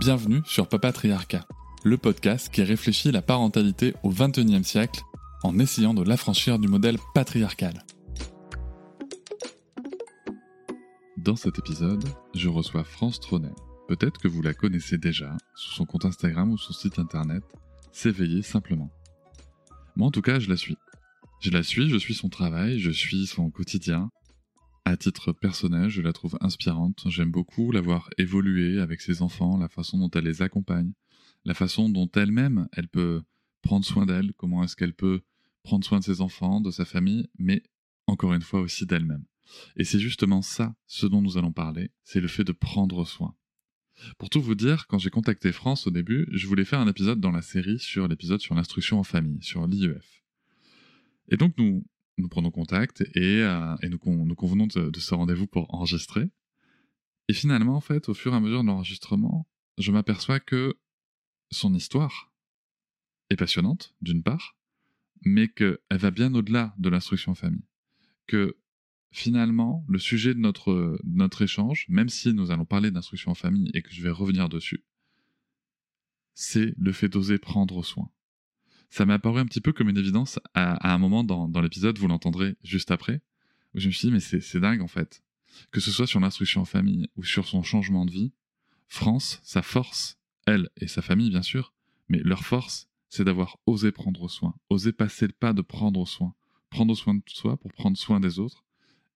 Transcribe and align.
Bienvenue 0.00 0.40
sur 0.46 0.66
Papatriarcat, 0.66 1.46
le 1.84 1.98
podcast 1.98 2.48
qui 2.48 2.62
réfléchit 2.62 3.12
la 3.12 3.20
parentalité 3.20 3.92
au 4.02 4.08
XXIe 4.08 4.64
siècle 4.64 5.02
en 5.42 5.58
essayant 5.58 5.92
de 5.92 6.02
l'affranchir 6.02 6.58
du 6.58 6.68
modèle 6.68 6.96
patriarcal. 7.12 7.84
Dans 11.18 11.36
cet 11.36 11.58
épisode, 11.58 12.02
je 12.34 12.48
reçois 12.48 12.82
France 12.82 13.20
Tronet. 13.20 13.52
Peut-être 13.88 14.18
que 14.18 14.26
vous 14.26 14.40
la 14.40 14.54
connaissez 14.54 14.96
déjà, 14.96 15.36
sous 15.54 15.74
son 15.74 15.84
compte 15.84 16.06
Instagram 16.06 16.50
ou 16.50 16.56
son 16.56 16.72
site 16.72 16.98
internet, 16.98 17.44
S'éveiller 17.92 18.40
simplement. 18.40 18.90
Moi 19.96 20.08
en 20.08 20.10
tout 20.10 20.22
cas, 20.22 20.38
je 20.38 20.48
la 20.48 20.56
suis. 20.56 20.78
Je 21.40 21.50
la 21.50 21.62
suis, 21.62 21.90
je 21.90 21.98
suis 21.98 22.14
son 22.14 22.30
travail, 22.30 22.78
je 22.78 22.90
suis 22.90 23.26
son 23.26 23.50
quotidien, 23.50 24.08
à 24.84 24.96
titre 24.96 25.32
personnel, 25.32 25.88
je 25.88 26.02
la 26.02 26.12
trouve 26.12 26.36
inspirante. 26.40 27.04
J'aime 27.06 27.30
beaucoup 27.30 27.72
la 27.72 27.80
voir 27.80 28.10
évoluer 28.18 28.80
avec 28.80 29.00
ses 29.00 29.22
enfants, 29.22 29.56
la 29.58 29.68
façon 29.68 29.98
dont 29.98 30.10
elle 30.10 30.24
les 30.24 30.42
accompagne, 30.42 30.92
la 31.44 31.54
façon 31.54 31.88
dont 31.88 32.10
elle-même, 32.14 32.68
elle 32.72 32.88
peut 32.88 33.22
prendre 33.62 33.84
soin 33.84 34.06
d'elle, 34.06 34.32
comment 34.36 34.64
est-ce 34.64 34.76
qu'elle 34.76 34.94
peut 34.94 35.20
prendre 35.62 35.84
soin 35.84 35.98
de 35.98 36.04
ses 36.04 36.20
enfants, 36.20 36.60
de 36.60 36.70
sa 36.70 36.84
famille, 36.84 37.28
mais 37.38 37.62
encore 38.06 38.32
une 38.32 38.42
fois 38.42 38.60
aussi 38.60 38.86
d'elle-même. 38.86 39.24
Et 39.76 39.84
c'est 39.84 40.00
justement 40.00 40.42
ça, 40.42 40.74
ce 40.86 41.06
dont 41.06 41.22
nous 41.22 41.36
allons 41.36 41.52
parler, 41.52 41.90
c'est 42.04 42.20
le 42.20 42.28
fait 42.28 42.44
de 42.44 42.52
prendre 42.52 43.04
soin. 43.04 43.34
Pour 44.18 44.30
tout 44.30 44.40
vous 44.40 44.54
dire, 44.54 44.86
quand 44.86 44.98
j'ai 44.98 45.10
contacté 45.10 45.52
France 45.52 45.86
au 45.86 45.90
début, 45.90 46.26
je 46.32 46.46
voulais 46.46 46.64
faire 46.64 46.80
un 46.80 46.88
épisode 46.88 47.20
dans 47.20 47.32
la 47.32 47.42
série 47.42 47.78
sur 47.78 48.08
l'épisode 48.08 48.40
sur 48.40 48.54
l'instruction 48.54 48.98
en 48.98 49.02
famille, 49.02 49.42
sur 49.42 49.66
l'IEF. 49.66 50.22
Et 51.28 51.36
donc 51.36 51.54
nous, 51.58 51.84
nous 52.20 52.28
prenons 52.28 52.50
contact 52.50 53.02
et, 53.14 53.42
euh, 53.42 53.76
nous, 53.82 53.98
convenons 54.34 54.66
de, 54.66 54.98
ce 54.98 55.14
rendez-vous 55.14 55.46
pour 55.46 55.72
enregistrer. 55.74 56.30
Et 57.28 57.32
finalement, 57.32 57.76
en 57.76 57.80
fait, 57.80 58.08
au 58.08 58.14
fur 58.14 58.32
et 58.32 58.36
à 58.36 58.40
mesure 58.40 58.62
de 58.62 58.66
l'enregistrement, 58.66 59.46
je 59.78 59.92
m'aperçois 59.92 60.40
que 60.40 60.74
son 61.50 61.74
histoire 61.74 62.32
est 63.30 63.36
passionnante, 63.36 63.94
d'une 64.00 64.22
part, 64.22 64.56
mais 65.22 65.48
qu'elle 65.48 65.78
va 65.90 66.10
bien 66.10 66.34
au-delà 66.34 66.74
de 66.78 66.88
l'instruction 66.88 67.34
famille. 67.34 67.66
Que 68.26 68.56
finalement, 69.12 69.84
le 69.88 69.98
sujet 69.98 70.34
de 70.34 70.40
notre, 70.40 70.98
notre 71.04 71.42
échange, 71.42 71.86
même 71.88 72.08
si 72.08 72.32
nous 72.32 72.50
allons 72.50 72.64
parler 72.64 72.90
d'instruction 72.90 73.32
en 73.32 73.34
famille 73.34 73.70
et 73.74 73.82
que 73.82 73.92
je 73.92 74.02
vais 74.02 74.10
revenir 74.10 74.48
dessus, 74.48 74.84
c'est 76.34 76.74
le 76.78 76.92
fait 76.92 77.08
d'oser 77.08 77.38
prendre 77.38 77.84
soin 77.84 78.10
ça 78.90 79.06
m'a 79.06 79.14
apparu 79.14 79.40
un 79.40 79.46
petit 79.46 79.60
peu 79.60 79.72
comme 79.72 79.88
une 79.88 79.96
évidence 79.96 80.40
à, 80.54 80.92
un 80.92 80.98
moment 80.98 81.22
dans, 81.24 81.60
l'épisode, 81.60 81.98
vous 81.98 82.08
l'entendrez 82.08 82.56
juste 82.64 82.90
après, 82.90 83.22
où 83.74 83.80
je 83.80 83.86
me 83.86 83.92
suis 83.92 84.08
dit, 84.08 84.12
mais 84.12 84.20
c'est 84.20 84.60
dingue 84.60 84.82
en 84.82 84.88
fait. 84.88 85.22
Que 85.70 85.80
ce 85.80 85.90
soit 85.90 86.06
sur 86.06 86.20
l'instruction 86.20 86.62
en 86.62 86.64
famille 86.64 87.08
ou 87.16 87.24
sur 87.24 87.46
son 87.46 87.62
changement 87.62 88.04
de 88.04 88.10
vie, 88.10 88.32
France, 88.88 89.40
sa 89.44 89.62
force, 89.62 90.18
elle 90.46 90.68
et 90.76 90.88
sa 90.88 91.02
famille 91.02 91.30
bien 91.30 91.42
sûr, 91.42 91.72
mais 92.08 92.18
leur 92.18 92.44
force, 92.44 92.88
c'est 93.08 93.24
d'avoir 93.24 93.58
osé 93.66 93.92
prendre 93.92 94.28
soin, 94.28 94.54
osé 94.68 94.92
passer 94.92 95.28
le 95.28 95.32
pas 95.32 95.52
de 95.52 95.62
prendre 95.62 96.04
soin, 96.06 96.34
prendre 96.68 96.96
soin 96.96 97.14
de 97.14 97.22
soi 97.28 97.56
pour 97.56 97.72
prendre 97.72 97.96
soin 97.96 98.18
des 98.18 98.40
autres, 98.40 98.64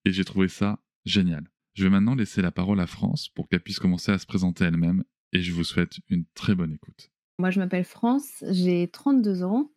et 0.05 0.13
j'ai 0.13 0.25
trouvé 0.25 0.49
ça 0.49 0.81
génial. 1.05 1.49
Je 1.75 1.83
vais 1.83 1.91
maintenant 1.91 2.15
laisser 2.15 2.43
la 2.43 2.53
parole 2.53 2.79
à 2.79 2.87
France 2.87 3.29
pour 3.29 3.49
qu'elle 3.49 3.63
puisse 3.63 3.81
commencer 3.81 4.13
à 4.13 4.19
se 4.19 4.27
présenter 4.27 4.65
elle-même, 4.65 5.03
et 5.33 5.43
je 5.43 5.53
vous 5.53 5.65
souhaite 5.65 5.99
une 6.09 6.25
très 6.35 6.55
bonne 6.55 6.73
écoute. 6.73 7.11
Moi, 7.39 7.51
je 7.51 7.59
m'appelle 7.59 7.85
France, 7.85 8.45
j'ai 8.49 8.89
32 8.89 9.43
ans. 9.43 9.71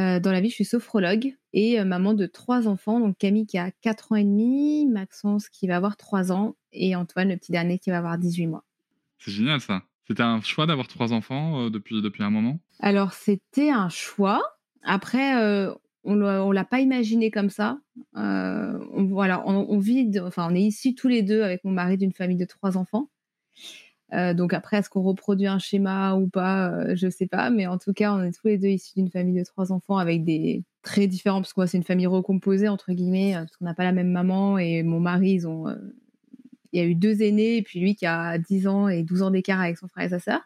Euh, 0.00 0.18
dans 0.20 0.32
la 0.32 0.40
vie, 0.40 0.48
je 0.48 0.54
suis 0.54 0.64
sophrologue 0.64 1.34
et 1.52 1.78
euh, 1.78 1.84
maman 1.84 2.14
de 2.14 2.26
trois 2.26 2.66
enfants. 2.66 2.98
Donc 2.98 3.18
Camille 3.18 3.46
qui 3.46 3.58
a 3.58 3.70
4 3.70 4.12
ans 4.12 4.16
et 4.16 4.24
demi, 4.24 4.86
Maxence 4.86 5.48
qui 5.48 5.68
va 5.68 5.76
avoir 5.76 5.96
3 5.96 6.32
ans 6.32 6.56
et 6.72 6.96
Antoine, 6.96 7.28
le 7.28 7.36
petit 7.36 7.52
dernier, 7.52 7.78
qui 7.78 7.90
va 7.90 7.98
avoir 7.98 8.18
18 8.18 8.46
mois. 8.48 8.64
C'est 9.18 9.30
génial 9.30 9.60
ça. 9.60 9.82
C'était 10.08 10.22
un 10.22 10.40
choix 10.40 10.66
d'avoir 10.66 10.88
trois 10.88 11.12
enfants 11.12 11.66
euh, 11.66 11.70
depuis, 11.70 12.02
depuis 12.02 12.24
un 12.24 12.30
moment? 12.30 12.58
Alors, 12.80 13.12
c'était 13.12 13.70
un 13.70 13.88
choix. 13.88 14.42
Après, 14.82 15.36
on 16.02 16.16
ne 16.16 16.52
l'a 16.52 16.64
pas 16.64 16.80
imaginé 16.80 17.30
comme 17.30 17.50
ça. 17.50 17.78
on, 18.14 19.06
voilà, 19.08 19.46
on, 19.46 19.78
vit, 19.78 20.10
enfin, 20.18 20.48
on 20.50 20.54
est 20.56 20.62
ici 20.62 20.96
tous 20.96 21.06
les 21.06 21.22
deux 21.22 21.42
avec 21.42 21.62
mon 21.62 21.70
mari 21.70 21.96
d'une 21.96 22.12
famille 22.12 22.36
de 22.36 22.44
trois 22.44 22.76
enfants. 22.76 23.08
Euh, 24.12 24.34
donc 24.34 24.52
après, 24.52 24.78
est-ce 24.78 24.90
qu'on 24.90 25.02
reproduit 25.02 25.46
un 25.46 25.58
schéma 25.58 26.14
ou 26.14 26.28
pas 26.28 26.70
euh, 26.70 26.94
Je 26.96 27.08
sais 27.08 27.26
pas, 27.26 27.50
mais 27.50 27.66
en 27.66 27.78
tout 27.78 27.92
cas, 27.92 28.12
on 28.12 28.22
est 28.22 28.32
tous 28.32 28.46
les 28.46 28.58
deux 28.58 28.68
issus 28.68 28.92
d'une 28.96 29.10
famille 29.10 29.38
de 29.38 29.44
trois 29.44 29.72
enfants 29.72 29.96
avec 29.96 30.24
des 30.24 30.64
très 30.82 31.06
différents, 31.06 31.40
parce 31.40 31.54
que 31.54 31.66
c'est 31.66 31.78
une 31.78 31.84
famille 31.84 32.06
recomposée 32.06 32.68
entre 32.68 32.92
guillemets, 32.92 33.34
euh, 33.34 33.40
parce 33.40 33.56
qu'on 33.56 33.64
n'a 33.64 33.74
pas 33.74 33.84
la 33.84 33.92
même 33.92 34.10
maman 34.10 34.58
et 34.58 34.82
mon 34.82 35.00
mari, 35.00 35.32
ils 35.32 35.48
ont, 35.48 35.66
il 36.72 36.80
y 36.80 36.82
a 36.82 36.86
eu 36.86 36.94
deux 36.94 37.22
aînés 37.22 37.56
et 37.56 37.62
puis 37.62 37.80
lui 37.80 37.94
qui 37.94 38.06
a 38.06 38.38
10 38.38 38.66
ans 38.66 38.88
et 38.88 39.02
12 39.02 39.22
ans 39.22 39.30
d'écart 39.30 39.60
avec 39.60 39.78
son 39.78 39.88
frère 39.88 40.06
et 40.06 40.10
sa 40.10 40.20
sœur. 40.20 40.40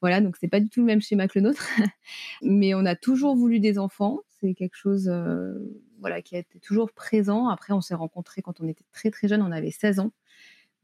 Voilà, 0.00 0.20
donc 0.20 0.36
c'est 0.40 0.48
pas 0.48 0.60
du 0.60 0.68
tout 0.68 0.80
le 0.80 0.86
même 0.86 1.02
schéma 1.02 1.28
que 1.28 1.38
le 1.38 1.44
nôtre, 1.46 1.68
mais 2.42 2.74
on 2.74 2.86
a 2.86 2.96
toujours 2.96 3.36
voulu 3.36 3.60
des 3.60 3.78
enfants. 3.78 4.20
C'est 4.40 4.54
quelque 4.54 4.76
chose, 4.76 5.10
voilà, 6.00 6.20
qui 6.22 6.36
a 6.36 6.38
été 6.38 6.58
toujours 6.58 6.92
présent. 6.92 7.48
Après, 7.48 7.72
on 7.72 7.80
s'est 7.80 7.94
rencontrés 7.94 8.42
quand 8.42 8.60
on 8.60 8.68
était 8.68 8.84
très 8.92 9.10
très 9.10 9.26
jeune, 9.26 9.42
on 9.42 9.52
avait 9.52 9.70
16 9.70 10.00
ans. 10.00 10.12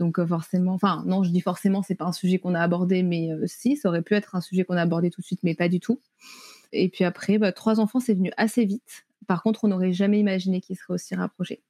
Donc 0.01 0.19
euh, 0.19 0.27
forcément, 0.27 0.73
enfin 0.73 1.05
non, 1.07 1.23
je 1.23 1.31
dis 1.31 1.43
forcément, 1.43 1.83
c'est 1.83 1.95
pas 1.95 2.07
un 2.07 2.13
sujet 2.13 2.39
qu'on 2.39 2.55
a 2.55 2.61
abordé, 2.61 3.03
mais 3.03 3.31
euh, 3.31 3.45
si, 3.47 3.77
ça 3.77 3.91
aurait 3.91 4.01
pu 4.01 4.15
être 4.15 4.35
un 4.35 4.41
sujet 4.41 4.65
qu'on 4.65 4.77
a 4.77 4.83
abordé 4.83 5.11
tout 5.11 5.21
de 5.21 5.27
suite, 5.27 5.41
mais 5.43 5.55
pas 5.55 5.69
du 5.69 5.79
tout. 5.79 6.01
Et 6.73 6.89
puis 6.89 7.05
après, 7.05 7.37
bah, 7.37 7.53
trois 7.53 7.81
enfants, 7.81 8.01
c'est 8.01 8.15
venu 8.15 8.33
assez 8.39 8.65
vite. 8.65 9.05
Par 9.27 9.43
contre, 9.43 9.65
on 9.65 9.69
n'aurait 9.69 9.93
jamais 9.93 10.19
imaginé 10.19 10.63
qu'ils 10.63 10.77
seraient 10.77 10.95
aussi 10.95 11.15
rapprochés. 11.15 11.63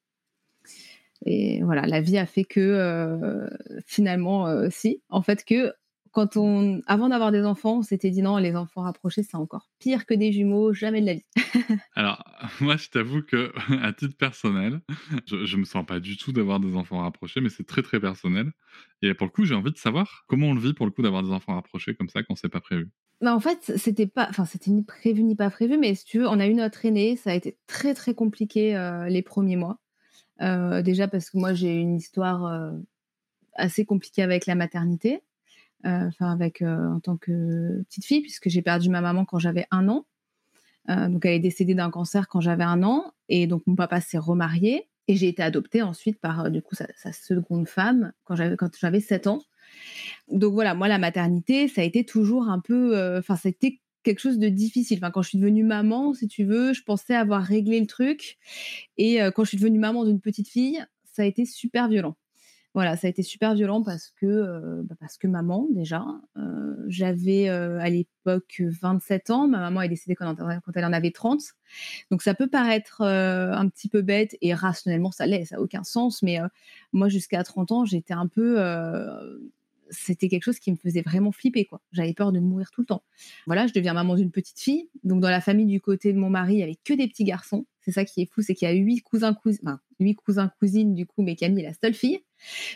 Et 1.26 1.60
voilà, 1.64 1.86
la 1.86 2.00
vie 2.00 2.18
a 2.18 2.24
fait 2.24 2.44
que 2.44 2.60
euh, 2.60 3.48
finalement, 3.84 4.70
si, 4.70 5.02
en 5.10 5.22
fait, 5.22 5.44
que 5.44 5.74
quand 6.12 6.36
on, 6.36 6.80
avant 6.86 7.08
d'avoir 7.08 7.30
des 7.30 7.44
enfants, 7.44 7.78
on 7.78 7.82
s'était 7.82 8.10
dit 8.10 8.22
non, 8.22 8.36
les 8.36 8.56
enfants 8.56 8.82
rapprochés, 8.82 9.22
c'est 9.22 9.36
encore 9.36 9.68
pire 9.78 10.06
que 10.06 10.14
des 10.14 10.32
jumeaux, 10.32 10.72
jamais 10.72 11.00
de 11.00 11.06
la 11.06 11.14
vie. 11.14 11.24
Alors, 11.94 12.24
moi, 12.60 12.76
je 12.76 12.88
t'avoue 12.88 13.22
que, 13.22 13.52
à 13.82 13.92
titre 13.92 14.16
personnel, 14.16 14.80
je, 15.26 15.36
ne 15.36 15.60
me 15.60 15.64
sens 15.64 15.86
pas 15.86 16.00
du 16.00 16.16
tout 16.16 16.32
d'avoir 16.32 16.58
des 16.58 16.74
enfants 16.74 16.98
rapprochés, 16.98 17.40
mais 17.40 17.48
c'est 17.48 17.66
très 17.66 17.82
très 17.82 18.00
personnel. 18.00 18.52
Et 19.02 19.14
pour 19.14 19.26
le 19.26 19.30
coup, 19.32 19.44
j'ai 19.44 19.54
envie 19.54 19.72
de 19.72 19.78
savoir 19.78 20.24
comment 20.26 20.48
on 20.48 20.54
le 20.54 20.60
vit 20.60 20.74
pour 20.74 20.86
le 20.86 20.92
coup 20.92 21.02
d'avoir 21.02 21.22
des 21.22 21.30
enfants 21.30 21.54
rapprochés 21.54 21.94
comme 21.94 22.08
ça 22.08 22.22
quand 22.22 22.34
c'est 22.34 22.48
pas 22.48 22.60
prévu. 22.60 22.88
Bah 23.20 23.34
en 23.34 23.40
fait, 23.40 23.72
c'était 23.76 24.06
pas, 24.06 24.26
enfin, 24.30 24.46
c'était 24.46 24.70
ni 24.70 24.82
prévu 24.82 25.22
ni 25.22 25.36
pas 25.36 25.50
prévu, 25.50 25.76
mais 25.76 25.94
si 25.94 26.06
tu 26.06 26.18
veux, 26.20 26.26
on 26.26 26.40
a 26.40 26.46
eu 26.46 26.54
notre 26.54 26.86
aîné, 26.86 27.16
ça 27.16 27.30
a 27.30 27.34
été 27.34 27.58
très 27.66 27.94
très 27.94 28.14
compliqué 28.14 28.76
euh, 28.76 29.08
les 29.08 29.22
premiers 29.22 29.56
mois. 29.56 29.78
Euh, 30.40 30.80
déjà 30.80 31.06
parce 31.06 31.30
que 31.30 31.36
moi, 31.36 31.52
j'ai 31.52 31.74
une 31.74 31.96
histoire 31.96 32.46
euh, 32.46 32.72
assez 33.54 33.84
compliquée 33.84 34.22
avec 34.22 34.46
la 34.46 34.54
maternité. 34.54 35.20
Euh, 35.86 36.08
enfin 36.08 36.30
avec 36.30 36.60
euh, 36.60 36.88
en 36.88 37.00
tant 37.00 37.16
que 37.16 37.82
petite 37.84 38.04
fille, 38.04 38.20
puisque 38.20 38.50
j'ai 38.50 38.60
perdu 38.60 38.90
ma 38.90 39.00
maman 39.00 39.24
quand 39.24 39.38
j'avais 39.38 39.66
un 39.70 39.88
an. 39.88 40.04
Euh, 40.90 41.08
donc 41.08 41.24
elle 41.24 41.32
est 41.32 41.40
décédée 41.40 41.74
d'un 41.74 41.90
cancer 41.90 42.28
quand 42.28 42.40
j'avais 42.40 42.64
un 42.64 42.82
an, 42.82 43.12
et 43.28 43.46
donc 43.46 43.62
mon 43.66 43.76
papa 43.76 44.00
s'est 44.00 44.18
remarié. 44.18 44.88
Et 45.08 45.16
j'ai 45.16 45.28
été 45.28 45.42
adoptée 45.42 45.82
ensuite 45.82 46.20
par 46.20 46.50
du 46.50 46.62
coup 46.62 46.74
sa, 46.74 47.12
seconde 47.12 47.66
femme 47.66 48.12
quand 48.24 48.36
j'avais 48.36 48.56
quand 48.56 48.70
j'avais 48.78 49.00
7 49.00 49.26
ans. 49.26 49.40
Donc 50.28 50.52
voilà, 50.52 50.74
moi 50.74 50.86
la 50.86 50.98
maternité, 50.98 51.66
ça 51.66 51.80
a 51.80 51.84
été 51.84 52.04
toujours 52.04 52.48
un 52.48 52.60
peu, 52.60 53.18
enfin 53.18 53.36
c'était 53.36 53.80
quelque 54.02 54.20
chose 54.20 54.38
de 54.38 54.48
difficile. 54.48 54.98
Enfin, 54.98 55.10
quand 55.10 55.22
je 55.22 55.30
suis 55.30 55.38
devenue 55.38 55.64
maman, 55.64 56.14
si 56.14 56.28
tu 56.28 56.44
veux, 56.44 56.72
je 56.74 56.82
pensais 56.82 57.14
avoir 57.14 57.42
réglé 57.42 57.80
le 57.80 57.86
truc. 57.86 58.38
Et 58.98 59.18
quand 59.34 59.44
je 59.44 59.48
suis 59.48 59.58
devenue 59.58 59.78
maman 59.78 60.04
d'une 60.04 60.20
petite 60.20 60.48
fille, 60.48 60.84
ça 61.04 61.22
a 61.22 61.24
été 61.24 61.44
super 61.44 61.88
violent. 61.88 62.16
Voilà, 62.72 62.96
ça 62.96 63.08
a 63.08 63.10
été 63.10 63.24
super 63.24 63.54
violent 63.54 63.82
parce 63.82 64.12
que, 64.12 64.26
euh, 64.26 64.82
bah, 64.84 64.94
maman, 65.24 65.66
déjà, 65.70 66.04
euh, 66.36 66.76
j'avais 66.86 67.48
euh, 67.48 67.80
à 67.80 67.88
l'époque 67.90 68.62
27 68.80 69.30
ans, 69.30 69.48
ma 69.48 69.58
maman 69.58 69.82
est 69.82 69.88
décédée 69.88 70.14
quand, 70.14 70.36
quand, 70.36 70.72
elle 70.76 70.84
en 70.84 70.92
avait 70.92 71.10
30. 71.10 71.40
Donc 72.12 72.22
ça 72.22 72.34
peut 72.34 72.46
paraître 72.46 73.02
un 73.02 73.68
petit 73.68 73.88
peu 73.88 74.02
bête 74.02 74.36
et 74.40 74.54
rationnellement 74.54 75.10
ça 75.10 75.26
l'est, 75.26 75.46
ça 75.46 75.56
n'a 75.56 75.62
aucun 75.62 75.82
sens, 75.82 76.22
mais 76.22 76.38
moi 76.92 77.08
jusqu'à 77.08 77.42
30 77.42 77.72
ans, 77.72 77.84
j'étais 77.84 78.14
un 78.14 78.28
peu 78.28 78.58
c'était 79.90 80.28
quelque 80.28 80.44
chose 80.44 80.58
qui 80.58 80.70
me 80.70 80.76
faisait 80.76 81.02
vraiment 81.02 81.32
flipper, 81.32 81.64
quoi. 81.64 81.80
J'avais 81.92 82.14
peur 82.14 82.32
de 82.32 82.40
mourir 82.40 82.70
tout 82.70 82.80
le 82.80 82.86
temps. 82.86 83.02
Voilà, 83.46 83.66
je 83.66 83.72
deviens 83.72 83.92
maman 83.92 84.14
d'une 84.14 84.30
petite 84.30 84.58
fille. 84.58 84.88
Donc, 85.04 85.20
dans 85.20 85.30
la 85.30 85.40
famille 85.40 85.66
du 85.66 85.80
côté 85.80 86.12
de 86.12 86.18
mon 86.18 86.30
mari, 86.30 86.54
il 86.54 86.60
y 86.60 86.62
avait 86.62 86.78
que 86.84 86.94
des 86.94 87.08
petits 87.08 87.24
garçons. 87.24 87.66
C'est 87.80 87.92
ça 87.92 88.04
qui 88.04 88.22
est 88.22 88.26
fou, 88.32 88.42
c'est 88.42 88.54
qu'il 88.54 88.68
y 88.68 88.70
a 88.70 88.74
huit 88.74 89.00
cousins, 89.02 89.34
cousines, 89.34 89.78
huit 89.98 90.14
cousins, 90.14 90.50
cousines, 90.58 90.94
du 90.94 91.06
coup, 91.06 91.22
mais 91.22 91.36
Camille 91.36 91.64
est 91.64 91.68
la 91.68 91.74
seule 91.74 91.94
fille. 91.94 92.20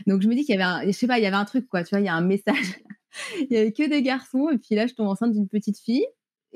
Donc, 0.06 0.22
je 0.22 0.28
me 0.28 0.34
dis 0.34 0.44
qu'il 0.44 0.54
y 0.54 0.60
avait 0.60 0.64
un, 0.64 0.86
je 0.86 0.92
sais 0.92 1.06
pas, 1.06 1.18
il 1.18 1.22
y 1.22 1.26
avait 1.26 1.36
un 1.36 1.44
truc, 1.44 1.68
quoi. 1.68 1.84
Tu 1.84 1.90
vois, 1.90 2.00
il 2.00 2.04
y 2.04 2.08
a 2.08 2.14
un 2.14 2.20
message. 2.20 2.74
il 3.40 3.52
y 3.52 3.56
avait 3.56 3.72
que 3.72 3.88
des 3.88 4.02
garçons. 4.02 4.50
Et 4.50 4.58
puis 4.58 4.74
là, 4.74 4.86
je 4.86 4.94
tombe 4.94 5.08
enceinte 5.08 5.32
d'une 5.32 5.48
petite 5.48 5.78
fille. 5.78 6.06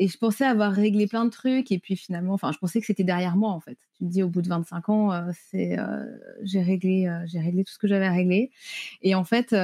Et 0.00 0.06
je 0.06 0.16
pensais 0.16 0.44
avoir 0.44 0.72
réglé 0.72 1.08
plein 1.08 1.24
de 1.24 1.30
trucs. 1.30 1.72
Et 1.72 1.78
puis 1.78 1.96
finalement, 1.96 2.32
enfin, 2.34 2.52
je 2.52 2.58
pensais 2.58 2.80
que 2.80 2.86
c'était 2.86 3.04
derrière 3.04 3.36
moi, 3.36 3.50
en 3.50 3.60
fait. 3.60 3.78
Tu 3.98 4.04
te 4.04 4.10
dis, 4.10 4.22
au 4.22 4.28
bout 4.28 4.42
de 4.42 4.48
25 4.48 4.88
ans, 4.88 5.12
euh, 5.12 5.30
c'est, 5.50 5.78
euh, 5.78 6.04
j'ai 6.42 6.62
réglé, 6.62 7.08
euh, 7.08 7.24
j'ai 7.26 7.40
réglé 7.40 7.64
tout 7.64 7.72
ce 7.72 7.78
que 7.78 7.88
j'avais 7.88 8.06
à 8.06 8.12
régler. 8.12 8.52
Et 9.02 9.16
en 9.16 9.24
fait, 9.24 9.54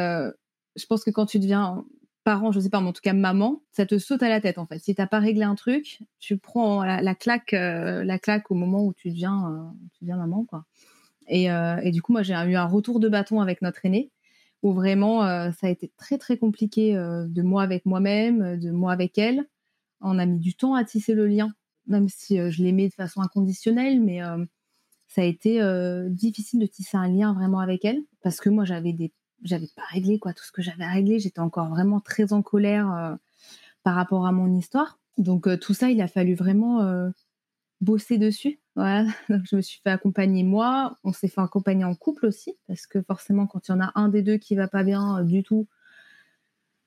je 0.76 0.86
pense 0.86 1.04
que 1.04 1.10
quand 1.10 1.26
tu 1.26 1.38
deviens 1.38 1.84
parent, 2.24 2.52
je 2.52 2.60
sais 2.60 2.70
pas, 2.70 2.80
mais 2.80 2.88
en 2.88 2.92
tout 2.92 3.02
cas 3.02 3.12
maman, 3.12 3.62
ça 3.72 3.86
te 3.86 3.98
saute 3.98 4.22
à 4.22 4.28
la 4.28 4.40
tête, 4.40 4.58
en 4.58 4.66
fait. 4.66 4.78
Si 4.78 4.94
t'as 4.94 5.06
pas 5.06 5.18
réglé 5.18 5.42
un 5.42 5.54
truc, 5.54 6.00
tu 6.20 6.38
prends 6.38 6.82
la, 6.82 7.14
claque, 7.14 7.52
la 7.52 8.18
claque 8.18 8.50
au 8.50 8.54
moment 8.54 8.84
où 8.84 8.94
tu 8.94 9.10
deviens, 9.10 9.74
deviens 10.00 10.16
maman, 10.16 10.44
quoi. 10.44 10.64
Et, 11.28 11.44
et, 11.82 11.90
du 11.90 12.00
coup, 12.00 12.12
moi, 12.12 12.22
j'ai 12.22 12.32
eu 12.32 12.56
un 12.56 12.64
retour 12.64 12.98
de 12.98 13.10
bâton 13.10 13.42
avec 13.42 13.60
notre 13.60 13.84
aînée, 13.84 14.10
où 14.62 14.72
vraiment, 14.72 15.20
ça 15.52 15.66
a 15.66 15.68
été 15.68 15.92
très, 15.98 16.16
très 16.16 16.38
compliqué 16.38 16.94
de 16.94 17.42
moi 17.42 17.62
avec 17.62 17.84
moi-même, 17.84 18.58
de 18.58 18.70
moi 18.70 18.92
avec 18.92 19.18
elle 19.18 19.46
on 20.04 20.18
a 20.18 20.26
mis 20.26 20.38
du 20.38 20.54
temps 20.54 20.74
à 20.74 20.84
tisser 20.84 21.14
le 21.14 21.26
lien, 21.26 21.52
même 21.86 22.08
si 22.08 22.38
euh, 22.38 22.50
je 22.50 22.62
l'aimais 22.62 22.88
de 22.88 22.94
façon 22.94 23.20
inconditionnelle, 23.20 24.00
mais 24.00 24.22
euh, 24.22 24.44
ça 25.08 25.22
a 25.22 25.24
été 25.24 25.60
euh, 25.62 26.08
difficile 26.10 26.60
de 26.60 26.66
tisser 26.66 26.96
un 26.96 27.08
lien 27.08 27.32
vraiment 27.32 27.60
avec 27.60 27.84
elle 27.84 28.02
parce 28.22 28.40
que 28.40 28.50
moi 28.50 28.64
j'avais 28.64 28.92
des 28.92 29.12
j'avais 29.44 29.68
pas 29.76 29.84
réglé 29.90 30.18
quoi 30.18 30.32
tout 30.32 30.44
ce 30.44 30.52
que 30.52 30.62
j'avais 30.62 30.84
à 30.84 30.90
régler 30.90 31.18
j'étais 31.20 31.40
encore 31.40 31.68
vraiment 31.68 32.00
très 32.00 32.32
en 32.32 32.42
colère 32.42 33.18
par 33.82 33.94
rapport 33.94 34.26
à 34.26 34.32
mon 34.32 34.52
histoire. 34.54 34.98
Donc 35.18 35.46
tout 35.60 35.74
ça 35.74 35.90
il 35.90 36.00
a 36.00 36.08
fallu 36.08 36.34
vraiment 36.34 37.10
bosser 37.80 38.18
dessus. 38.18 38.60
Voilà. 38.76 39.04
Donc 39.28 39.42
je 39.50 39.56
me 39.56 39.60
suis 39.60 39.80
fait 39.82 39.90
accompagner 39.90 40.42
moi. 40.42 40.98
On 41.04 41.12
s'est 41.12 41.28
fait 41.28 41.40
accompagner 41.40 41.84
en 41.84 41.94
couple 41.94 42.26
aussi 42.26 42.56
parce 42.66 42.86
que 42.86 43.02
forcément 43.02 43.46
quand 43.46 43.68
il 43.68 43.72
y 43.72 43.74
en 43.74 43.80
a 43.80 43.92
un 43.94 44.08
des 44.08 44.22
deux 44.22 44.38
qui 44.38 44.54
va 44.56 44.68
pas 44.68 44.82
bien 44.82 45.22
du 45.22 45.42
tout 45.42 45.68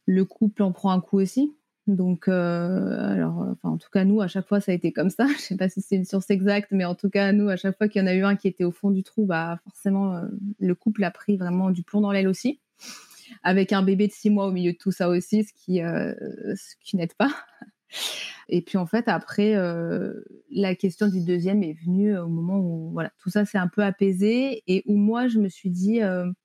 le 0.07 0.25
couple 0.25 0.63
en 0.63 0.71
prend 0.71 0.91
un 0.91 1.01
coup 1.01 1.19
aussi 1.19 1.53
donc, 1.87 2.27
euh, 2.27 3.13
alors, 3.13 3.47
enfin, 3.51 3.69
en 3.69 3.77
tout 3.77 3.89
cas, 3.89 4.03
nous, 4.03 4.19
à 4.21 4.27
chaque 4.27 4.47
fois, 4.47 4.59
ça 4.59 4.73
a 4.73 4.75
été 4.75 4.91
comme 4.91 5.09
ça. 5.09 5.25
Je 5.37 5.41
sais 5.41 5.57
pas 5.57 5.69
si 5.69 5.81
c'est 5.81 5.95
une 5.95 6.05
source 6.05 6.29
exacte, 6.29 6.69
mais 6.71 6.85
en 6.85 6.95
tout 6.95 7.09
cas, 7.09 7.31
nous, 7.31 7.47
à 7.47 7.55
chaque 7.55 7.77
fois 7.77 7.87
qu'il 7.87 8.01
y 8.01 8.03
en 8.03 8.07
a 8.07 8.13
eu 8.13 8.23
un 8.23 8.35
qui 8.35 8.47
était 8.47 8.65
au 8.65 8.71
fond 8.71 8.91
du 8.91 9.03
trou, 9.03 9.25
bah, 9.25 9.59
forcément, 9.63 10.15
euh, 10.15 10.27
le 10.59 10.75
couple 10.75 11.03
a 11.05 11.11
pris 11.11 11.37
vraiment 11.37 11.71
du 11.71 11.83
plomb 11.83 12.01
dans 12.01 12.11
l'aile 12.11 12.27
aussi. 12.27 12.59
Avec 13.43 13.73
un 13.73 13.83
bébé 13.83 14.07
de 14.07 14.11
six 14.11 14.29
mois 14.29 14.47
au 14.47 14.51
milieu 14.51 14.73
de 14.73 14.77
tout 14.77 14.91
ça 14.91 15.09
aussi, 15.09 15.43
ce 15.43 15.53
qui, 15.53 15.81
euh, 15.81 16.13
ce 16.55 16.75
qui 16.81 16.97
n'aide 16.97 17.13
pas. 17.13 17.31
Et 18.49 18.61
puis, 18.61 18.77
en 18.77 18.85
fait, 18.85 19.07
après, 19.07 19.55
la 20.51 20.75
question 20.75 21.07
du 21.07 21.21
deuxième 21.21 21.63
est 21.63 21.73
venue 21.73 22.17
au 22.17 22.29
moment 22.29 22.59
où, 22.59 22.91
voilà, 22.91 23.11
tout 23.21 23.29
ça 23.29 23.43
s'est 23.43 23.57
un 23.57 23.67
peu 23.67 23.83
apaisé 23.83 24.63
et 24.67 24.83
où 24.85 24.95
moi, 24.95 25.27
je 25.27 25.39
me 25.39 25.49
suis 25.49 25.69
dit 25.69 25.99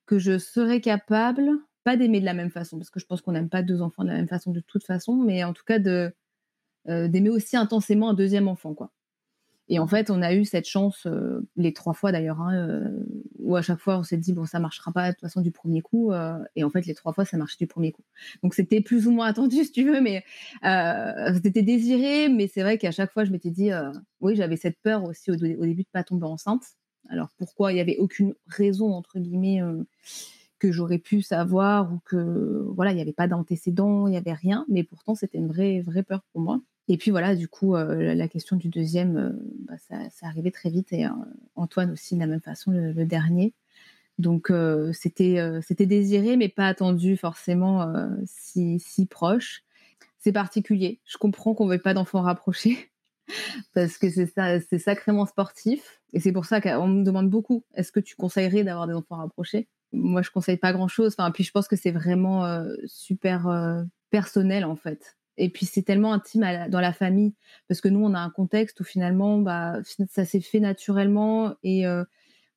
que 0.05 0.19
je 0.19 0.37
serais 0.37 0.81
capable 0.81 1.49
pas 1.83 1.97
d'aimer 1.97 2.19
de 2.19 2.25
la 2.25 2.33
même 2.33 2.49
façon, 2.49 2.77
parce 2.77 2.89
que 2.89 2.99
je 2.99 3.05
pense 3.05 3.21
qu'on 3.21 3.33
n'aime 3.33 3.49
pas 3.49 3.61
deux 3.61 3.81
enfants 3.81 4.03
de 4.03 4.09
la 4.09 4.15
même 4.15 4.27
façon 4.27 4.51
de 4.51 4.59
toute 4.61 4.83
façon, 4.83 5.15
mais 5.15 5.43
en 5.43 5.53
tout 5.53 5.63
cas 5.65 5.79
euh, 6.89 7.07
d'aimer 7.07 7.29
aussi 7.29 7.55
intensément 7.55 8.09
un 8.09 8.13
deuxième 8.13 8.47
enfant, 8.47 8.73
quoi. 8.73 8.91
Et 9.69 9.79
en 9.79 9.87
fait, 9.87 10.09
on 10.09 10.21
a 10.21 10.33
eu 10.33 10.43
cette 10.43 10.67
chance, 10.67 11.05
euh, 11.05 11.47
les 11.55 11.71
trois 11.73 11.93
fois 11.93 12.11
d'ailleurs, 12.11 12.41
hein, 12.41 12.53
euh, 12.53 13.05
où 13.39 13.55
à 13.55 13.61
chaque 13.61 13.79
fois 13.79 13.97
on 13.97 14.03
s'est 14.03 14.17
dit, 14.17 14.33
bon, 14.33 14.45
ça 14.45 14.59
marchera 14.59 14.91
pas 14.91 15.07
de 15.07 15.11
toute 15.13 15.21
façon 15.21 15.39
du 15.39 15.51
premier 15.51 15.81
coup. 15.81 16.11
et 16.55 16.63
en 16.65 16.69
fait, 16.69 16.85
les 16.85 16.93
trois 16.93 17.13
fois, 17.13 17.23
ça 17.23 17.37
marchait 17.37 17.57
du 17.59 17.67
premier 17.67 17.93
coup. 17.93 18.03
Donc 18.43 18.53
c'était 18.53 18.81
plus 18.81 19.07
ou 19.07 19.11
moins 19.11 19.27
attendu, 19.27 19.55
si 19.63 19.71
tu 19.71 19.85
veux, 19.85 20.01
mais 20.01 20.23
c'était 21.41 21.61
désiré. 21.61 22.27
Mais 22.29 22.47
c'est 22.47 22.61
vrai 22.61 22.77
qu'à 22.77 22.91
chaque 22.91 23.11
fois, 23.13 23.23
je 23.23 23.31
m'étais 23.31 23.51
dit, 23.51 23.71
oui, 24.19 24.35
j'avais 24.35 24.57
cette 24.57 24.79
peur 24.81 25.05
aussi 25.05 25.31
au, 25.31 25.35
au, 25.35 25.37
début 25.65 25.83
de 25.83 25.89
pas 25.91 26.03
tomber 26.03 26.25
enceinte. 26.25 26.63
Alors 27.09 27.29
pourquoi? 27.37 27.71
Il 27.71 27.75
n'y 27.75 27.81
avait 27.81 27.97
aucune 27.97 28.33
raison, 28.47 28.93
entre 28.93 29.19
guillemets 29.19 29.61
que 30.63 30.71
j'aurais 30.71 30.97
pu 30.97 31.21
savoir 31.21 31.91
ou 31.91 31.99
que 32.05 32.65
voilà, 32.69 32.91
il 32.91 32.95
n'y 32.95 33.01
avait 33.01 33.11
pas 33.11 33.27
d'antécédent, 33.27 34.07
il 34.07 34.11
n'y 34.11 34.17
avait 34.17 34.31
rien, 34.31 34.65
mais 34.69 34.83
pourtant 34.83 35.13
c'était 35.13 35.37
une 35.37 35.49
vraie 35.49 35.81
vraie 35.81 36.03
peur 36.03 36.21
pour 36.31 36.39
moi. 36.39 36.61
Et 36.87 36.97
puis 36.97 37.11
voilà, 37.11 37.35
du 37.35 37.49
coup, 37.49 37.75
euh, 37.75 38.15
la 38.15 38.29
question 38.29 38.55
du 38.55 38.69
deuxième, 38.69 39.17
euh, 39.17 39.29
bah, 39.67 39.73
ça, 39.77 40.09
ça, 40.09 40.27
arrivait 40.27 40.51
très 40.51 40.69
vite 40.69 40.93
et 40.93 41.05
euh, 41.05 41.09
Antoine 41.55 41.91
aussi 41.91 42.15
de 42.15 42.21
la 42.21 42.27
même 42.27 42.39
façon, 42.39 42.71
le, 42.71 43.05
dernier. 43.05 43.53
Donc 44.19 44.51
c'était 44.93 45.39
c'était 45.63 45.87
désiré, 45.87 46.37
mais 46.37 46.47
pas 46.47 46.67
attendu 46.67 47.17
forcément 47.17 47.91
si, 48.25 48.79
si 48.79 49.07
proche. 49.07 49.63
C'est 50.19 50.31
particulier. 50.31 51.01
Je 51.05 51.17
comprends 51.17 51.55
qu'on 51.55 51.65
ne 51.65 51.69
veuille 51.69 51.79
pas 51.79 51.95
d'enfants 51.95 52.21
rapprochés 52.21 52.91
parce 53.73 53.97
que 53.97 54.11
c'est 54.11 54.27
ça, 54.27 54.59
c'est 54.61 54.77
sacrément 54.77 55.25
sportif. 55.25 55.99
Et 56.13 56.19
c'est 56.19 56.31
pour 56.31 56.45
ça 56.45 56.61
qu'on 56.61 56.87
me 56.87 57.03
demande 57.03 57.29
beaucoup 57.31 57.63
est-ce 57.73 57.91
que 57.91 57.99
tu 57.99 58.15
conseillerais 58.15 58.63
d'avoir 58.63 58.85
des 58.85 58.93
enfants 58.93 59.17
rapprochés? 59.17 59.67
Moi, 59.93 60.21
je 60.21 60.31
conseille 60.31 60.57
pas 60.57 60.73
grand 60.73 60.87
chose. 60.87 61.15
Enfin, 61.17 61.31
puis 61.31 61.43
je 61.43 61.51
pense 61.51 61.67
que 61.67 61.75
c'est 61.75 61.91
vraiment 61.91 62.45
euh, 62.45 62.73
super 62.85 63.47
euh, 63.47 63.83
personnel 64.09 64.65
en 64.65 64.75
fait. 64.75 65.17
Et 65.37 65.49
puis 65.49 65.65
c'est 65.65 65.81
tellement 65.81 66.13
intime 66.13 66.45
dans 66.69 66.79
la 66.79 66.93
famille 66.93 67.33
parce 67.67 67.81
que 67.81 67.87
nous, 67.87 68.03
on 68.03 68.13
a 68.13 68.19
un 68.19 68.29
contexte 68.29 68.79
où 68.81 68.83
finalement, 68.83 69.39
bah, 69.39 69.79
ça 70.09 70.25
s'est 70.25 70.41
fait 70.41 70.59
naturellement 70.59 71.55
et 71.63 71.87
euh, 71.87 72.03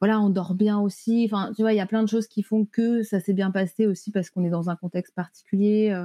voilà, 0.00 0.21
on 0.21 0.29
dort 0.29 0.55
bien 0.55 0.79
aussi. 0.79 1.27
Enfin, 1.31 1.53
tu 1.56 1.62
vois, 1.62 1.73
il 1.73 1.77
y 1.77 1.81
a 1.81 1.87
plein 1.87 2.03
de 2.03 2.09
choses 2.09 2.27
qui 2.27 2.43
font 2.43 2.67
que 2.67 3.03
ça 3.03 3.21
s'est 3.21 3.33
bien 3.33 3.50
passé 3.50 3.87
aussi 3.87 4.11
parce 4.11 4.29
qu'on 4.29 4.44
est 4.44 4.50
dans 4.50 4.69
un 4.69 4.77
contexte 4.77 5.15
particulier. 5.15 6.05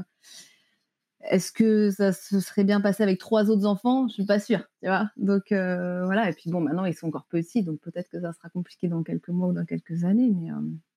Est-ce 1.29 1.51
que 1.51 1.91
ça 1.91 2.13
se 2.13 2.39
serait 2.39 2.63
bien 2.63 2.79
passé 2.79 3.03
avec 3.03 3.19
trois 3.19 3.49
autres 3.49 3.65
enfants? 3.65 4.07
Je 4.07 4.13
suis 4.13 4.25
pas 4.25 4.39
sûre, 4.39 4.61
tu 4.81 4.87
vois. 4.87 5.09
Donc 5.17 5.47
voilà. 5.49 6.29
Et 6.29 6.33
puis 6.33 6.49
bon, 6.49 6.61
maintenant 6.61 6.85
ils 6.85 6.95
sont 6.95 7.07
encore 7.07 7.25
petits, 7.25 7.63
donc 7.63 7.81
peut-être 7.81 8.07
que 8.07 8.21
ça 8.21 8.31
sera 8.31 8.47
compliqué 8.47 8.87
dans 8.87 9.03
quelques 9.03 9.27
mois 9.27 9.49
ou 9.49 9.53
dans 9.53 9.65
quelques 9.65 10.05
années. 10.05 10.31
Mais 10.33 10.51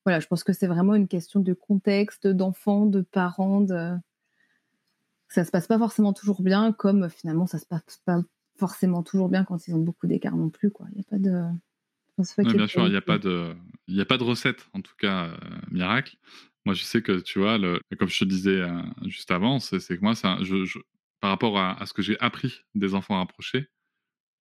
voilà, 0.05 0.21
je 0.21 0.27
pense 0.27 0.45
que 0.45 0.53
c'est 0.53 0.67
vraiment 0.67 0.95
une 0.95 1.09
question 1.09 1.41
de 1.41 1.53
contexte, 1.55 2.27
d'enfants, 2.27 2.87
de 2.87 3.01
parents. 3.01 3.61
De... 3.61 3.95
Ça 5.29 5.45
se 5.45 5.51
passe 5.51 5.67
pas 5.67 5.79
forcément 5.79 6.13
toujours 6.13 6.43
bien, 6.43 6.73
comme 6.73 7.09
finalement 7.09 7.47
ça 7.47 7.59
se 7.59 7.67
passe 7.67 8.03
pas 8.05 8.21
forcément 8.57 9.03
toujours 9.03 9.29
bien 9.29 9.45
quand 9.45 9.67
ils 9.67 9.75
ont 9.75 9.81
beaucoup 9.81 10.07
d'écart 10.07 10.37
non 10.37 10.51
plus. 10.51 10.71
Quoi. 10.71 10.87
Il 10.93 10.97
n'y 10.97 11.01
a 11.01 11.05
pas 11.05 11.19
de. 11.19 12.55
bien 12.57 12.67
sûr, 12.67 12.87
il 12.87 12.91
n'y 12.91 12.97
a, 12.97 13.01
pas 13.01 13.19
de... 13.19 13.55
A 13.99 14.05
pas 14.05 14.19
de 14.19 14.25
recette, 14.25 14.69
en 14.75 14.81
tout 14.81 14.95
cas, 14.99 15.27
euh, 15.27 15.37
miracle. 15.71 16.17
Moi, 16.65 16.75
je 16.75 16.83
sais 16.83 17.03
que, 17.03 17.21
tu 17.21 17.39
vois, 17.39 17.59
le... 17.59 17.81
comme 17.99 18.09
je 18.09 18.19
te 18.19 18.25
disais 18.25 18.61
euh, 18.61 18.83
juste 19.07 19.31
avant, 19.31 19.59
c'est 19.59 19.79
que 19.79 20.03
moi, 20.03 20.15
ça, 20.15 20.39
je, 20.43 20.79
par 21.21 21.31
rapport 21.31 21.59
à, 21.59 21.85
ce 21.87 21.95
que 21.95 22.03
j'ai 22.03 22.21
appris 22.21 22.61
des 22.75 22.95
enfants 22.95 23.17
rapprochés, 23.17 23.69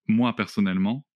moi, 0.09 0.35
personnellement, 0.35 1.07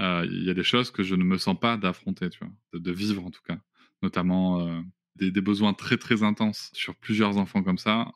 euh, 0.00 0.26
il 0.28 0.44
y 0.44 0.50
a 0.50 0.54
des 0.54 0.64
choses 0.64 0.90
que 0.90 1.02
je 1.02 1.14
ne 1.14 1.24
me 1.24 1.38
sens 1.38 1.58
pas 1.58 1.76
d'affronter, 1.76 2.28
tu 2.28 2.40
vois, 2.40 2.52
de, 2.72 2.92
vivre 2.92 3.24
en 3.24 3.30
tout 3.30 3.40
cas 3.46 3.58
notamment 4.02 4.60
euh, 4.60 4.80
des, 5.16 5.40
besoins 5.40 5.74
très 5.74 5.96
très 5.96 6.22
intenses 6.22 6.70
sur 6.72 6.94
plusieurs 6.94 7.38
enfants 7.38 7.62
comme 7.62 7.78
ça. 7.78 8.10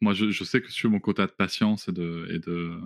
Moi, 0.00 0.12
je, 0.14 0.44
sais 0.44 0.60
que 0.60 0.70
sur 0.70 0.90
mon 0.90 1.00
quota 1.00 1.26
de 1.26 1.32
patience 1.32 1.88
et 1.88 1.92
de, 1.92 2.80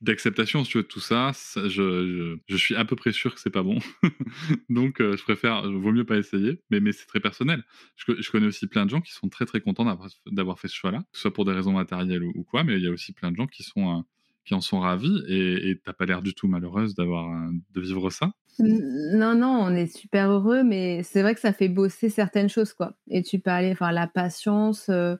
d'acceptation 0.00 0.64
si 0.64 0.70
tu 0.72 0.78
veux 0.78 0.84
tout 0.84 1.00
ça, 1.00 1.32
je, 1.54 2.36
je, 2.48 2.56
suis 2.56 2.74
à 2.74 2.84
peu 2.84 2.96
près 2.96 3.12
sûr 3.12 3.34
que 3.34 3.40
c'est 3.40 3.50
pas 3.50 3.62
bon 3.62 3.78
donc 4.68 5.00
euh, 5.00 5.16
je 5.16 5.22
préfère 5.22 5.70
vaut 5.70 5.92
mieux 5.92 6.04
pas 6.04 6.18
essayer 6.18 6.60
mais, 6.70 6.80
mais 6.80 6.92
c'est 6.92 7.06
très 7.06 7.20
personnel 7.20 7.64
je, 7.96 8.30
connais 8.30 8.46
aussi 8.46 8.66
plein 8.66 8.84
de 8.84 8.90
gens 8.90 9.00
qui 9.00 9.12
sont 9.12 9.28
très 9.30 9.46
très 9.46 9.60
contents 9.60 9.86
d'avoir 10.26 10.60
fait 10.60 10.68
ce 10.68 10.74
choix 10.74 10.90
là 10.90 10.98
que 10.98 11.16
ce 11.16 11.22
soit 11.22 11.32
pour 11.32 11.46
des 11.46 11.52
raisons 11.52 11.72
matérielles 11.72 12.22
ou, 12.22 12.44
quoi 12.44 12.62
mais 12.62 12.76
il 12.76 12.82
y 12.82 12.86
a 12.86 12.90
aussi 12.90 13.12
plein 13.12 13.30
de 13.30 13.36
gens 13.36 13.46
qui 13.46 13.62
sont 13.62 13.98
euh, 13.98 14.02
qui 14.46 14.54
en 14.54 14.62
sont 14.62 14.80
ravis 14.80 15.22
et 15.28 15.78
t'as 15.84 15.92
pas 15.92 16.06
l'air 16.06 16.22
du 16.22 16.34
tout 16.34 16.48
malheureuse 16.48 16.94
d'avoir 16.94 17.50
de 17.74 17.80
vivre 17.80 18.10
ça 18.10 18.32
non, 18.58 19.34
non, 19.34 19.60
on 19.60 19.74
est 19.74 19.94
super 19.94 20.30
heureux, 20.30 20.62
mais 20.62 21.02
c'est 21.02 21.22
vrai 21.22 21.34
que 21.34 21.40
ça 21.40 21.52
fait 21.52 21.68
bosser 21.68 22.08
certaines 22.08 22.48
choses, 22.48 22.72
quoi. 22.72 22.96
Et 23.08 23.22
tu 23.22 23.38
parlais, 23.38 23.72
enfin, 23.72 23.92
la 23.92 24.06
patience, 24.06 24.88
euh, 24.88 25.16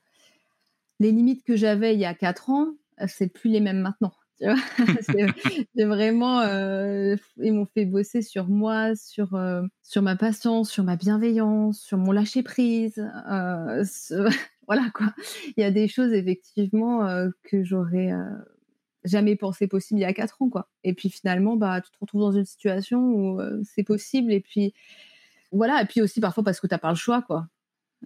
les 1.00 1.12
limites 1.12 1.45
que 1.45 1.56
j'avais 1.56 1.95
il 1.95 2.00
y 2.00 2.06
a 2.06 2.14
quatre 2.14 2.50
ans, 2.50 2.75
c'est 3.06 3.33
plus 3.33 3.50
les 3.50 3.61
mêmes 3.61 3.80
maintenant. 3.80 4.12
C'est 5.75 5.85
vraiment, 5.87 6.40
euh, 6.40 7.16
ils 7.38 7.54
m'ont 7.54 7.64
fait 7.64 7.87
bosser 7.87 8.21
sur 8.21 8.49
moi, 8.49 8.95
sur 8.95 9.35
euh, 9.35 9.62
sur 9.83 10.02
ma 10.02 10.14
patience, 10.14 10.71
sur 10.71 10.85
ma 10.85 10.97
bienveillance, 10.97 11.80
sur 11.80 11.97
mon 11.97 12.12
lâcher 12.12 12.42
prise. 12.42 12.97
voilà 14.68 14.90
quoi. 14.92 15.14
Il 15.56 15.62
y 15.62 15.64
a 15.64 15.71
des 15.71 15.88
choses 15.88 16.12
effectivement 16.12 17.06
que 17.45 17.64
j'aurais 17.64 18.12
jamais 19.06 19.36
pensé 19.36 19.66
possible 19.68 20.00
il 20.00 20.02
y 20.02 20.06
a 20.06 20.12
quatre 20.12 20.42
ans, 20.42 20.48
quoi. 20.48 20.68
Et 20.84 20.92
puis 20.94 21.08
finalement, 21.10 21.56
bah, 21.56 21.80
tu 21.80 21.90
te 21.90 21.96
retrouves 22.00 22.20
dans 22.20 22.32
une 22.32 22.44
situation 22.44 23.00
où 23.00 23.40
euh, 23.40 23.62
c'est 23.64 23.84
possible. 23.84 24.32
Et 24.32 24.40
puis 24.40 24.75
voilà. 25.52 25.82
Et 25.82 25.86
puis 25.86 26.02
aussi 26.02 26.20
parfois 26.20 26.44
parce 26.44 26.60
que 26.60 26.66
tu 26.66 26.75
n'as 26.75 26.78
pas 26.78 26.90
le 26.90 26.96
choix, 26.96 27.22
quoi. 27.22 27.48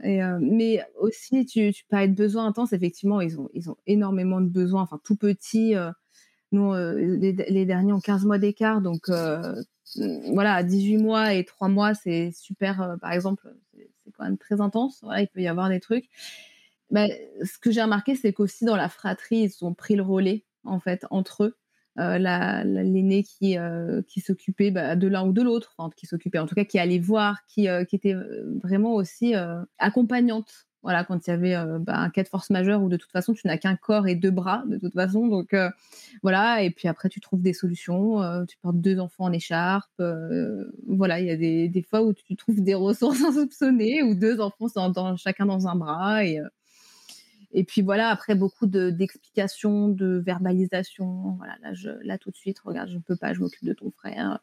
Euh, 0.04 0.38
mais 0.40 0.83
aussi, 0.99 1.45
tu, 1.47 1.73
tu 1.73 1.85
parlais 1.88 2.09
de 2.09 2.14
besoins 2.14 2.47
intenses. 2.47 2.73
Effectivement, 2.73 3.21
ils 3.21 3.40
ont, 3.40 3.49
ils 3.54 3.71
ont 3.71 3.76
énormément 3.87 4.40
de 4.40 4.49
besoins. 4.49 4.83
Enfin, 4.83 5.00
tout 5.02 5.16
petits. 5.16 5.75
Euh, 5.75 5.90
nous, 6.52 6.73
les, 6.75 7.64
derniers 7.64 7.92
ont 7.92 8.00
15 8.00 8.25
mois 8.25 8.38
d'écart. 8.38 8.80
Donc 8.80 9.09
voilà, 10.33 10.62
18 10.62 10.99
mois 10.99 11.35
et 11.35 11.45
3 11.45 11.69
mois, 11.69 11.95
c'est 11.95 12.33
super. 12.33 12.97
par 13.00 13.12
exemple, 13.12 13.54
c'est 13.75 14.12
quand 14.12 14.25
même 14.25 14.38
très 14.38 14.61
intense. 14.61 15.04
il 15.19 15.28
peut 15.28 15.40
y 15.40 15.49
avoir 15.49 15.69
des 15.69 15.80
trucs. 15.80 16.09
Bah, 16.90 17.07
ce 17.45 17.59
que 17.59 17.71
j'ai 17.71 17.83
remarqué, 17.83 18.16
c'est 18.16 18.33
qu'aussi 18.33 18.64
dans 18.64 18.75
la 18.75 18.88
fratrie, 18.88 19.42
ils 19.45 19.64
ont 19.64 19.75
pris 19.75 19.95
le 19.95 20.02
relais 20.02 20.45
en 20.64 20.81
fait 20.81 21.07
entre 21.11 21.45
eux. 21.45 21.57
Euh, 21.99 22.19
l'aîné 22.19 23.25
qui, 23.25 23.59
euh, 23.59 24.00
qui 24.07 24.21
s'occupait 24.21 24.71
bah, 24.71 24.95
de 24.95 25.09
l'un 25.09 25.26
ou 25.26 25.33
de 25.33 25.43
l'autre, 25.43 25.76
qui 25.97 26.07
s'occupait 26.07 26.38
en 26.38 26.47
tout 26.47 26.55
cas, 26.55 26.64
qui 26.64 26.79
allait 26.79 27.00
voir, 27.00 27.45
qui, 27.47 27.69
euh, 27.69 27.85
qui 27.85 27.97
était 27.97 28.14
vraiment 28.62 28.95
aussi 28.95 29.35
accompagnante. 29.79 30.67
Voilà, 30.83 31.05
quand 31.05 31.26
il 31.26 31.31
y 31.31 31.33
avait 31.35 31.55
bah, 31.81 31.99
un 31.99 32.09
cas 32.09 32.23
de 32.23 32.29
force 32.29 32.49
majeure 32.49 32.83
où 32.83 32.88
de 32.88 32.97
toute 32.97 33.11
façon 33.11 33.35
tu 33.35 33.47
n'as 33.47 33.59
qu'un 33.59 33.76
corps 33.76 34.09
et 34.09 34.14
deux 34.14 34.31
bras 34.31 34.62
de 34.67 34.79
toute 34.79 34.95
façon, 34.95 35.26
donc 35.26 35.55
voilà. 36.23 36.62
Et 36.62 36.71
puis 36.71 36.88
après 36.88 37.11
tu 37.11 37.21
trouves 37.21 37.43
des 37.43 37.52
solutions. 37.52 38.21
tu 38.47 38.57
portes 38.62 38.81
deux 38.81 38.99
enfants 38.99 39.25
en 39.25 39.33
écharpe. 39.33 40.02
voilà, 40.87 41.21
il 41.21 41.26
y 41.26 41.31
a 41.31 41.37
des, 41.37 41.69
des, 41.69 41.83
fois 41.83 42.02
où 42.02 42.14
tu 42.14 42.35
trouves 42.37 42.62
des 42.62 42.75
ressources 42.75 43.21
insoupçonnées 43.25 44.02
où 44.02 44.14
deux 44.14 44.40
enfants 44.40 44.69
sont 44.69 44.88
dans, 44.88 45.17
chacun 45.17 45.45
dans 45.45 45.69
un 45.69 45.75
bras 45.75 46.25
et 46.25 46.40
et 47.52 47.64
puis 47.64 47.83
voilà, 47.83 48.11
après 48.11 48.35
beaucoup 48.35 48.66
d'explications, 48.66 49.88
de, 49.88 50.23
verbalisation. 50.25 51.35
Voilà, 51.38 51.57
là, 51.62 51.75
je, 51.75 51.90
là 52.04 52.16
tout 52.16 52.30
de 52.30 52.37
suite, 52.37 52.61
regarde, 52.61 52.88
je 52.88 52.97
ne 52.97 53.02
peux 53.02 53.16
pas, 53.16 53.33
je 53.33 53.40
m'occupe 53.40 53.64
de 53.64 53.73
ton 53.73 53.90
frère. 53.90 54.38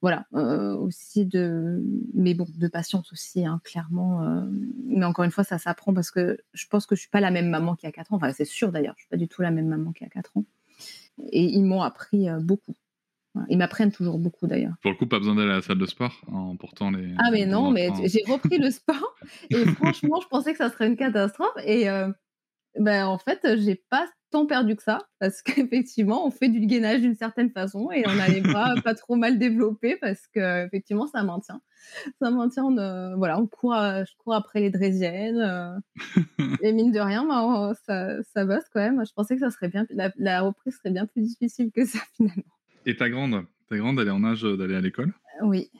Voilà, 0.00 0.26
euh, 0.34 0.74
aussi 0.74 1.24
de, 1.24 1.82
mais 2.14 2.34
bon, 2.34 2.46
de 2.56 2.68
patience 2.68 3.12
aussi, 3.12 3.44
hein, 3.44 3.60
clairement. 3.64 4.22
Euh, 4.22 4.42
mais 4.86 5.04
encore 5.04 5.24
une 5.24 5.30
fois, 5.30 5.44
ça 5.44 5.58
s'apprend 5.58 5.94
parce 5.94 6.10
que 6.10 6.38
je 6.52 6.66
pense 6.66 6.86
que 6.86 6.96
je 6.96 7.00
suis 7.00 7.10
pas 7.10 7.20
la 7.20 7.30
même 7.30 7.48
maman 7.48 7.76
qu'il 7.76 7.86
y 7.86 7.90
a 7.90 7.92
4 7.92 8.12
ans. 8.12 8.16
Enfin, 8.16 8.32
c'est 8.32 8.44
sûr 8.44 8.72
d'ailleurs, 8.72 8.94
je 8.96 9.02
suis 9.02 9.08
pas 9.08 9.16
du 9.16 9.28
tout 9.28 9.42
la 9.42 9.50
même 9.50 9.68
maman 9.68 9.92
qu'il 9.92 10.06
y 10.06 10.10
a 10.10 10.10
4 10.10 10.36
ans. 10.36 10.44
Et 11.30 11.44
ils 11.44 11.64
m'ont 11.64 11.82
appris 11.82 12.28
euh, 12.28 12.40
beaucoup. 12.40 12.74
Ils 13.48 13.58
m'apprennent 13.58 13.92
toujours 13.92 14.18
beaucoup 14.18 14.48
d'ailleurs. 14.48 14.74
Pour 14.82 14.90
le 14.90 14.96
coup, 14.96 15.06
pas 15.06 15.18
besoin 15.18 15.36
d'aller 15.36 15.52
à 15.52 15.56
la 15.56 15.62
salle 15.62 15.78
de 15.78 15.86
sport 15.86 16.22
en 16.26 16.56
portant 16.56 16.90
les. 16.90 17.14
Ah 17.18 17.30
mais 17.30 17.46
non, 17.46 17.70
mais 17.70 17.88
j'ai 18.06 18.24
repris 18.26 18.58
le 18.58 18.70
sport 18.70 19.14
et 19.50 19.64
franchement, 19.64 20.20
je 20.20 20.26
pensais 20.26 20.50
que 20.50 20.58
ça 20.58 20.70
serait 20.70 20.88
une 20.88 20.96
catastrophe 20.96 21.54
et 21.64 21.88
ben, 22.76 23.06
en 23.06 23.18
fait, 23.18 23.40
j'ai 23.58 23.82
pas 23.90 24.06
tant 24.30 24.46
perdu 24.46 24.76
que 24.76 24.82
ça, 24.82 25.08
parce 25.18 25.42
qu'effectivement, 25.42 26.26
on 26.26 26.30
fait 26.30 26.48
du 26.48 26.66
gainage 26.66 27.00
d'une 27.00 27.14
certaine 27.14 27.50
façon 27.50 27.90
et 27.90 28.04
on 28.06 28.18
a 28.18 28.28
les 28.28 28.40
bras 28.40 28.74
pas 28.84 28.94
trop 28.94 29.16
mal 29.16 29.38
développés 29.38 29.96
parce 29.96 30.26
que 30.28 30.66
effectivement, 30.66 31.06
ça 31.06 31.22
maintient. 31.22 31.60
Ça 32.20 32.30
maintient, 32.30 32.76
euh, 32.76 33.14
voilà, 33.16 33.40
on 33.40 33.46
court, 33.46 33.74
je 33.74 34.16
cours 34.18 34.34
après 34.34 34.60
les 34.60 34.70
draisiennes 34.70 35.40
euh, 35.40 35.78
et 36.62 36.72
mine 36.72 36.92
de 36.92 37.00
rien, 37.00 37.24
ben, 37.24 37.72
ça, 37.86 38.22
ça 38.22 38.44
bosse 38.44 38.64
quand 38.72 38.80
même. 38.80 39.04
Je 39.06 39.12
pensais 39.12 39.34
que 39.34 39.40
ça 39.40 39.50
serait 39.50 39.68
bien, 39.68 39.86
la, 40.18 40.40
reprise 40.42 40.76
serait 40.76 40.90
bien 40.90 41.06
plus 41.06 41.22
difficile 41.22 41.70
que 41.72 41.84
ça 41.84 42.00
finalement. 42.16 42.42
Et 42.86 42.96
ta 42.96 43.08
grande, 43.08 43.44
ta 43.68 43.76
grande, 43.76 43.98
elle 44.00 44.08
est 44.08 44.12
en 44.12 44.24
âge 44.24 44.42
d'aller 44.42 44.76
à 44.76 44.80
l'école? 44.80 45.12
Oui. 45.42 45.70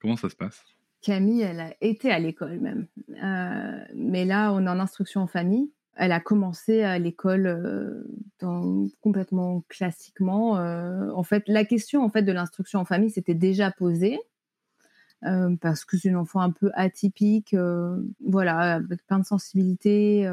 Comment 0.00 0.16
ça 0.16 0.28
se 0.28 0.36
passe? 0.36 0.64
Camille, 1.00 1.42
elle 1.42 1.60
a 1.60 1.74
été 1.80 2.10
à 2.10 2.18
l'école 2.18 2.58
même, 2.58 2.86
euh, 3.22 3.84
mais 3.94 4.24
là, 4.24 4.52
on 4.52 4.66
est 4.66 4.68
en 4.68 4.80
instruction 4.80 5.20
en 5.20 5.26
famille 5.28 5.70
elle 5.98 6.12
a 6.12 6.20
commencé 6.20 6.82
à 6.82 6.98
l'école 6.98 7.46
euh, 7.46 8.88
complètement 9.00 9.64
classiquement. 9.68 10.56
Euh, 10.56 11.10
en 11.10 11.24
fait, 11.24 11.42
la 11.48 11.64
question 11.64 12.04
en 12.04 12.08
fait 12.08 12.22
de 12.22 12.32
l'instruction 12.32 12.78
en 12.78 12.84
famille 12.84 13.10
s'était 13.10 13.34
déjà 13.34 13.72
posée 13.72 14.18
euh, 15.24 15.56
parce 15.60 15.84
que 15.84 15.98
c'est 15.98 16.08
une 16.08 16.16
enfant 16.16 16.40
un 16.40 16.52
peu 16.52 16.70
atypique, 16.74 17.54
voilà, 18.24 18.74
avec 18.74 19.04
plein 19.06 19.18
de 19.18 19.26
sensibilités. 19.26 20.30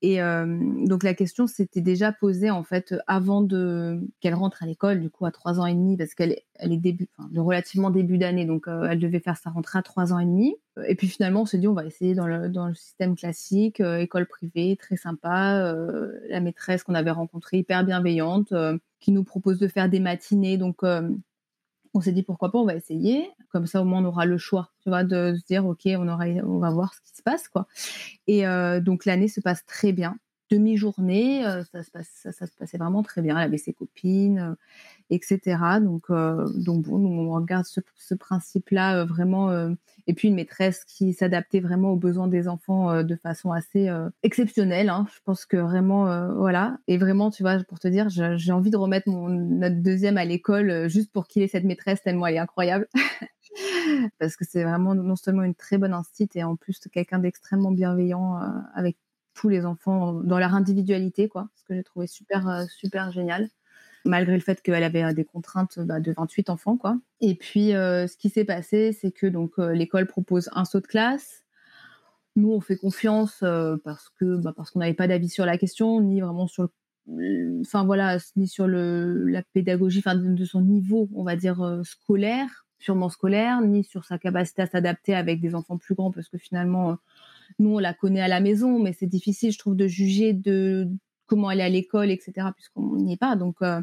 Et 0.00 0.18
donc 0.18 1.02
la 1.02 1.12
question 1.12 1.48
s'était 1.48 1.80
déjà 1.80 2.12
posée 2.12 2.50
en 2.50 2.62
fait 2.62 2.94
avant 3.08 3.42
de 3.42 4.00
qu'elle 4.20 4.34
rentre 4.34 4.62
à 4.62 4.66
l'école, 4.66 5.00
du 5.00 5.10
coup 5.10 5.26
à 5.26 5.32
trois 5.32 5.58
ans 5.58 5.66
et 5.66 5.74
demi, 5.74 5.96
parce 5.96 6.14
qu'elle 6.14 6.36
elle 6.54 6.72
est 6.72 6.78
début, 6.78 7.08
relativement 7.34 7.90
début 7.90 8.16
d'année, 8.16 8.44
donc 8.44 8.66
elle 8.68 9.00
devait 9.00 9.18
faire 9.18 9.36
sa 9.36 9.50
rentrée 9.50 9.80
à 9.80 9.82
trois 9.82 10.12
ans 10.12 10.20
et 10.20 10.24
demi. 10.24 10.54
Et 10.86 10.94
puis 10.94 11.08
finalement 11.08 11.42
on 11.42 11.46
s'est 11.46 11.58
dit 11.58 11.66
on 11.66 11.74
va 11.74 11.84
essayer 11.84 12.14
dans 12.14 12.28
le, 12.28 12.48
dans 12.48 12.68
le 12.68 12.74
système 12.74 13.16
classique, 13.16 13.80
école 13.80 14.26
privée, 14.26 14.76
très 14.76 14.96
sympa, 14.96 15.74
la 16.28 16.40
maîtresse 16.40 16.84
qu'on 16.84 16.94
avait 16.94 17.10
rencontrée 17.10 17.58
hyper 17.58 17.84
bienveillante, 17.84 18.54
qui 19.00 19.10
nous 19.10 19.24
propose 19.24 19.58
de 19.58 19.66
faire 19.66 19.88
des 19.88 20.00
matinées, 20.00 20.58
donc 20.58 20.84
on 21.98 22.00
s'est 22.00 22.12
dit 22.12 22.22
pourquoi 22.22 22.52
pas, 22.52 22.58
on 22.58 22.64
va 22.64 22.76
essayer. 22.76 23.28
Comme 23.50 23.66
ça, 23.66 23.82
au 23.82 23.84
moins, 23.84 24.02
on 24.02 24.06
aura 24.06 24.24
le 24.24 24.38
choix, 24.38 24.70
tu 24.82 24.88
vois, 24.88 25.02
de 25.02 25.34
se 25.36 25.44
dire, 25.44 25.66
OK, 25.66 25.82
on, 25.86 26.08
aura, 26.08 26.26
on 26.26 26.58
va 26.58 26.70
voir 26.70 26.94
ce 26.94 27.00
qui 27.00 27.16
se 27.16 27.22
passe, 27.22 27.48
quoi. 27.48 27.66
Et 28.28 28.46
euh, 28.46 28.80
donc, 28.80 29.04
l'année 29.04 29.28
se 29.28 29.40
passe 29.40 29.66
très 29.66 29.92
bien 29.92 30.16
demi-journée, 30.50 31.44
euh, 31.44 31.62
ça, 31.64 31.82
se 31.82 31.90
passe, 31.90 32.08
ça, 32.22 32.46
se 32.46 32.56
passait 32.56 32.78
vraiment 32.78 33.02
très 33.02 33.20
bien. 33.20 33.36
Elle 33.36 33.44
avait 33.44 33.58
ses 33.58 33.72
copines, 33.72 34.38
euh, 34.38 34.54
etc. 35.10 35.80
Donc, 35.80 36.04
euh, 36.10 36.46
donc 36.54 36.82
bon, 36.84 37.28
on 37.28 37.32
regarde 37.34 37.64
ce, 37.66 38.14
principe-là 38.14 39.04
vraiment. 39.04 39.50
et 40.06 40.14
puis 40.14 40.28
une 40.28 40.34
maîtresse 40.34 40.84
qui 40.84 41.12
s'adaptait 41.12 41.60
vraiment 41.60 41.92
aux 41.92 41.96
besoins 41.96 42.26
des 42.26 42.48
enfants 42.48 43.02
de 43.02 43.16
façon 43.16 43.52
assez 43.52 43.88
exceptionnelle. 44.22 44.88
Hein. 44.88 45.06
Je 45.14 45.18
pense 45.24 45.44
que 45.44 45.56
vraiment, 45.56 46.32
voilà. 46.34 46.78
Et 46.88 46.98
vraiment, 46.98 47.30
tu 47.30 47.42
vois, 47.42 47.62
pour 47.64 47.78
te 47.78 47.88
dire, 47.88 48.08
j'ai 48.08 48.52
envie 48.52 48.70
de 48.70 48.76
remettre 48.76 49.08
notre 49.08 49.82
deuxième 49.82 50.16
à 50.16 50.24
l'école 50.24 50.88
juste 50.88 51.12
pour 51.12 51.26
qu'il 51.26 51.42
ait 51.42 51.48
cette 51.48 51.64
maîtresse 51.64 52.02
tellement 52.02 52.26
elle 52.26 52.36
est 52.36 52.38
incroyable. 52.38 52.88
Parce 54.18 54.36
que 54.36 54.44
c'est 54.44 54.64
vraiment 54.64 54.94
non 54.94 55.16
seulement 55.16 55.42
une 55.42 55.54
très 55.54 55.78
bonne 55.78 55.94
institut 55.94 56.38
et 56.38 56.44
en 56.44 56.56
plus 56.56 56.80
quelqu'un 56.92 57.18
d'extrêmement 57.18 57.72
bienveillant 57.72 58.40
avec 58.74 58.96
tous 59.38 59.48
les 59.48 59.64
enfants 59.64 60.14
dans 60.14 60.38
leur 60.38 60.54
individualité, 60.54 61.28
quoi, 61.28 61.48
ce 61.54 61.64
que 61.64 61.74
j'ai 61.74 61.84
trouvé 61.84 62.08
super, 62.08 62.48
euh, 62.48 62.64
super 62.68 63.12
génial 63.12 63.48
malgré 64.08 64.34
le 64.34 64.40
fait 64.40 64.60
qu'elle 64.62 64.82
avait 64.82 65.04
euh, 65.04 65.12
des 65.12 65.24
contraintes 65.24 65.78
bah, 65.78 66.00
de 66.00 66.12
28 66.12 66.50
enfants. 66.50 66.76
Quoi. 66.76 66.98
Et 67.20 67.34
puis, 67.34 67.74
euh, 67.74 68.06
ce 68.06 68.16
qui 68.16 68.30
s'est 68.30 68.44
passé, 68.44 68.92
c'est 68.92 69.12
que 69.12 69.26
donc 69.26 69.58
l'école 69.58 70.06
propose 70.06 70.48
un 70.52 70.64
saut 70.64 70.80
de 70.80 70.86
classe. 70.86 71.44
Nous, 72.36 72.52
on 72.52 72.60
fait 72.60 72.76
confiance 72.76 73.44
parce 73.84 74.10
que 74.18 74.36
bah, 74.36 74.52
parce 74.56 74.70
qu'on 74.70 74.78
n'avait 74.78 74.94
pas 74.94 75.08
d'avis 75.08 75.28
sur 75.28 75.44
la 75.44 75.58
question, 75.58 76.00
ni 76.00 76.20
vraiment 76.20 76.46
sur 76.46 76.68
enfin 77.62 77.84
voilà, 77.84 78.18
ni 78.36 78.46
sur 78.46 78.66
le, 78.66 79.26
la 79.28 79.42
pédagogie, 79.42 80.00
enfin 80.00 80.14
de, 80.14 80.44
son 80.44 80.60
niveau, 80.60 81.08
on 81.14 81.24
va 81.24 81.36
dire 81.36 81.80
scolaire, 81.82 82.66
purement 82.78 83.08
scolaire, 83.08 83.62
ni 83.62 83.82
sur 83.82 84.04
sa 84.04 84.18
capacité 84.18 84.62
à 84.62 84.66
s'adapter 84.66 85.14
avec 85.14 85.40
des 85.40 85.54
enfants 85.54 85.78
plus 85.78 85.94
grands, 85.94 86.12
parce 86.12 86.28
que 86.28 86.36
finalement, 86.36 86.98
nous, 87.58 87.76
on 87.76 87.78
la 87.78 87.94
connaît 87.94 88.20
à 88.20 88.28
la 88.28 88.40
maison, 88.40 88.78
mais 88.78 88.92
c'est 88.92 89.06
difficile, 89.06 89.52
je 89.52 89.58
trouve, 89.58 89.74
de 89.74 89.86
juger 89.86 90.32
de 90.32 90.88
comment 91.28 91.50
est 91.52 91.62
à 91.62 91.68
l'école, 91.68 92.10
etc., 92.10 92.48
puisqu'on 92.54 92.96
n'y 92.96 93.12
est 93.12 93.18
pas. 93.18 93.36
Donc, 93.36 93.56
euh, 93.62 93.80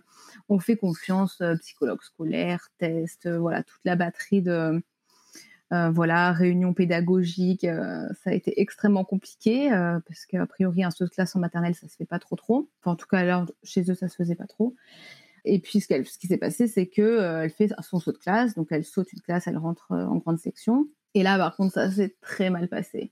on 0.49 0.59
fait 0.59 0.75
confiance, 0.75 1.39
euh, 1.41 1.55
psychologue 1.57 2.01
scolaire, 2.01 2.67
test, 2.77 3.27
euh, 3.27 3.39
voilà, 3.39 3.63
toute 3.63 3.79
la 3.85 3.95
batterie 3.95 4.41
de, 4.41 4.83
voilà, 5.71 6.31
réunion 6.31 6.73
pédagogique. 6.73 7.63
ça 8.23 8.29
a 8.29 8.33
été 8.33 8.61
extrêmement 8.61 9.03
compliqué, 9.03 9.69
parce 10.07 10.25
qu'a 10.25 10.45
priori, 10.45 10.83
un 10.83 10.91
saut 10.91 11.03
de 11.03 11.09
classe 11.09 11.35
en 11.35 11.39
maternelle, 11.39 11.75
ça 11.75 11.89
se 11.89 11.95
fait 11.97 12.05
pas 12.05 12.19
trop 12.19 12.37
trop. 12.37 12.69
En 12.85 12.95
tout 12.95 13.07
cas, 13.07 13.45
chez 13.63 13.91
eux, 13.91 13.95
ça 13.95 14.07
se 14.07 14.15
faisait 14.15 14.35
pas 14.35 14.47
trop. 14.47 14.73
Et 15.43 15.59
puis, 15.59 15.81
ce, 15.81 15.87
qui 16.17 16.27
s'est 16.27 16.37
passé, 16.37 16.67
c'est 16.67 16.87
que 16.87 17.41
elle 17.43 17.49
fait 17.49 17.73
son 17.81 17.99
saut 17.99 18.13
de 18.13 18.17
classe, 18.17 18.55
donc 18.55 18.67
elle 18.71 18.85
saute 18.85 19.11
une 19.11 19.19
classe, 19.19 19.47
elle 19.47 19.57
rentre 19.57 19.91
en 19.91 20.15
grande 20.15 20.39
section. 20.39 20.87
Et 21.13 21.23
là, 21.23 21.37
par 21.37 21.57
contre, 21.57 21.73
ça 21.73 21.91
s'est 21.91 22.15
très 22.21 22.49
mal 22.49 22.69
passé. 22.69 23.11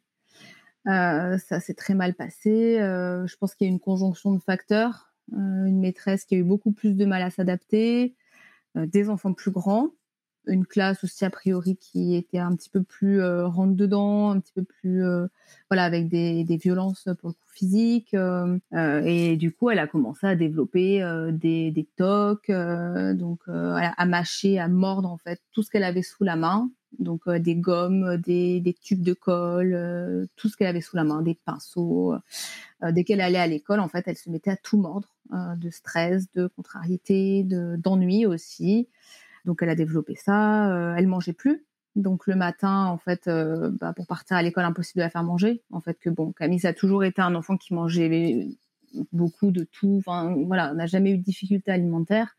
Euh, 0.88 1.38
ça 1.38 1.60
s'est 1.60 1.74
très 1.74 1.94
mal 1.94 2.14
passé. 2.14 2.80
Euh, 2.80 3.26
je 3.28 3.38
pense 3.38 3.56
qu'il 3.56 3.68
y 3.68 3.70
a 3.70 3.74
une 3.74 3.80
conjonction 3.80 4.34
de 4.34 4.40
facteurs. 4.40 5.14
Euh, 5.32 5.66
une 5.66 5.80
maîtresse 5.80 6.26
qui 6.26 6.36
a 6.36 6.38
eu 6.38 6.44
beaucoup 6.44 6.72
plus 6.72 6.98
de 6.98 7.06
mal 7.06 7.22
à 7.22 7.30
s'adapter, 7.30 8.16
des 8.76 9.10
enfants 9.10 9.34
plus 9.34 9.52
grands, 9.52 9.92
une 10.48 10.66
classe 10.66 11.04
aussi 11.04 11.24
a 11.24 11.30
priori 11.30 11.78
qui 11.78 12.16
était 12.16 12.40
un 12.40 12.56
petit 12.56 12.70
peu 12.70 12.84
plus 12.84 13.24
rentre 13.24 13.76
dedans, 13.76 14.32
un 14.32 14.40
petit 14.40 14.52
peu 14.52 14.64
plus 14.64 15.04
voilà 15.70 15.86
avec 15.86 16.10
des, 16.10 16.44
des, 16.44 16.58
violences 16.58 17.08
pour 17.20 17.30
le 17.30 17.34
coup 17.34 17.50
physiques 17.54 18.16
et 18.76 19.38
du 19.38 19.52
coup 19.54 19.70
elle 19.70 19.78
a 19.78 19.88
commencé 19.88 20.26
à 20.26 20.36
développer 20.36 21.00
des, 21.32 21.70
des 21.70 21.88
tocs 21.96 22.50
donc 22.50 23.42
à 23.48 24.06
mâcher, 24.08 24.60
à 24.60 24.68
mordre 24.68 25.10
en 25.10 25.18
fait 25.18 25.40
tout 25.52 25.62
ce 25.62 25.70
qu'elle 25.70 25.84
avait 25.84 26.02
sous 26.02 26.24
la 26.24 26.36
main 26.36 26.70
donc 27.00 27.22
euh, 27.28 27.40
des 27.40 27.56
gommes, 27.56 28.04
euh, 28.04 28.18
des, 28.18 28.76
tubes 28.82 29.02
de 29.02 29.14
colle, 29.14 29.74
euh, 29.74 30.26
tout 30.36 30.50
ce 30.50 30.58
qu'elle 30.58 30.68
avait 30.68 30.82
sous 30.82 30.96
la 30.96 31.04
main, 31.04 31.22
des 31.22 31.36
pinceaux. 31.46 32.16
dès 32.92 33.04
qu'elle 33.04 33.22
allait 33.22 33.40
à 33.40 33.48
l'école, 33.48 33.80
en 33.80 33.88
fait, 33.88 34.04
elle 34.08 34.18
se 34.18 34.30
mettait 34.30 34.52
à 34.52 34.58
tout 34.58 34.78
mordre, 34.78 35.08
de 35.32 35.70
stress, 35.70 36.32
de 36.34 36.48
contrariété, 36.48 37.44
d'ennui 37.44 38.26
aussi. 38.26 38.90
Donc 39.46 39.62
elle 39.62 39.70
a 39.70 39.76
développé 39.76 40.16
ça. 40.16 40.96
elle 40.98 41.08
mangeait 41.08 41.34
plus. 41.34 41.66
Donc 41.96 42.28
le 42.28 42.36
matin, 42.36 42.88
en 42.88 42.98
fait, 42.98 43.30
bah, 43.30 43.94
pour 43.96 44.08
partir 44.08 44.36
à 44.38 44.42
l'école, 44.42 44.66
impossible 44.66 45.00
de 45.00 45.04
la 45.04 45.10
faire 45.10 45.24
manger. 45.24 45.62
En 45.72 45.80
fait, 45.80 45.98
que 46.00 46.10
bon, 46.10 46.34
Camille, 46.34 46.60
ça 46.60 46.70
a 46.70 46.74
toujours 46.74 47.04
été 47.04 47.22
un 47.22 47.36
enfant 47.36 47.56
qui 47.56 47.74
mangeait 47.74 48.50
beaucoup 49.14 49.52
de 49.52 49.64
tout. 49.64 49.96
Enfin, 50.00 50.36
voilà, 50.46 50.74
n'a 50.74 50.86
jamais 50.86 51.12
eu 51.12 51.18
de 51.18 51.24
difficultés 51.24 51.72
alimentaires. 51.72 52.36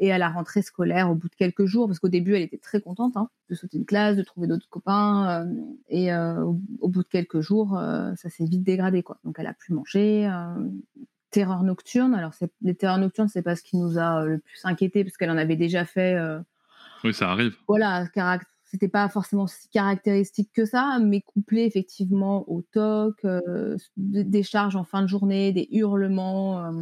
Et 0.00 0.12
à 0.12 0.18
la 0.18 0.28
rentrée 0.28 0.62
scolaire, 0.62 1.10
au 1.10 1.14
bout 1.14 1.28
de 1.28 1.34
quelques 1.34 1.64
jours, 1.64 1.88
parce 1.88 1.98
qu'au 1.98 2.08
début, 2.08 2.36
elle 2.36 2.42
était 2.42 2.58
très 2.58 2.80
contente 2.80 3.16
hein, 3.16 3.30
de 3.50 3.56
sauter 3.56 3.78
une 3.78 3.84
classe, 3.84 4.16
de 4.16 4.22
trouver 4.22 4.46
d'autres 4.46 4.68
copains. 4.68 5.44
Euh, 5.44 5.54
et 5.88 6.12
euh, 6.12 6.40
au, 6.44 6.88
bout 6.88 7.02
de 7.02 7.08
quelques 7.08 7.40
jours, 7.40 7.76
euh, 7.76 8.14
ça 8.14 8.30
s'est 8.30 8.44
vite 8.44 8.62
dégradé. 8.62 9.02
Quoi. 9.02 9.18
Donc, 9.24 9.36
elle 9.38 9.48
a 9.48 9.54
plus 9.54 9.74
mangé. 9.74 10.30
terreur 11.30 11.64
nocturne. 11.64 12.14
Alors, 12.14 12.32
les 12.62 12.74
terreurs 12.76 12.98
nocturnes, 12.98 13.28
c'est 13.28 13.42
pas 13.42 13.56
ce 13.56 13.62
qui 13.62 13.76
nous 13.76 13.98
a 13.98 14.24
le 14.24 14.38
plus 14.38 14.60
inquiété, 14.64 15.02
parce 15.02 15.16
qu'elle 15.16 15.30
en 15.30 15.36
avait 15.36 15.56
déjà 15.56 15.84
fait. 15.84 16.16
oui, 17.02 17.12
ça 17.12 17.30
arrive. 17.30 17.56
Voilà, 17.66 18.06
c'était 18.62 18.88
pas 18.88 19.08
forcément 19.08 19.48
si 19.48 19.68
caractéristique 19.68 20.50
que 20.52 20.64
ça, 20.64 21.00
mais 21.02 21.22
couplé 21.22 21.64
effectivement 21.64 22.48
au 22.48 22.62
toc, 22.62 23.26
des 23.96 24.42
charges 24.44 24.76
en 24.76 24.84
fin 24.84 25.02
de 25.02 25.08
journée, 25.08 25.52
des 25.52 25.66
hurlements, 25.72 26.72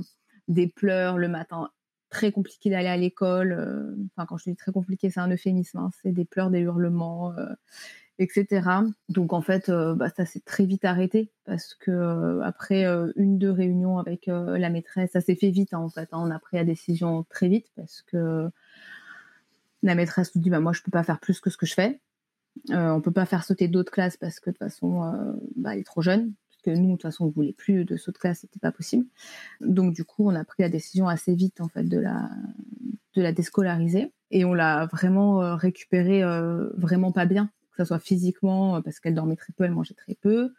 des 0.49 0.69
pleurs 0.69 1.17
le 1.17 1.29
matin, 1.29 1.71
très 2.11 2.33
compliqué 2.33 2.71
d'aller 2.71 2.89
à 2.89 2.97
l'école. 2.97 3.97
Enfin, 4.13 4.27
quand 4.27 4.37
je 4.37 4.51
dis 4.51 4.57
très 4.57 4.73
compliqué, 4.73 5.11
c'est 5.11 5.21
un 5.21 5.31
euphémisme, 5.31 5.79
hein, 5.79 5.91
c'est 6.03 6.13
des 6.13 6.25
pleurs, 6.25 6.51
des 6.51 6.61
hurlements, 6.61 7.35
etc. 8.19 8.69
Donc 9.09 9.33
en 9.33 9.43
fait, 9.43 9.71
bah, 9.71 10.09
ça 10.17 10.25
s'est 10.25 10.41
très 10.41 10.67
vite 10.67 10.85
arrêté 10.85 11.31
parce 11.45 11.75
que 11.75 12.41
après 12.43 12.85
une 13.17 13.39
deux 13.39 13.51
réunions 13.51 13.99
avec 13.99 14.27
la 14.27 14.71
maîtresse, 14.71 15.13
ça 15.13 15.21
s'est 15.21 15.37
fait 15.37 15.51
vite 15.51 15.75
hein, 15.75 15.79
en 15.79 15.91
fait. 15.91 16.09
Hein. 16.13 16.21
on 16.21 16.31
a 16.31 16.39
pris 16.39 16.57
la 16.57 16.65
décision 16.65 17.25
très 17.29 17.49
vite 17.49 17.71
parce 17.77 18.03
que 18.03 18.51
la 19.83 19.95
maîtresse 19.95 20.35
nous 20.35 20.43
dit 20.43 20.51
bah 20.51 20.61
moi 20.61 20.73
je 20.73 20.83
peux 20.83 20.91
pas 20.91 21.05
faire 21.05 21.21
plus 21.21 21.41
que 21.41 21.51
ce 21.51 21.57
que 21.57 21.67
je 21.67 21.75
fais. 21.75 22.01
Euh, 22.71 22.91
on 22.91 23.01
peut 23.01 23.13
pas 23.13 23.27
faire 23.27 23.45
sauter 23.45 23.69
d'autres 23.69 23.93
classes 23.93 24.17
parce 24.17 24.41
que 24.41 24.51
de 24.51 24.57
toute 24.57 24.59
façon 24.59 25.05
euh, 25.05 25.33
bah, 25.57 25.75
elle 25.75 25.81
est 25.81 25.85
trop 25.85 26.03
jeune. 26.03 26.33
Que 26.67 26.77
nous 26.77 26.89
de 26.89 26.93
toute 26.93 27.03
façon 27.03 27.27
on 27.27 27.29
voulait 27.29 27.53
plus 27.53 27.85
de 27.85 27.97
saut 27.97 28.11
de 28.11 28.19
classe, 28.19 28.41
c'était 28.41 28.59
pas 28.59 28.73
possible. 28.73 29.07
Donc 29.61 29.95
du 29.95 30.05
coup 30.05 30.29
on 30.29 30.35
a 30.35 30.45
pris 30.45 30.63
la 30.63 30.69
décision 30.69 31.09
assez 31.09 31.35
vite 31.35 31.61
en 31.61 31.69
fait 31.69 31.85
de 31.85 31.99
la 31.99 32.29
de 33.15 33.23
la 33.23 33.33
déscolariser 33.33 34.13
et 34.31 34.45
on 34.45 34.53
l'a 34.53 34.87
vraiment 34.87 35.43
euh, 35.43 35.55
récupérée 35.55 36.23
euh, 36.23 36.69
vraiment 36.77 37.13
pas 37.13 37.25
bien, 37.25 37.51
que 37.71 37.77
ce 37.79 37.85
soit 37.85 37.99
physiquement 38.01 38.83
parce 38.83 39.01
qu'elle 39.01 39.15
dormait 39.15 39.37
très 39.37 39.53
peu, 39.53 39.65
elle 39.65 39.71
mangeait 39.71 39.95
très 39.95 40.15
peu, 40.15 40.53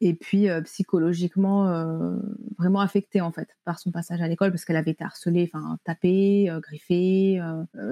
et 0.00 0.14
puis 0.14 0.48
euh, 0.48 0.60
psychologiquement 0.62 1.68
euh, 1.68 2.16
vraiment 2.58 2.80
affectée 2.80 3.20
en 3.20 3.32
fait 3.32 3.48
par 3.64 3.78
son 3.78 3.90
passage 3.90 4.20
à 4.20 4.28
l'école 4.28 4.50
parce 4.50 4.64
qu'elle 4.64 4.76
avait 4.76 4.90
été 4.90 5.04
harcelée, 5.04 5.50
enfin 5.52 5.78
tapée, 5.84 6.50
euh, 6.50 6.60
griffée, 6.60 7.40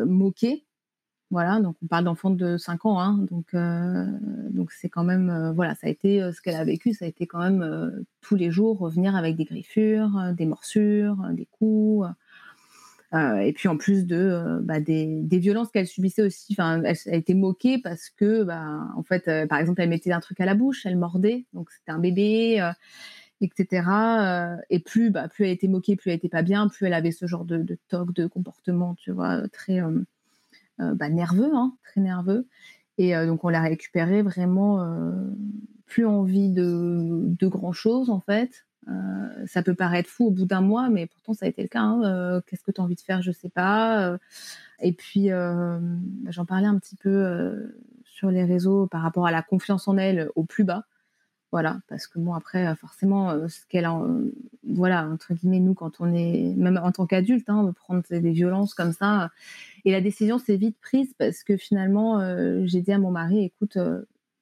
moquée. 0.07 0.65
Voilà, 1.35 1.59
donc 1.59 1.75
on 1.83 1.89
parle 1.89 2.05
d'enfants 2.05 2.31
de 2.31 2.57
5 2.57 2.87
ans, 2.87 3.01
hein, 3.01 3.19
donc 3.29 3.57
donc 4.53 4.71
c'est 4.71 4.89
quand 4.89 5.03
même 5.03 5.53
voilà, 5.57 5.75
ça 5.75 5.89
a 5.89 5.91
été 5.91 6.21
ce 6.33 6.41
qu'elle 6.41 6.55
a 6.55 6.65
vécu, 6.65 6.95
ça 6.95 7.07
a 7.07 7.09
été 7.09 7.27
quand 7.27 7.41
même 7.41 8.05
tous 8.21 8.37
les 8.37 8.53
jours 8.53 8.79
revenir 8.79 9.17
avec 9.17 9.35
des 9.35 9.45
griffures, 9.45 10.13
des 10.37 10.47
morsures, 10.47 11.17
des 11.33 11.47
coups. 11.47 12.07
Euh, 13.15 13.39
et 13.39 13.53
puis 13.53 13.69
en 13.69 13.77
plus 13.77 14.07
de 14.07 14.17
euh, 14.17 14.59
bah, 14.63 14.81
des, 14.81 15.25
violences 15.31 15.71
qu'elle 15.71 15.87
subissait 15.87 16.23
aussi, 16.23 16.57
elle, 16.59 16.87
a 16.87 17.15
été 17.15 17.35
moquée 17.35 17.79
parce 17.79 18.11
que, 18.11 18.43
bah, 18.43 18.89
en 18.97 19.03
fait, 19.05 19.29
euh, 19.29 19.47
par 19.47 19.59
exemple, 19.59 19.81
elle 19.83 19.89
mettait 19.89 20.13
un 20.13 20.21
truc 20.21 20.41
à 20.41 20.45
la 20.45 20.55
bouche, 20.55 20.85
elle 20.85 20.97
mordait, 20.97 21.47
donc 21.53 21.71
c'était 21.71 21.93
un 21.93 22.01
bébé, 22.01 22.73
etc. 23.41 23.87
et 24.71 24.81
plus, 24.81 25.11
bah, 25.11 25.29
plus 25.29 25.45
elle 25.45 25.53
était 25.53 25.69
moquée, 25.69 25.97
plus 25.97 26.11
elle 26.11 26.17
était 26.17 26.29
pas 26.29 26.43
bien, 26.43 26.69
plus 26.69 26.87
elle 26.87 26.95
avait 26.95 27.13
ce 27.13 27.27
genre 27.27 27.45
de, 27.45 27.59
de 27.59 27.79
toc, 27.89 28.13
de 28.15 28.27
comportement, 28.27 28.95
tu 28.97 29.13
vois, 29.13 29.49
très 29.49 29.81
bah, 30.79 31.09
nerveux, 31.09 31.51
hein, 31.55 31.77
très 31.85 32.01
nerveux. 32.01 32.47
Et 32.99 33.15
donc 33.27 33.45
on 33.45 33.49
l'a 33.49 33.61
récupérée 33.61 34.23
vraiment 34.23 34.79
plus 35.87 36.07
envie 36.07 36.51
de, 36.51 37.23
de 37.25 37.47
grand 37.47 37.73
chose 37.73 38.11
en 38.11 38.21
fait. 38.21 38.65
Euh, 38.89 39.47
ça 39.47 39.63
peut 39.63 39.75
paraître 39.75 40.09
fou 40.09 40.27
au 40.27 40.31
bout 40.31 40.45
d'un 40.45 40.61
mois, 40.61 40.89
mais 40.89 41.07
pourtant 41.07 41.33
ça 41.33 41.47
a 41.47 41.49
été 41.49 41.63
le 41.63 41.69
cas. 41.69 41.81
Hein. 41.81 42.03
Euh, 42.05 42.41
qu'est-ce 42.47 42.63
que 42.63 42.71
tu 42.71 42.81
as 42.81 42.85
envie 42.85 42.95
de 42.95 43.01
faire 43.01 43.23
Je 43.23 43.33
sais 43.33 43.49
pas. 43.49 44.07
Euh. 44.07 44.19
et 44.81 44.93
puis 44.93 45.31
bah, 45.31 45.81
j'en 46.29 46.45
parlais 46.45 46.67
un 46.67 46.79
petit 46.79 46.97
peu 46.97 47.75
sur 48.05 48.31
les 48.31 48.45
réseaux 48.45 48.87
par 48.87 49.03
rapport 49.03 49.27
à 49.27 49.31
la 49.31 49.43
confiance 49.43 49.89
en 49.89 49.97
elle 49.97 50.29
au 50.35 50.45
plus 50.45 50.65
bas. 50.65 50.85
Voilà, 51.55 51.79
parce 51.87 52.09
que 52.09 52.19
bon 52.19 52.35
après 52.35 52.75
forcément 52.75 53.49
ce 53.49 53.61
qu'elle 53.69 53.89
voilà 54.65 55.07
entre 55.09 55.35
guillemets 55.35 55.61
nous 55.61 55.75
quand 55.75 56.01
on 56.01 56.13
est 56.13 56.53
même 56.57 56.81
en 56.83 56.91
tant 56.91 57.07
qu'adulte 57.07 57.49
hein, 57.49 57.73
prendre 57.77 58.03
des 58.11 58.33
violences 58.33 58.75
comme 58.75 58.93
ça 58.93 59.31
et 59.85 59.93
la 59.93 60.01
décision 60.01 60.39
s'est 60.39 60.57
vite 60.57 60.77
prise 60.81 61.15
parce 61.17 61.45
que 61.45 61.57
finalement 61.57 62.19
j'ai 62.67 62.81
dit 62.81 62.91
à 62.91 62.99
mon 62.99 63.13
mari 63.13 63.45
écoute 63.45 63.79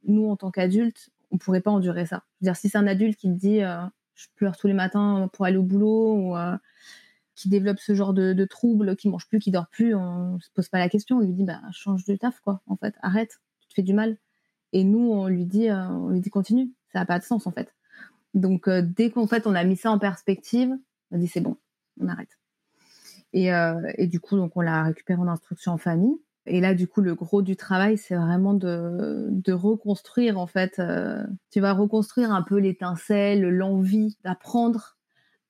nous 0.08 0.30
en 0.30 0.36
tant 0.36 0.50
qu'adultes 0.50 1.10
on 1.30 1.36
pourrait 1.36 1.60
pas 1.60 1.70
endurer 1.70 2.06
ça. 2.06 2.22
Je 2.40 2.46
veux 2.46 2.50
dire 2.52 2.56
si 2.56 2.70
c'est 2.70 2.78
un 2.78 2.86
adulte 2.86 3.18
qui 3.18 3.28
te 3.28 3.38
dit 3.38 3.60
je 4.14 4.26
pleure 4.36 4.56
tous 4.56 4.66
les 4.66 4.74
matins 4.74 5.28
pour 5.32 5.44
aller 5.44 5.56
au 5.56 5.62
boulot 5.62 6.14
ou 6.14 6.36
euh, 6.36 6.56
qui 7.34 7.48
développe 7.48 7.78
ce 7.78 7.94
genre 7.94 8.14
de, 8.14 8.44
troubles, 8.44 8.96
qui 8.96 9.08
mange 9.08 9.26
plus, 9.26 9.38
qui 9.38 9.50
dort 9.50 9.66
plus, 9.68 9.94
on 9.94 10.38
se 10.40 10.48
pose 10.54 10.68
pas 10.68 10.78
la 10.78 10.88
question, 10.88 11.18
on 11.18 11.20
lui 11.20 11.32
dit 11.32 11.44
bah 11.44 11.60
change 11.72 12.04
de 12.04 12.16
taf 12.16 12.40
quoi, 12.40 12.62
en 12.66 12.76
fait, 12.76 12.94
arrête, 13.02 13.40
tu 13.60 13.68
te 13.68 13.74
fais 13.74 13.82
du 13.82 13.94
mal. 13.94 14.16
Et 14.72 14.84
nous 14.84 15.10
on 15.12 15.28
lui 15.28 15.44
dit 15.44 15.68
euh, 15.68 15.88
on 15.88 16.08
lui 16.08 16.20
dit 16.20 16.30
continue, 16.30 16.70
ça 16.92 17.00
n'a 17.00 17.06
pas 17.06 17.18
de 17.18 17.24
sens 17.24 17.46
en 17.46 17.52
fait. 17.52 17.74
Donc 18.34 18.68
euh, 18.68 18.82
dès 18.82 19.10
qu'en 19.10 19.26
fait 19.26 19.46
on 19.46 19.54
a 19.54 19.64
mis 19.64 19.76
ça 19.76 19.90
en 19.90 19.98
perspective, 19.98 20.70
on 21.10 21.16
a 21.16 21.18
dit 21.18 21.28
c'est 21.28 21.40
bon, 21.40 21.56
on 22.00 22.08
arrête. 22.08 22.38
Et, 23.34 23.48
et 23.96 24.06
du 24.08 24.20
coup 24.20 24.36
donc 24.36 24.52
on 24.56 24.60
l'a 24.60 24.82
récupéré 24.82 25.18
en 25.18 25.26
instruction 25.26 25.72
en 25.72 25.78
famille. 25.78 26.18
Et 26.46 26.60
là, 26.60 26.74
du 26.74 26.88
coup, 26.88 27.00
le 27.00 27.14
gros 27.14 27.40
du 27.40 27.56
travail, 27.56 27.96
c'est 27.96 28.16
vraiment 28.16 28.54
de, 28.54 29.28
de, 29.30 29.52
reconstruire, 29.52 30.38
en 30.38 30.48
fait. 30.48 30.78
Euh, 30.80 31.24
tu 31.50 31.60
vas 31.60 31.72
reconstruire 31.72 32.32
un 32.32 32.42
peu 32.42 32.58
l'étincelle, 32.58 33.48
l'envie 33.48 34.16
d'apprendre, 34.24 34.96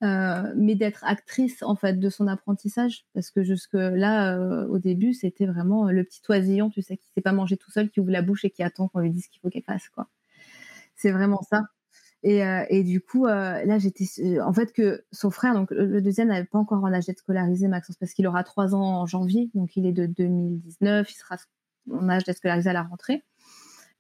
euh, 0.03 0.53
mais 0.55 0.75
d'être 0.75 1.03
actrice, 1.05 1.63
en 1.63 1.77
fait, 1.77 1.99
de 1.99 2.11
son 2.11 2.27
apprentissage. 2.27 3.07
Parce 3.15 3.31
que 3.31 3.43
jusque-là, 3.43 4.37
euh, 4.37 4.67
au 4.69 4.79
début, 4.79 5.15
c'était 5.15 5.47
vraiment 5.47 5.91
le 5.91 6.05
petit 6.05 6.21
oisillon, 6.29 6.69
tu 6.69 6.83
sais, 6.83 6.99
qui 6.99 7.09
ne 7.09 7.15
sait 7.15 7.23
pas 7.23 7.33
manger 7.33 7.57
tout 7.57 7.71
seul, 7.71 7.89
qui 7.89 8.01
ouvre 8.01 8.11
la 8.11 8.23
bouche 8.23 8.45
et 8.45 8.51
qui 8.51 8.63
attend 8.63 8.89
qu'on 8.89 9.01
lui 9.01 9.11
dise 9.11 9.29
qu'il 9.29 9.41
faut 9.41 9.49
qu'elle 9.49 9.63
fasse, 9.63 9.89
quoi. 9.89 10.09
C'est 11.03 11.11
vraiment 11.11 11.43
ça. 11.43 11.63
Et, 12.23 12.45
euh, 12.45 12.65
et, 12.71 12.85
du 12.85 13.01
coup, 13.01 13.27
euh, 13.27 13.65
là, 13.65 13.79
j'étais. 13.79 14.05
Euh, 14.21 14.41
en 14.45 14.53
fait, 14.53 14.73
que 14.73 15.05
son 15.11 15.33
frère, 15.33 15.53
donc 15.55 15.73
le 15.73 16.01
deuxième, 16.01 16.29
n'avait 16.29 16.47
pas 16.47 16.61
encore 16.61 16.85
en 16.85 16.93
âge 16.93 17.07
d'être 17.07 17.19
scolarisé, 17.19 17.67
Maxence, 17.67 17.97
parce 17.97 18.13
qu'il 18.13 18.25
aura 18.29 18.45
trois 18.45 18.77
ans 18.77 19.01
en 19.01 19.07
janvier, 19.07 19.51
donc 19.55 19.77
il 19.77 19.85
est 19.85 19.93
de 19.93 20.07
2019, 20.07 21.11
il 21.11 21.15
sera 21.15 21.37
en 21.91 22.09
âge 22.09 22.23
d'être 22.23 22.37
scolarisé 22.37 22.71
à 22.71 22.73
la 22.73 22.85
rentrée. 22.85 23.25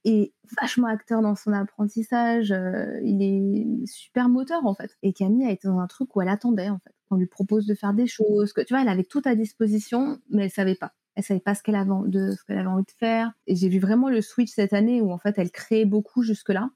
Et 0.04 0.32
vachement 0.60 0.86
acteur 0.86 1.22
dans 1.22 1.34
son 1.34 1.52
apprentissage, 1.52 2.54
il 3.02 3.22
est 3.22 3.86
super 3.86 4.28
moteur 4.28 4.64
en 4.66 4.74
fait. 4.74 4.96
Et 5.02 5.12
Camille 5.12 5.46
a 5.46 5.50
été 5.50 5.66
dans 5.66 5.78
un 5.80 5.86
truc 5.88 6.14
où 6.14 6.20
elle 6.20 6.28
attendait 6.28 6.70
en 6.70 6.78
fait, 6.78 6.94
qu'on 7.08 7.16
lui 7.16 7.26
propose 7.26 7.66
de 7.66 7.74
faire 7.74 7.94
des 7.94 8.06
choses, 8.06 8.52
que 8.52 8.60
tu 8.60 8.74
vois, 8.74 8.82
elle 8.82 8.88
avait 8.88 9.04
tout 9.04 9.22
à 9.24 9.34
disposition, 9.34 10.18
mais 10.30 10.44
elle 10.44 10.50
savait 10.50 10.76
pas 10.76 10.92
elle 11.14 11.24
savait 11.24 11.40
pas 11.40 11.54
ce 11.54 11.62
qu'elle 11.62 11.74
avait, 11.74 11.90
ce 11.90 12.44
qu'elle 12.44 12.58
avait 12.58 12.68
envie 12.68 12.84
de 12.84 12.98
faire. 12.98 13.32
Et 13.46 13.56
j'ai 13.56 13.68
vu 13.68 13.78
vraiment 13.78 14.08
le 14.08 14.22
switch 14.22 14.50
cette 14.50 14.72
année 14.72 15.00
où 15.00 15.12
en 15.12 15.18
fait 15.18 15.34
elle 15.38 15.50
créait 15.50 15.84
beaucoup 15.84 16.22
jusque-là 16.22 16.70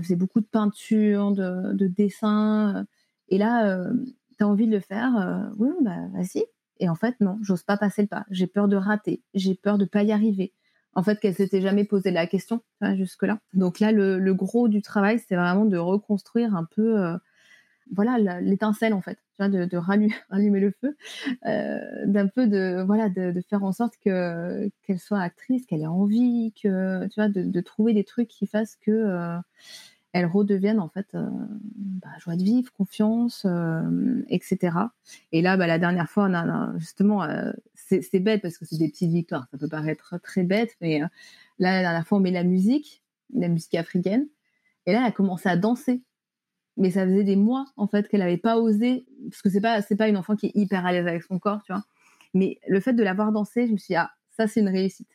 faisait 0.00 0.16
beaucoup 0.16 0.40
de 0.40 0.46
peinture, 0.46 1.32
de, 1.32 1.72
de 1.72 1.86
dessin. 1.86 2.86
Et 3.28 3.38
là, 3.38 3.66
euh, 3.68 3.92
tu 4.38 4.44
as 4.44 4.48
envie 4.48 4.66
de 4.66 4.72
le 4.72 4.80
faire, 4.80 5.16
euh, 5.16 5.54
oui, 5.58 5.70
bah 5.82 6.08
vas-y. 6.12 6.44
Et 6.80 6.88
en 6.88 6.94
fait, 6.94 7.14
non, 7.20 7.38
j'ose 7.42 7.62
pas 7.62 7.76
passer 7.76 8.02
le 8.02 8.08
pas. 8.08 8.24
J'ai 8.30 8.46
peur 8.46 8.68
de 8.68 8.76
rater, 8.76 9.22
j'ai 9.34 9.54
peur 9.54 9.78
de 9.78 9.84
pas 9.84 10.02
y 10.02 10.12
arriver. 10.12 10.52
En 10.94 11.02
fait, 11.02 11.18
qu'elle 11.20 11.34
s'était 11.34 11.62
jamais 11.62 11.84
posé 11.84 12.10
la 12.10 12.26
question 12.26 12.60
jusque-là. 12.94 13.38
Donc 13.54 13.80
là, 13.80 13.92
le, 13.92 14.18
le, 14.18 14.34
gros 14.34 14.68
du 14.68 14.82
travail, 14.82 15.18
c'est 15.26 15.36
vraiment 15.36 15.64
de 15.64 15.78
reconstruire 15.78 16.54
un 16.54 16.64
peu 16.64 17.16
voilà 17.92 18.40
l'étincelle 18.40 18.94
en 18.94 19.00
fait 19.00 19.18
de, 19.48 19.76
rallumer, 20.30 20.60
le 20.60 20.70
feu 20.70 20.96
euh, 21.46 22.06
d'un 22.06 22.26
peu 22.26 22.46
de 22.46 22.82
voilà 22.86 23.08
de, 23.08 23.40
faire 23.48 23.64
en 23.64 23.72
sorte 23.72 23.94
que 24.04 24.70
qu'elle 24.82 24.98
soit 24.98 25.20
actrice 25.20 25.66
qu'elle 25.66 25.82
ait 25.82 25.86
envie 25.86 26.52
que 26.60 27.06
tu 27.08 27.20
vois 27.20 27.28
de, 27.28 27.60
trouver 27.60 27.94
des 27.94 28.04
trucs 28.04 28.28
qui 28.28 28.46
fassent 28.46 28.76
que 28.76 28.90
euh, 28.90 29.38
elle 30.12 30.26
redevienne 30.26 30.78
en 30.78 30.88
fait 30.88 31.06
euh, 31.14 31.26
bah, 31.74 32.10
joie 32.18 32.36
de 32.36 32.42
vivre 32.42 32.72
confiance 32.72 33.46
etc 34.28 34.76
et 35.32 35.42
là 35.42 35.56
bah, 35.56 35.66
la 35.66 35.78
dernière 35.78 36.08
fois 36.08 36.28
justement 36.76 37.26
c'est 37.74 38.20
bête 38.20 38.42
parce 38.42 38.58
que 38.58 38.64
c'est 38.64 38.78
des 38.78 38.88
petites 38.88 39.10
victoires 39.10 39.46
ça 39.50 39.58
peut 39.58 39.68
paraître 39.68 40.18
très 40.22 40.44
bête 40.44 40.76
mais 40.80 41.00
là 41.00 41.08
la 41.58 41.80
dernière 41.80 42.06
fois 42.06 42.18
on 42.18 42.20
met 42.20 42.30
la 42.30 42.44
musique 42.44 43.02
la 43.34 43.48
musique 43.48 43.74
africaine 43.74 44.26
et 44.86 44.92
là 44.92 45.00
elle 45.00 45.06
a 45.06 45.12
commencé 45.12 45.48
à 45.48 45.56
danser 45.56 46.02
mais 46.76 46.90
ça 46.90 47.04
faisait 47.04 47.24
des 47.24 47.36
mois 47.36 47.66
en 47.76 47.86
fait 47.86 48.08
qu'elle 48.08 48.20
n'avait 48.20 48.36
pas 48.36 48.58
osé 48.58 49.06
parce 49.30 49.42
que 49.42 49.50
c'est 49.50 49.60
pas 49.60 49.82
c'est 49.82 49.96
pas 49.96 50.08
une 50.08 50.16
enfant 50.16 50.36
qui 50.36 50.46
est 50.46 50.52
hyper 50.54 50.86
à 50.86 50.92
l'aise 50.92 51.06
avec 51.06 51.22
son 51.22 51.38
corps 51.38 51.62
tu 51.64 51.72
vois. 51.72 51.84
Mais 52.34 52.58
le 52.66 52.80
fait 52.80 52.94
de 52.94 53.02
la 53.02 53.14
voir 53.14 53.32
danser 53.32 53.66
je 53.66 53.72
me 53.72 53.76
suis 53.76 53.92
dit 53.92 53.96
ah 53.96 54.10
ça 54.30 54.46
c'est 54.46 54.60
une 54.60 54.68
réussite 54.68 55.08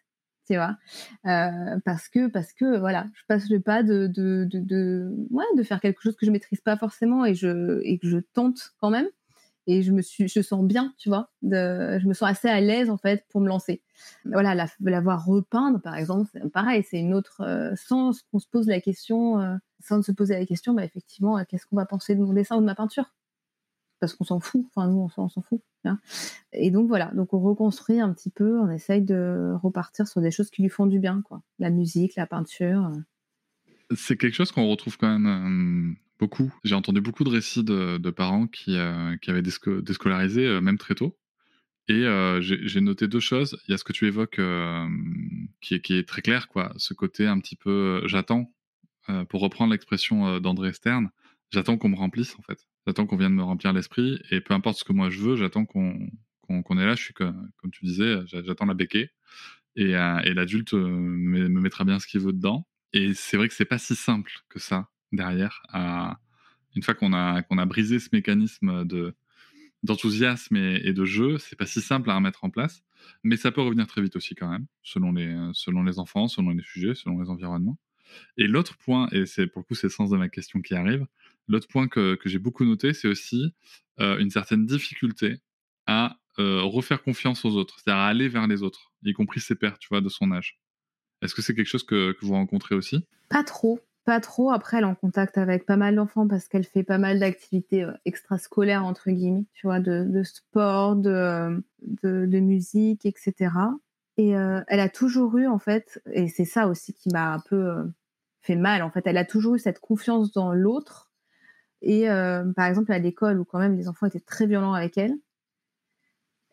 tu 0.48 0.56
vois. 0.56 0.78
Euh, 1.26 1.78
parce 1.84 2.08
que 2.10 2.28
parce 2.28 2.54
que 2.54 2.78
voilà 2.78 3.08
je 3.14 3.22
passe 3.28 3.50
le 3.50 3.60
pas 3.60 3.84
de 3.84 4.08
de, 4.08 4.48
de 4.50 5.14
ouais 5.32 5.46
de 5.58 5.64
faire 5.64 5.82
quelque 5.82 6.02
chose 6.02 6.16
que 6.16 6.26
je 6.26 6.32
maîtrise 6.32 6.62
pas 6.62 6.78
forcément 6.78 7.26
et 7.26 7.34
je 7.34 7.82
et 7.84 7.98
que 8.00 8.08
je 8.08 8.20
tente 8.34 8.74
quand 8.80 8.90
même. 8.90 9.08
Et 9.70 9.82
je 9.82 9.92
me 9.92 10.02
suis 10.02 10.28
je 10.30 10.42
sens 10.42 10.64
bien 10.64 10.94
tu 10.98 11.10
vois 11.10 11.30
je 11.42 12.08
me 12.08 12.14
sens 12.14 12.30
assez 12.30 12.48
à 12.48 12.62
l'aise 12.62 12.90
en 12.90 12.98
fait 12.98 13.26
pour 13.30 13.42
me 13.42 13.48
lancer. 13.48 13.82
Voilà 14.26 14.56
la, 14.56 15.02
voir 15.02 15.26
repeindre 15.26 15.82
par 15.82 15.96
exemple 15.96 16.30
pareil 16.54 16.84
c'est 16.90 17.00
une 17.00 17.14
autre 17.14 17.42
euh, 17.42 17.74
sans 17.76 18.12
qu'on 18.32 18.40
se 18.40 18.48
pose 18.48 18.68
la 18.68 18.80
question 18.80 19.42
euh, 19.42 19.56
sans 19.88 20.02
se 20.02 20.12
poser 20.12 20.36
la 20.36 20.46
question 20.46 20.74
bah 20.74 20.84
effectivement 20.84 21.38
euh, 21.38 21.44
qu'est-ce 21.48 21.66
qu'on 21.66 21.76
va 21.76 21.86
penser 21.86 22.16
de 22.16 22.22
mon 22.22 22.34
dessin 22.34 22.58
ou 22.58 22.62
de 22.62 22.66
ma 22.66 22.76
peinture? 22.76 23.14
Parce 24.00 24.14
qu'on 24.14 24.26
s'en 24.26 24.40
fout 24.40 24.66
enfin 24.76 24.88
nous 24.88 25.10
on 25.18 25.30
s'en 25.30 25.42
fout 25.42 25.62
hein. 25.86 26.00
et 26.54 26.70
donc 26.70 26.88
voilà 26.88 27.12
donc 27.16 27.34
on 27.34 27.40
reconstruit 27.40 28.00
un 28.00 28.14
petit 28.14 28.30
peu 28.30 28.60
on 28.60 28.70
essaye 28.70 29.02
de 29.02 29.54
repartir 29.64 30.08
sur 30.08 30.22
des 30.22 30.32
choses 30.32 30.52
qui 30.52 30.62
lui 30.62 30.70
font 30.70 30.86
du 30.86 31.00
bien 31.00 31.22
quoi 31.24 31.42
la 31.58 31.72
musique 31.72 32.16
la 32.16 32.28
peinture 32.28 32.92
c'est 33.96 34.18
quelque 34.18 34.36
chose 34.36 34.52
qu'on 34.52 34.68
retrouve 34.68 34.98
quand 34.98 35.18
même 35.18 35.96
Beaucoup. 36.20 36.52
J'ai 36.64 36.74
entendu 36.74 37.00
beaucoup 37.00 37.24
de 37.24 37.30
récits 37.30 37.64
de, 37.64 38.10
parents 38.10 38.48
qui, 38.48 38.76
euh, 38.78 39.16
qui 39.18 39.30
avaient 39.30 39.44
déscolarisé, 39.44 40.46
euh, 40.46 40.62
même 40.62 40.80
très 40.80 40.96
tôt, 40.96 41.16
Et 41.88 41.94
euh, 42.06 42.42
j'ai 42.42 42.82
noté 42.82 43.08
deux 43.08 43.20
choses. 43.20 43.60
Il 43.68 43.72
y 43.72 43.74
a 43.74 43.78
ce 43.78 43.84
que 43.84 43.94
tu 43.94 44.08
évoques 44.08 44.40
euh, 44.40 44.88
qui, 45.62 45.76
est, 45.76 45.82
qui, 45.82 45.96
est, 45.96 46.08
très 46.08 46.22
clair, 46.22 46.48
quoi. 46.48 46.74
Ce 46.78 46.94
côté 46.94 47.28
un 47.28 47.40
petit 47.40 47.56
peu, 47.56 48.02
euh, 49.10 49.26
pour 49.26 49.42
reprendre 49.42 49.72
l'expression 49.72 50.40
d'André 50.40 50.74
Stern, 50.74 51.10
j'attends 51.52 51.78
qu'on 51.78 51.90
me 51.90 51.96
remplisse 51.96 52.36
en 52.38 52.42
fait. 52.42 52.68
J'attends 52.86 53.06
qu'on 53.06 53.18
vienne 53.18 53.34
me 53.34 53.44
remplir 53.44 53.74
l'esprit 53.74 54.20
et 54.32 54.42
peu 54.42 54.54
importe 54.54 54.80
ce 54.80 54.84
que 54.84 54.94
moi 54.94 55.10
je 55.10 55.20
veux, 55.20 55.36
j'attends 55.36 55.66
qu'on 55.66 56.10
qu'on 56.64 56.80
est 56.80 56.86
là. 56.86 56.96
Je 56.96 57.04
suis 57.04 57.14
comme, 57.14 57.52
tu 57.74 57.84
disais, 57.84 58.20
j'attends 58.28 58.66
la 58.66 58.74
béquée 58.74 59.10
et, 59.76 59.92
et 59.92 60.34
l'adulte 60.34 60.74
me, 60.74 61.50
me, 61.50 61.60
mettra 61.60 61.84
bien 61.84 62.00
ce 62.00 62.08
qu'il 62.08 62.22
veut 62.22 62.32
dedans. 62.32 62.66
Et 62.94 63.14
c'est 63.14 63.36
vrai 63.36 63.50
que 63.50 63.54
c'est 63.54 63.66
pas 63.66 63.78
si 63.78 63.96
simple 63.96 64.32
que 64.48 64.60
ça 64.60 64.90
derrière. 65.12 65.62
Une 66.76 66.84
fois 66.84 66.94
qu'on 66.94 67.12
a 67.12 67.42
a 67.42 67.66
brisé 67.66 68.00
ce 68.00 68.10
mécanisme 68.14 68.86
de 68.86 69.14
d'enthousiasme 69.84 70.56
et, 70.56 70.94
de 70.94 71.06
jeu, 71.06 71.38
c'est 71.38 71.56
pas 71.56 71.66
si 71.66 71.82
simple 71.82 72.10
à 72.10 72.16
remettre 72.16 72.44
en 72.44 72.50
place, 72.50 72.84
mais 73.24 73.38
ça 73.38 73.52
peut 73.52 73.62
revenir 73.62 73.88
très 73.88 74.02
vite 74.02 74.16
aussi 74.16 74.36
quand 74.36 74.50
même, 74.50 74.66
selon 74.82 75.12
les, 75.12 75.36
selon 75.54 75.84
les 75.84 76.00
enfants, 76.00 76.28
selon 76.28 76.50
les 76.50 76.64
sujets, 76.64 76.96
selon 76.96 77.20
les 77.20 77.30
environnements. 77.30 77.78
Et 78.38 78.48
l'autre 78.48 78.78
point, 78.78 79.08
et 79.12 79.26
c'est 79.26 79.48
pour 79.48 79.62
le 79.62 79.64
coup 79.64 79.76
c'est 79.76 79.88
le 79.88 79.92
sens 79.92 80.10
de 80.10 80.18
ma 80.18 80.30
question 80.30 80.62
qui 80.62 80.76
arrive, 80.76 81.06
l'autre 81.48 81.68
point 81.68 81.88
que, 81.88 82.16
que 82.16 82.30
j'ai 82.30 82.40
beaucoup 82.40 82.66
noté, 82.66 82.94
c'est 82.94 83.08
aussi 83.08 83.54
euh, 84.00 84.18
une 84.20 84.30
certaine 84.30 84.66
difficulté 84.66 85.38
à 85.88 86.18
euh, 86.40 86.62
refaire 86.62 87.02
confiance 87.02 87.46
aux 87.46 87.56
autres, 87.56 87.80
c'est-à-dire 87.80 88.02
à 88.02 88.08
aller 88.08 88.28
vers 88.28 88.48
les 88.48 88.62
autres, 88.62 88.92
y 89.04 89.14
compris 89.14 89.40
ses 89.40 89.56
pères, 89.56 89.80
tu 89.80 89.88
vois, 89.90 90.02
de 90.02 90.10
son 90.10 90.32
âge. 90.32 90.60
Est-ce 91.22 91.34
que 91.34 91.42
c'est 91.42 91.56
quelque 91.56 91.68
chose 91.68 91.84
que, 91.84 92.12
que 92.12 92.26
vous 92.26 92.34
rencontrez 92.34 92.76
aussi? 92.76 93.04
Pas 93.30 93.44
trop, 93.44 93.80
pas 94.06 94.20
trop. 94.20 94.52
Après, 94.52 94.78
elle 94.78 94.84
est 94.84 94.88
en 94.88 94.94
contact 94.94 95.40
avec 95.40 95.66
pas 95.66 95.78
mal 95.78 95.96
d'enfants 95.96 96.28
parce 96.28 96.48
qu'elle 96.48 96.64
fait 96.64 96.84
pas 96.84 97.00
mal 97.00 97.20
d'activités 97.20 97.84
euh, 97.84 97.94
extrascolaires, 98.06 98.86
entre 98.86 99.10
guillemets, 99.10 99.46
tu 99.54 99.66
vois, 99.66 99.80
de, 99.80 100.22
sport, 100.24 100.96
de, 100.96 101.64
de, 102.04 102.40
musique, 102.40 103.06
etc. 103.08 103.50
Et 104.18 104.30
elle 104.30 104.80
a 104.80 104.90
toujours 104.90 105.38
eu, 105.38 105.46
en 105.46 105.60
fait, 105.60 106.02
et 106.12 106.28
c'est 106.28 106.46
ça 106.46 106.68
aussi 106.68 106.92
qui 106.92 107.10
m'a 107.10 107.34
un 107.34 107.40
peu 107.40 107.84
mal, 108.56 108.82
en 108.84 108.92
fait, 108.92 109.06
elle 109.08 109.18
a 109.18 109.26
toujours 109.26 109.56
eu 109.56 109.60
cette 109.60 109.80
confiance 109.80 110.32
dans 110.32 110.54
l'autre. 110.54 111.12
Et 111.82 112.08
par 112.56 112.66
exemple, 112.66 112.92
à 112.92 113.00
l'école, 113.00 113.40
où 113.40 113.46
quand 113.46 113.60
même 113.60 113.78
les 113.78 113.88
enfants 113.88 114.08
étaient 114.08 114.20
très 114.20 114.48
violents 114.48 114.74
avec 114.74 114.98
elle, 114.98 115.16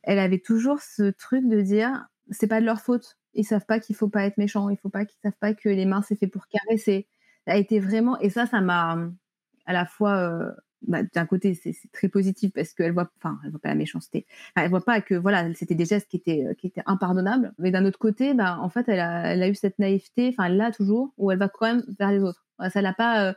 elle 0.02 0.18
avait 0.18 0.38
toujours 0.38 0.80
ce 0.80 1.11
truc 1.11 1.48
de 1.48 1.61
dire, 1.61 2.07
c'est 2.30 2.46
pas 2.46 2.61
de 2.61 2.66
leur 2.66 2.80
faute. 2.80 3.18
Ils 3.35 3.44
savent 3.44 3.66
pas 3.66 3.80
qu'il 3.80 3.96
faut 3.96 4.09
pas 4.09 4.24
être 4.24 4.38
méchant, 4.38 4.68
il 4.68 4.76
faut 4.76 4.90
pas 4.90 5.04
qu'ils 5.04 5.18
savent 5.22 5.33
pas 5.40 5.54
que 5.54 5.68
les 5.68 5.87
mains 5.87 6.02
c'est 6.02 6.16
fait 6.16 6.28
pour 6.28 6.46
caresser 6.46 7.09
a 7.46 7.57
été 7.57 7.78
vraiment 7.80 8.18
et 8.20 8.30
ça 8.30 8.46
ça 8.46 8.61
m'a 8.61 8.96
à 9.66 9.72
la 9.72 9.87
fois 9.87 10.16
euh, 10.16 10.50
bah, 10.87 11.03
d'un 11.03 11.27
côté 11.27 11.55
c'est 11.55 11.75
très 11.92 12.09
positif 12.09 12.53
parce 12.55 12.73
qu'elle 12.73 12.92
voit 12.92 13.11
enfin 13.18 13.38
elle 13.44 13.51
voit 13.51 13.61
pas 13.61 13.68
la 13.70 13.75
méchanceté 13.75 14.27
elle 14.57 14.70
voit 14.70 14.85
pas 14.85 15.01
que 15.01 15.14
voilà 15.14 15.53
c'était 15.55 15.75
des 15.75 15.85
gestes 15.85 16.09
qui 16.09 16.16
étaient 16.16 16.44
qui 16.59 16.66
étaient 16.66 16.83
impardonnables 16.87 17.53
mais 17.59 17.70
d'un 17.70 17.85
autre 17.85 17.99
côté 17.99 18.35
bah 18.35 18.59
en 18.61 18.68
fait 18.68 18.88
elle 18.88 19.01
a, 19.01 19.33
elle 19.33 19.42
a 19.42 19.49
eu 19.49 19.55
cette 19.55 19.79
naïveté 19.79 20.29
enfin 20.31 20.49
elle 20.49 20.57
l'a 20.57 20.70
toujours 20.70 21.12
où 21.16 21.31
elle 21.31 21.38
va 21.38 21.49
quand 21.49 21.66
même 21.66 21.85
vers 21.99 22.11
les 22.11 22.20
autres 22.20 22.47
ça 22.70 22.83
l'a 22.83 22.92
pas 22.92 23.29
euh, 23.29 23.33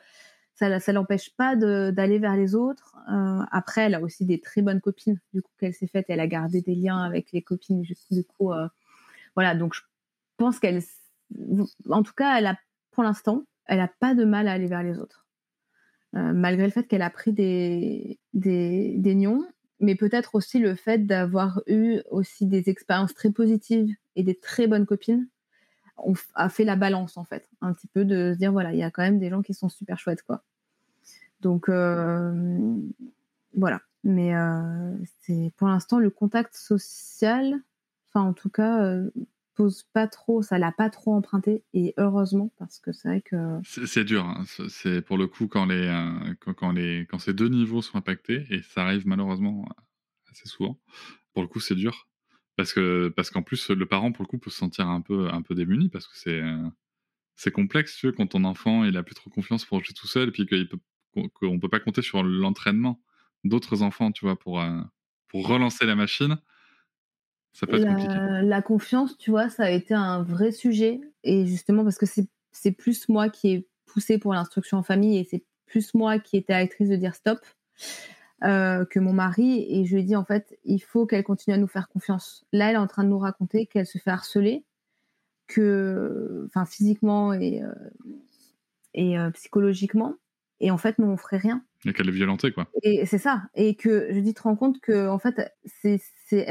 ça, 0.58 0.92
l'empêche 0.92 1.36
pas 1.36 1.56
d'aller 1.56 2.20
vers 2.20 2.36
les 2.36 2.56
autres. 2.56 2.96
Euh, 3.12 3.44
après, 3.52 3.82
elle 3.82 3.96
a 3.96 4.02
aussi 4.02 4.26
des 4.26 4.40
très 4.40 4.62
bonnes 4.62 4.82
copines, 4.82 5.20
du 5.34 5.42
coup, 5.42 5.52
qu'elle 5.60 5.74
s'est 5.74 5.88
faite. 5.88 6.08
Elle 6.10 6.20
a 6.20 6.28
gardé 6.28 6.62
des 6.62 6.74
liens 6.74 7.04
avec 7.04 7.32
les 7.32 7.42
copines, 7.44 7.84
voilà. 9.36 9.54
Donc, 9.54 9.76
je 9.76 9.82
pense 10.38 10.60
qu'elle, 10.60 10.82
en 11.90 12.04
tout 12.04 12.14
cas, 12.14 12.40
elle 12.40 12.48
a, 12.48 12.58
pour 12.92 13.04
l'instant, 13.04 13.46
elle 13.66 13.78
n'a 13.78 13.88
pas 13.88 14.16
de 14.16 14.26
mal 14.26 14.48
à 14.48 14.54
aller 14.54 14.68
vers 14.68 14.82
les 14.82 14.98
autres. 14.98 15.27
Euh, 16.18 16.34
malgré 16.34 16.66
le 16.66 16.72
fait 16.72 16.88
qu'elle 16.88 17.04
a 17.04 17.12
pris 17.12 17.32
des, 17.32 18.20
des, 18.34 19.16
nions, 19.16 19.46
mais 19.80 19.94
peut-être 19.94 20.34
aussi 20.34 20.58
le 20.58 20.74
fait 20.74 21.06
d'avoir 21.06 21.62
eu 21.68 22.00
aussi 22.10 22.48
des 22.48 22.70
expériences 22.70 23.14
très 23.14 23.30
positives 23.30 23.94
et 24.16 24.24
des 24.24 24.36
très 24.36 24.68
bonnes 24.68 24.86
copines 24.86 25.28
on 25.98 26.14
a 26.36 26.48
fait 26.50 26.64
la 26.64 26.76
balance 26.76 27.18
en 27.18 27.24
fait, 27.24 27.50
un 27.62 27.74
petit 27.74 27.88
peu 27.88 28.06
de 28.06 28.34
se 28.34 28.38
dire 28.38 28.52
voilà, 28.52 28.72
il 28.72 28.78
y 28.78 28.84
a 28.84 28.92
quand 28.92 29.02
même 29.02 29.18
des 29.18 29.30
gens 29.30 29.42
qui 29.42 29.56
sont 29.56 29.68
super 29.68 29.98
chouettes 29.98 30.22
quoi. 30.22 30.44
Donc 31.42 31.70
euh, 31.70 32.78
voilà, 33.56 33.82
mais 34.04 34.36
euh, 34.36 34.96
c'est 35.22 35.52
pour 35.58 35.68
l'instant 35.68 35.98
le 35.98 36.12
contact 36.12 36.56
social, 36.56 37.56
enfin 38.10 38.28
en 38.28 38.34
tout 38.34 38.50
cas 38.50 39.02
pose 39.58 39.84
pas 39.92 40.08
trop, 40.08 40.44
ça 40.44 40.60
l'a 40.60 40.72
pas 40.72 40.90
trop 40.92 41.16
emprunté 41.16 41.64
et 41.74 41.96
heureusement 41.98 42.54
parce 42.60 42.80
que 42.80 42.92
c'est 42.92 43.08
vrai 43.08 43.22
que 43.22 43.60
c'est 43.64 44.04
dur. 44.04 44.24
Hein. 44.24 44.46
C'est 44.70 45.02
pour 45.02 45.18
le 45.18 45.26
coup 45.26 45.48
quand 45.48 45.66
les 45.66 45.88
euh, 45.88 46.36
quand, 46.56 46.72
les 46.72 47.08
quand 47.10 47.18
ces 47.18 47.34
deux 47.34 47.50
niveaux 47.50 47.82
sont 47.82 47.98
impactés 47.98 48.46
et 48.52 48.62
ça 48.62 48.84
arrive 48.84 49.08
malheureusement 49.08 49.68
assez 50.32 50.48
souvent. 50.48 50.80
Pour 51.34 51.42
le 51.42 51.48
coup, 51.48 51.60
c'est 51.60 51.76
dur 51.76 52.08
parce 52.56 52.72
que 52.74 53.10
parce 53.10 53.32
qu'en 53.32 53.44
plus 53.44 53.70
le 53.72 53.86
parent 53.86 54.12
pour 54.12 54.24
le 54.24 54.28
coup 54.28 54.38
peut 54.38 54.50
se 54.50 54.58
sentir 54.58 54.88
un 54.88 55.02
peu 55.02 55.30
un 55.32 55.42
peu 55.42 55.56
démuni 55.56 55.90
parce 55.90 56.08
que 56.08 56.18
c'est 56.18 56.42
euh, 56.42 56.70
c'est 57.36 57.52
complexe 57.52 57.96
tu 57.96 58.12
quand 58.12 58.28
ton 58.28 58.44
enfant 58.44 58.84
il 58.84 58.98
a 58.98 59.04
plus 59.04 59.16
trop 59.16 59.30
confiance 59.30 59.64
pour 59.64 59.84
jouer 59.84 59.94
tout 59.94 60.08
seul 60.08 60.30
et 60.30 60.32
puis 60.32 60.46
qu'on 61.34 61.60
peut 61.60 61.70
pas 61.70 61.80
compter 61.80 62.02
sur 62.02 62.24
l'entraînement 62.24 63.02
d'autres 63.44 63.84
enfants 63.84 64.12
tu 64.12 64.26
vois 64.26 64.38
pour 64.38 64.60
euh, 64.60 64.82
pour 65.30 65.48
relancer 65.48 65.86
la 65.86 65.96
machine 65.96 66.38
la, 67.70 68.62
confiance, 68.62 69.18
tu 69.18 69.32
vois, 69.32 69.50
ça 69.50 69.64
a 69.64 69.70
été 69.70 69.94
un 69.94 70.24
vrai 70.24 70.52
sujet. 70.52 71.02
Et 71.24 71.46
justement, 71.46 71.84
parce 71.84 71.98
que 71.98 72.06
c'est 72.52 72.72
plus 72.72 73.10
moi 73.10 73.30
qui 73.30 73.50
ai 73.50 73.68
poussé 73.86 74.18
pour 74.18 74.34
l'instruction 74.34 74.78
en 74.78 74.84
famille 74.84 75.18
et 75.18 75.24
c'est 75.24 75.44
plus 75.66 75.94
moi 75.94 76.20
qui 76.20 76.38
étais 76.38 76.54
actrice 76.54 76.90
de 76.90 76.96
dire 76.96 77.16
stop 77.16 77.40
euh, 78.44 78.86
que 78.86 79.00
mon 79.00 79.14
mari. 79.14 79.66
Et 79.70 79.86
je 79.86 79.96
lui 79.96 80.02
ai 80.02 80.06
dit, 80.06 80.16
en 80.16 80.26
fait, 80.26 80.58
il 80.64 80.80
faut 80.80 81.06
qu'elle 81.06 81.24
continue 81.24 81.56
à 81.56 81.58
nous 81.58 81.68
faire 81.68 81.90
confiance. 81.90 82.46
Là, 82.52 82.70
elle 82.70 82.76
est 82.76 82.80
en 82.80 82.88
train 82.88 83.04
de 83.04 83.10
nous 83.10 83.20
raconter 83.20 83.66
qu'elle 83.66 83.88
se 83.88 83.98
fait 83.98 84.12
harceler, 84.12 84.64
que, 85.48 86.44
enfin, 86.48 86.66
physiquement 86.66 87.34
et, 87.34 87.62
euh, 87.64 87.74
et 88.94 89.18
euh, 89.18 89.32
psychologiquement. 89.32 90.16
Et 90.60 90.72
en 90.72 90.78
fait, 90.78 90.98
nous, 91.00 91.08
on 91.08 91.18
ferait 91.18 91.38
rien. 91.38 91.64
Et 91.86 91.94
qu'elle 91.94 92.10
est 92.10 92.12
violentée, 92.12 92.52
quoi. 92.52 92.68
Et 92.84 93.06
c'est 93.06 93.20
ça. 93.20 93.44
Et 93.54 93.76
que 93.76 94.08
je 94.12 94.20
dis, 94.20 94.34
te 94.34 94.42
rends 94.42 94.56
compte 94.56 94.80
que, 94.80 95.08
en 95.08 95.20
fait, 95.20 95.54
c'est, 95.66 96.02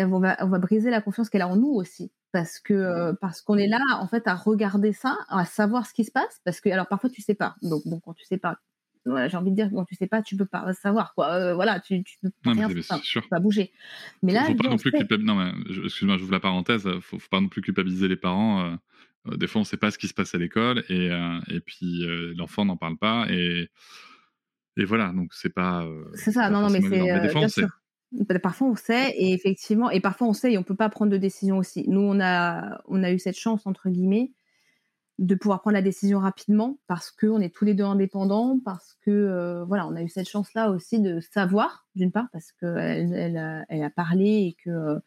on, 0.05 0.21
va, 0.21 0.37
on 0.41 0.49
va 0.49 0.59
briser 0.59 0.91
la 0.91 1.01
confiance 1.01 1.29
qu'elle 1.29 1.43
a 1.43 1.49
en 1.49 1.57
nous 1.57 1.73
aussi. 1.73 2.13
Parce 2.33 2.61
que 2.61 2.75
euh, 2.75 3.13
parce 3.21 3.41
qu'on 3.41 3.57
est 3.57 3.67
là, 3.67 3.81
en 3.99 4.07
fait, 4.07 4.29
à 4.29 4.35
regarder 4.35 4.93
ça, 4.93 5.19
à 5.29 5.45
savoir 5.45 5.87
ce 5.87 5.95
qui 5.95 6.05
se 6.05 6.13
passe. 6.13 6.41
Parce 6.45 6.61
que, 6.61 6.69
alors, 6.69 6.87
parfois, 6.87 7.11
tu 7.11 7.23
sais 7.23 7.35
pas. 7.35 7.57
Donc, 7.63 7.83
bon, 7.87 7.99
quand 7.99 8.15
tu 8.15 8.25
sais 8.25 8.39
pas, 8.39 8.59
voilà, 9.05 9.29
j'ai 9.29 9.37
envie 9.37 9.51
de 9.51 9.57
dire, 9.57 9.71
quand 9.73 9.85
tu 9.85 9.95
sais 9.95 10.07
pas, 10.07 10.23
tu 10.23 10.37
peux 10.37 10.47
pas 10.47 10.73
savoir, 10.75 11.15
quoi. 11.15 11.33
Euh, 11.33 11.55
voilà, 11.55 11.81
tu, 11.81 12.03
tu 12.05 12.19
peux 12.21 12.31
pas, 12.43 12.53
rien, 12.53 12.69
tu 12.69 13.21
peux 13.21 13.29
pas 13.29 13.41
bouger. 13.41 13.73
Mais 14.23 14.33
là, 14.33 14.45
faut 14.45 14.55
pas 14.55 14.69
non 14.69 14.77
plus 14.77 14.93
culpabiliser. 14.93 15.27
Non, 15.27 15.35
mais 15.35 15.53
excuse-moi, 15.85 16.17
j'ouvre 16.19 16.33
la 16.33 16.41
parenthèse. 16.41 16.89
Faut, 17.01 17.19
faut 17.19 17.29
pas 17.31 17.41
non 17.41 17.49
plus 17.49 17.63
culpabiliser 17.63 18.09
les 18.09 18.17
parents. 18.17 18.65
Euh, 18.65 18.77
des 19.37 19.47
fois, 19.47 19.61
on 19.61 19.65
sait 19.65 19.77
pas 19.77 19.91
ce 19.91 19.99
qui 19.99 20.09
se 20.09 20.15
passe 20.15 20.35
à 20.35 20.39
l'école 20.39 20.85
et, 20.89 21.11
et 21.49 21.61
puis 21.61 22.05
l'enfant 22.37 22.65
n'en 22.65 22.77
parle 22.77 22.97
pas 22.97 23.27
et 23.29 23.71
et 24.77 24.85
voilà, 24.85 25.13
donc 25.13 25.33
c'est 25.33 25.53
pas. 25.53 25.85
Euh, 25.85 26.05
c'est 26.15 26.33
ça, 26.33 26.51
non, 26.51 26.61
non, 26.61 26.71
mais 26.71 26.81
c'est. 26.83 27.11
Euh, 27.11 27.33
bien 27.33 27.49
sûr. 27.49 27.69
Bah, 28.13 28.39
parfois 28.39 28.69
on 28.69 28.77
sait 28.77 29.11
et 29.17 29.33
effectivement 29.33 29.91
et 29.91 30.01
parfois 30.01 30.29
on 30.29 30.33
sait 30.33 30.53
et 30.53 30.59
on 30.59 30.63
peut 30.63 30.77
pas 30.77 30.89
prendre 30.89 31.11
de 31.11 31.17
décision 31.17 31.59
aussi. 31.59 31.85
Nous 31.89 32.01
on 32.01 32.21
a 32.21 32.81
on 32.87 33.03
a 33.03 33.11
eu 33.11 33.19
cette 33.19 33.37
chance 33.37 33.67
entre 33.67 33.91
guillemets 33.91 34.33
de 35.19 35.35
pouvoir 35.35 35.61
prendre 35.61 35.75
la 35.75 35.83
décision 35.83 36.21
rapidement 36.21 36.79
parce 36.87 37.11
que 37.11 37.27
on 37.27 37.41
est 37.41 37.53
tous 37.53 37.65
les 37.65 37.75
deux 37.75 37.85
indépendants 37.85 38.61
parce 38.65 38.97
que 39.03 39.11
euh, 39.11 39.65
voilà 39.65 39.89
on 39.89 39.97
a 39.97 40.03
eu 40.03 40.09
cette 40.09 40.29
chance 40.29 40.55
là 40.55 40.71
aussi 40.71 41.01
de 41.01 41.19
savoir 41.19 41.89
d'une 41.97 42.13
part 42.13 42.29
parce 42.33 42.53
que 42.53 42.67
elle, 42.79 43.13
elle, 43.13 43.37
a, 43.39 43.65
elle, 43.69 43.83
a, 43.83 43.91
parlé 43.91 44.55
et 44.55 44.57
que 44.65 45.01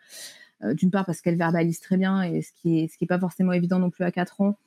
d'une 0.73 0.91
part 0.91 1.05
parce 1.05 1.21
qu'elle 1.21 1.37
verbalise 1.37 1.79
très 1.79 1.97
bien 1.97 2.21
et 2.21 2.41
ce 2.41 2.51
qui 2.53 2.79
est 2.79 2.87
ce 2.87 2.97
qui 2.97 3.05
est 3.05 3.07
pas 3.07 3.19
forcément 3.19 3.53
évident 3.53 3.79
non 3.79 3.89
plus 3.89 4.03
à 4.03 4.11
4 4.11 4.41
ans 4.41 4.57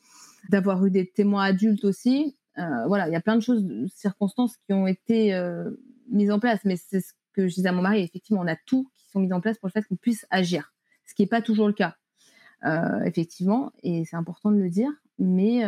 d'avoir 0.48 0.84
eu 0.86 0.90
des 0.90 1.06
témoins 1.06 1.44
adultes 1.44 1.84
aussi 1.84 2.34
euh, 2.58 2.86
voilà, 2.86 3.08
il 3.08 3.12
y 3.12 3.16
a 3.16 3.20
plein 3.20 3.36
de 3.36 3.40
choses, 3.40 3.64
de 3.64 3.86
circonstances 3.86 4.56
qui 4.56 4.72
ont 4.72 4.86
été 4.86 5.34
euh, 5.34 5.70
mises 6.10 6.30
en 6.30 6.38
place, 6.38 6.60
mais 6.64 6.76
c'est 6.76 7.00
ce 7.00 7.12
que 7.32 7.48
je 7.48 7.54
disais 7.54 7.68
à 7.68 7.72
mon 7.72 7.82
mari. 7.82 8.02
Effectivement, 8.02 8.42
on 8.42 8.46
a 8.46 8.56
tout 8.56 8.88
qui 8.94 9.08
sont 9.10 9.20
mis 9.20 9.32
en 9.32 9.40
place 9.40 9.58
pour 9.58 9.68
le 9.68 9.72
fait 9.72 9.86
qu'on 9.86 9.96
puisse 9.96 10.26
agir, 10.30 10.74
ce 11.06 11.14
qui 11.14 11.22
n'est 11.22 11.28
pas 11.28 11.40
toujours 11.40 11.66
le 11.66 11.72
cas, 11.72 11.96
euh, 12.64 13.00
effectivement, 13.04 13.72
et 13.82 14.04
c'est 14.04 14.16
important 14.16 14.50
de 14.50 14.58
le 14.58 14.70
dire. 14.70 14.90
Mais, 15.18 15.62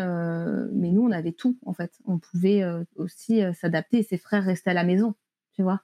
mais 0.73 0.91
nous, 0.91 1.03
on 1.03 1.13
avait 1.13 1.33
tout 1.33 1.57
en 1.65 1.75
fait. 1.75 1.93
On 2.07 2.19
pouvait 2.19 2.65
aussi 2.97 3.41
s'adapter. 3.53 3.99
Et 3.99 4.03
ses 4.03 4.19
frères 4.19 4.43
restaient 4.43 4.71
à 4.71 4.75
la 4.75 4.83
maison, 4.83 5.15
tu 5.55 5.63
vois. 5.63 5.81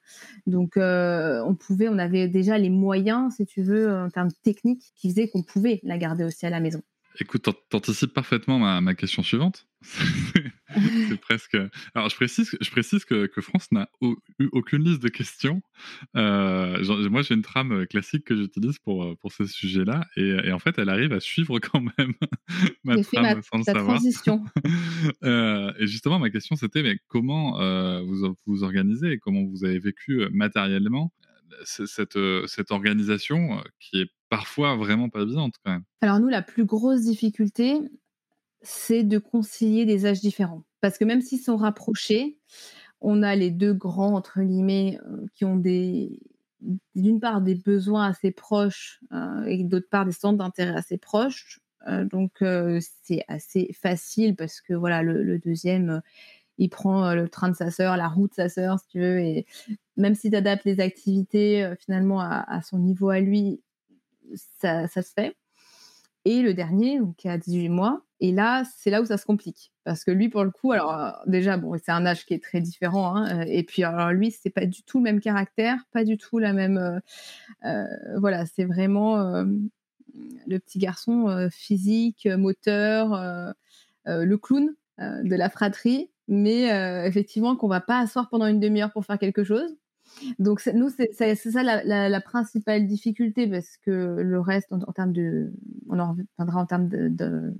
Donc, 0.46 0.72
on 0.76 1.54
pouvait, 1.54 1.88
on 1.88 1.98
avait 1.98 2.28
déjà 2.28 2.58
les 2.58 2.70
moyens, 2.70 3.34
si 3.36 3.46
tu 3.46 3.62
veux, 3.62 3.90
en 3.90 4.10
termes 4.10 4.32
techniques, 4.42 4.92
qui 4.96 5.10
faisaient 5.10 5.28
qu'on 5.28 5.42
pouvait 5.42 5.80
la 5.82 5.98
garder 5.98 6.24
aussi 6.24 6.46
à 6.46 6.50
la 6.50 6.60
maison. 6.60 6.82
Écoute, 7.18 7.48
t'anticipes 7.68 8.14
parfaitement 8.14 8.58
ma, 8.58 8.80
ma, 8.80 8.94
question 8.94 9.22
suivante. 9.22 9.66
c'est 11.08 11.20
presque. 11.20 11.56
Alors, 11.94 12.08
je 12.08 12.16
précise, 12.16 12.56
je 12.60 12.70
précise 12.70 13.04
que, 13.04 13.26
que 13.26 13.40
France 13.40 13.70
n'a 13.72 13.88
eu 14.38 14.48
aucune 14.52 14.84
liste 14.84 15.02
de 15.02 15.08
questions. 15.08 15.62
Euh, 16.16 17.08
moi, 17.08 17.22
j'ai 17.22 17.34
une 17.34 17.42
trame 17.42 17.86
classique 17.86 18.24
que 18.24 18.36
j'utilise 18.36 18.78
pour, 18.78 19.16
pour 19.18 19.32
ce 19.32 19.46
sujet-là, 19.46 20.06
et, 20.16 20.28
et, 20.44 20.52
en 20.52 20.58
fait, 20.58 20.78
elle 20.78 20.88
arrive 20.88 21.12
à 21.12 21.20
suivre 21.20 21.58
quand 21.60 21.82
même 21.98 22.12
ma 22.84 23.02
trame 23.02 23.42
sans 23.42 23.58
le 23.58 23.64
savoir. 23.64 23.96
Transition. 23.96 24.44
euh, 25.24 25.72
et 25.78 25.86
justement, 25.86 26.18
ma 26.18 26.30
question, 26.30 26.56
c'était 26.56 26.82
mais 26.82 26.98
comment 27.08 27.60
euh, 27.60 28.02
vous 28.02 28.34
vous 28.46 28.64
organisez 28.64 29.12
et 29.12 29.18
comment 29.18 29.44
vous 29.44 29.64
avez 29.64 29.78
vécu 29.78 30.26
matériellement 30.32 31.12
cette, 31.64 32.18
cette 32.46 32.70
organisation 32.70 33.62
qui 33.80 34.00
est 34.02 34.10
parfois 34.28 34.76
vraiment 34.76 35.08
pas 35.08 35.22
évidente 35.22 35.54
quand 35.64 35.72
même? 35.72 35.84
Alors 36.00 36.20
nous, 36.20 36.28
la 36.28 36.42
plus 36.42 36.64
grosse 36.64 37.02
difficulté, 37.02 37.80
c'est 38.62 39.02
de 39.02 39.18
concilier 39.18 39.84
des 39.86 40.06
âges 40.06 40.20
différents. 40.20 40.64
Parce 40.80 40.98
que 40.98 41.04
même 41.04 41.20
s'ils 41.20 41.40
sont 41.40 41.56
rapprochés, 41.56 42.38
on 43.00 43.22
a 43.22 43.34
les 43.36 43.50
deux 43.50 43.74
grands, 43.74 44.14
entre 44.14 44.40
guillemets, 44.42 44.98
qui 45.34 45.44
ont 45.44 45.56
des, 45.56 46.20
d'une 46.94 47.20
part 47.20 47.40
des 47.40 47.54
besoins 47.54 48.08
assez 48.08 48.30
proches 48.30 49.00
et 49.46 49.64
d'autre 49.64 49.88
part 49.90 50.04
des 50.04 50.12
centres 50.12 50.38
d'intérêt 50.38 50.76
assez 50.76 50.98
proches. 50.98 51.60
donc 51.88 52.42
c'est 53.02 53.24
assez 53.28 53.72
facile 53.72 54.36
parce 54.36 54.60
que 54.60 54.74
voilà 54.74 55.02
le 55.02 55.38
deuxième 55.38 56.02
il 56.60 56.68
prend 56.68 57.06
euh, 57.06 57.14
le 57.14 57.28
train 57.28 57.48
de 57.48 57.56
sa 57.56 57.70
sœur, 57.70 57.96
la 57.96 58.06
route 58.06 58.30
de 58.30 58.34
sa 58.36 58.48
sœur, 58.48 58.78
si 58.78 58.86
tu 58.88 59.00
veux. 59.00 59.18
Et 59.18 59.46
même 59.96 60.14
si 60.14 60.30
tu 60.30 60.36
adaptes 60.36 60.66
les 60.66 60.78
activités 60.78 61.64
euh, 61.64 61.74
finalement 61.74 62.20
à, 62.20 62.60
son 62.62 62.78
niveau 62.78 63.08
à 63.08 63.18
lui, 63.18 63.60
ça, 64.34 64.86
se 64.86 65.00
fait. 65.00 65.36
Et 66.26 66.42
le 66.42 66.52
dernier, 66.52 66.98
donc, 67.00 67.16
qui 67.16 67.28
a 67.28 67.38
18 67.38 67.70
mois, 67.70 68.02
et 68.20 68.32
là, 68.32 68.64
c'est 68.76 68.90
là 68.90 69.02
où 69.02 69.06
ça 69.06 69.16
se 69.16 69.26
complique. 69.26 69.72
Parce 69.84 70.04
que 70.04 70.10
lui, 70.10 70.28
pour 70.28 70.44
le 70.44 70.50
coup, 70.50 70.72
alors 70.72 70.94
euh, 70.94 71.10
déjà, 71.26 71.56
bon, 71.56 71.76
c'est 71.82 71.92
un 71.92 72.06
âge 72.06 72.26
qui 72.26 72.34
est 72.34 72.42
très 72.42 72.60
différent. 72.60 73.16
Hein, 73.16 73.42
et 73.42 73.62
puis, 73.62 73.82
alors 73.82 74.12
lui, 74.12 74.30
c'est 74.30 74.50
pas 74.50 74.66
du 74.66 74.82
tout 74.82 74.98
le 74.98 75.04
même 75.04 75.20
caractère, 75.20 75.78
pas 75.92 76.04
du 76.04 76.18
tout 76.18 76.38
la 76.38 76.52
même. 76.52 77.00
voilà, 78.16 78.46
c'est 78.46 78.64
vraiment 78.64 79.44
le 80.46 80.58
petit 80.58 80.78
garçon 80.78 81.48
physique, 81.50 82.26
moteur, 82.26 83.54
le 84.06 84.36
clown 84.36 84.74
de 84.98 85.34
la 85.34 85.48
fratrie 85.48 86.10
mais 86.30 86.72
euh, 86.72 87.04
effectivement 87.04 87.56
qu'on 87.56 87.68
va 87.68 87.80
pas 87.80 87.98
asseoir 87.98 88.30
pendant 88.30 88.46
une 88.46 88.60
demi-heure 88.60 88.92
pour 88.92 89.04
faire 89.04 89.18
quelque 89.18 89.44
chose. 89.44 89.76
Donc 90.38 90.64
nous, 90.74 90.88
c'est 90.88 91.34
ça 91.34 91.62
la, 91.62 92.20
principale 92.20 92.86
difficulté 92.86 93.46
parce 93.48 93.76
que 93.76 93.90
le 93.90 94.40
reste, 94.40 94.72
en, 94.72 94.92
termes 94.92 95.12
de, 95.12 95.52
on 95.88 95.98
en 95.98 96.10
reviendra 96.12 96.60
en 96.60 96.66
termes 96.66 96.88
de, 96.88 97.54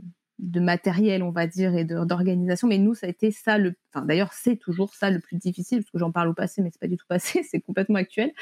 matériel, 0.60 1.22
on 1.22 1.30
va 1.30 1.46
dire, 1.46 1.74
et 1.74 1.84
d'organisation. 1.84 2.68
Mais 2.68 2.78
nous, 2.78 2.94
ça 2.94 3.06
a 3.06 3.10
été 3.10 3.30
ça 3.30 3.58
le, 3.58 3.74
enfin 3.92 4.04
d'ailleurs, 4.04 4.32
c'est 4.32 4.56
toujours 4.56 4.94
ça 4.94 5.10
le 5.10 5.20
plus 5.20 5.36
difficile 5.36 5.78
parce 5.78 5.90
que 5.90 5.98
j'en 5.98 6.12
parle 6.12 6.28
au 6.28 6.34
passé, 6.34 6.62
mais 6.62 6.70
c'est 6.72 6.80
pas 6.80 6.88
du 6.88 6.96
tout 6.96 7.06
passé, 7.08 7.42
c'est 7.50 7.60
complètement 7.60 7.98
actuel. 7.98 8.32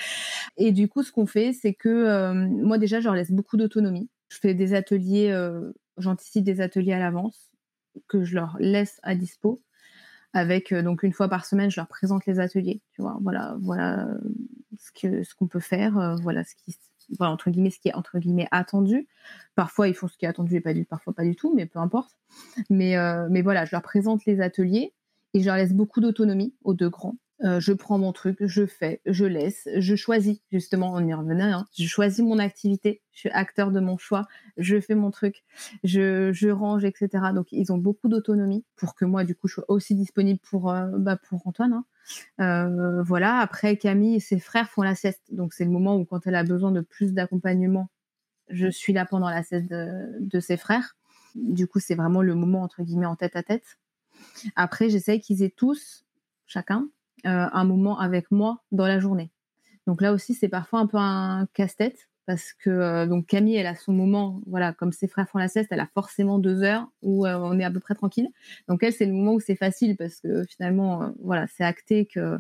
Et 0.57 0.73
du 0.73 0.89
coup, 0.89 1.03
ce 1.03 1.13
qu'on 1.13 1.27
fait, 1.27 1.53
c'est 1.53 1.75
que 1.75 1.89
euh, 1.89 2.35
moi 2.35 2.79
déjà, 2.79 3.01
je 3.01 3.05
leur 3.05 3.15
laisse 3.15 3.33
beaucoup 3.33 3.57
d'autonomie. 3.57 4.09
Je 4.29 4.39
fais 4.39 4.55
des 4.55 4.75
ateliers, 4.75 5.31
euh, 5.31 5.73
j'anticipe 5.97 6.45
des 6.45 6.61
ateliers 6.61 6.93
à 6.93 6.99
l'avance 6.99 7.51
que 8.09 8.25
je 8.25 8.35
leur 8.35 8.57
laisse 8.61 9.01
à 9.03 9.15
dispo 9.15 9.61
avec 10.35 10.73
euh, 10.73 10.83
donc 10.83 11.03
une 11.03 11.13
fois 11.13 11.29
par 11.29 11.47
semaine, 11.47 11.71
je 11.71 11.81
leur 11.81 11.89
présente 11.89 12.27
les 12.27 12.39
ateliers. 12.39 12.83
Tu 12.93 13.03
vois, 13.03 13.19
voilà, 13.23 13.57
voilà 13.61 14.09
ce 14.79 15.23
ce 15.25 15.35
qu'on 15.35 15.49
peut 15.49 15.61
faire, 15.61 16.17
voilà 16.23 16.45
ce 16.45 16.55
qui 16.55 16.79
voilà, 17.17 17.33
entre 17.33 17.51
guillemets 17.51 17.71
ce 17.71 17.81
qui 17.81 17.89
est 17.89 17.95
entre 17.95 18.19
guillemets 18.19 18.49
attendu. 18.51 19.09
Parfois 19.55 19.89
ils 19.89 19.95
font 19.95 20.09
ce 20.09 20.17
qui 20.17 20.25
est 20.25 20.29
attendu 20.29 20.57
et 20.57 20.61
pas 20.61 20.75
du 20.75 20.85
parfois 20.85 21.15
pas 21.15 21.25
du 21.25 21.37
tout, 21.37 21.55
mais 21.55 21.67
peu 21.67 21.79
importe. 21.79 22.17
Mais 22.71 22.97
mais 23.31 23.43
voilà, 23.43 23.65
je 23.65 23.71
leur 23.73 23.83
présente 23.83 24.25
les 24.27 24.41
ateliers 24.41 24.93
et 25.35 25.41
je 25.41 25.47
leur 25.47 25.57
laisse 25.57 25.73
beaucoup 25.73 26.01
d'autonomie 26.01 26.55
aux 26.65 26.75
deux 26.75 26.91
grands. 26.91 27.17
Euh, 27.45 27.61
je 27.61 27.73
prends 27.73 27.99
mon 27.99 28.13
truc, 28.13 28.39
je 28.41 28.67
fais, 28.67 29.01
je 29.07 29.25
laisse, 29.25 29.69
je 29.77 29.95
choisis, 29.95 30.41
justement, 30.51 30.93
on 30.93 31.07
y 31.07 31.15
revenait, 31.15 31.45
hein, 31.45 31.67
je 31.79 31.87
choisis 31.87 32.25
mon 32.25 32.41
activité, 32.41 33.01
je 33.13 33.21
suis 33.21 33.31
acteur 33.31 33.71
de 33.71 33.79
mon 33.79 33.97
choix, 33.97 34.27
je 34.57 34.81
fais 34.81 34.97
mon 34.97 35.13
truc, 35.13 35.45
je, 35.85 36.51
range, 36.51 36.85
etc. 36.85 37.09
Donc, 37.33 37.53
ils 37.53 37.73
ont 37.73 37.79
beaucoup 37.79 38.09
d'autonomie 38.09 38.65
pour 38.75 38.97
que 38.97 39.05
moi, 39.05 39.23
du 39.23 39.37
coup, 39.37 39.47
je 39.47 39.55
sois 39.55 39.65
aussi 39.69 39.95
disponible 39.95 40.41
pour, 40.51 40.73
euh, 40.73 40.89
bah, 40.99 41.17
pour 41.17 41.47
Antoine. 41.47 41.75
Hein. 41.75 41.85
Euh, 42.41 43.03
voilà, 43.05 43.39
après, 43.39 43.77
Camille 43.77 44.17
et 44.17 44.21
ses 44.21 44.41
frères 44.41 44.69
font 44.69 44.83
la 44.83 44.97
sieste. 44.97 45.23
Donc, 45.31 45.55
c'est 45.55 45.65
le 45.65 45.71
moment 45.71 45.97
où, 45.97 46.05
quand 46.05 46.27
elle 46.27 46.35
a 46.35 46.43
besoin 46.43 46.73
de 46.73 46.81
plus 46.81 47.13
d'accompagnement, 47.13 47.89
je 48.51 48.69
suis 48.69 48.93
là 48.93 49.07
pendant 49.07 49.29
la 49.29 49.45
sieste 49.45 49.69
de, 49.69 50.41
ses 50.41 50.57
frères. 50.57 50.97
Du 51.37 51.69
coup, 51.69 51.79
c'est 51.79 51.95
vraiment 51.95 52.23
le 52.23 52.35
moment, 52.35 52.63
entre 52.63 52.83
guillemets, 52.83 53.07
en 53.07 53.15
tête 53.17 53.37
à 53.37 53.45
tête. 53.45 53.79
Après, 54.57 54.89
j'essaye 54.91 55.21
qu'ils 55.21 55.43
aient 55.43 55.55
tous, 55.55 56.05
chacun, 56.47 56.89
un 57.25 57.65
moment 57.65 57.99
avec 57.99 58.31
moi 58.31 58.63
dans 58.73 58.87
la 58.87 58.99
journée. 58.99 59.31
Donc 59.89 60.03
là 60.03 60.13
aussi, 60.13 60.35
c'est 60.35 60.49
parfois 60.49 60.81
un 60.81 60.87
peu 60.87 60.99
un 60.99 61.47
casse-tête 61.55 62.09
parce 62.29 62.53
que 62.53 62.69
euh, 62.69 63.07
donc 63.07 63.25
Camille, 63.25 63.57
elle 63.57 63.67
a 63.67 63.75
son 63.75 63.95
moment, 63.95 64.43
voilà, 64.47 64.75
comme 64.75 64.93
ses 64.93 65.09
frères 65.09 65.27
font 65.31 65.39
la 65.39 65.49
sieste, 65.49 65.69
elle 65.71 65.81
a 65.81 65.89
forcément 65.95 66.39
deux 66.39 66.63
heures 66.63 66.87
où 67.01 67.25
euh, 67.27 67.39
on 67.39 67.59
est 67.59 67.65
à 67.65 67.71
peu 67.71 67.81
près 67.81 67.95
tranquille. 67.95 68.29
Donc 68.69 68.83
elle, 68.83 68.93
c'est 68.93 69.07
le 69.07 69.15
moment 69.15 69.33
où 69.33 69.41
c'est 69.41 69.57
facile 69.57 69.97
parce 69.97 70.21
que 70.21 70.45
finalement, 70.45 71.15
voilà, 71.23 71.47
c'est 71.47 71.65
acté 71.65 72.05
que 72.05 72.39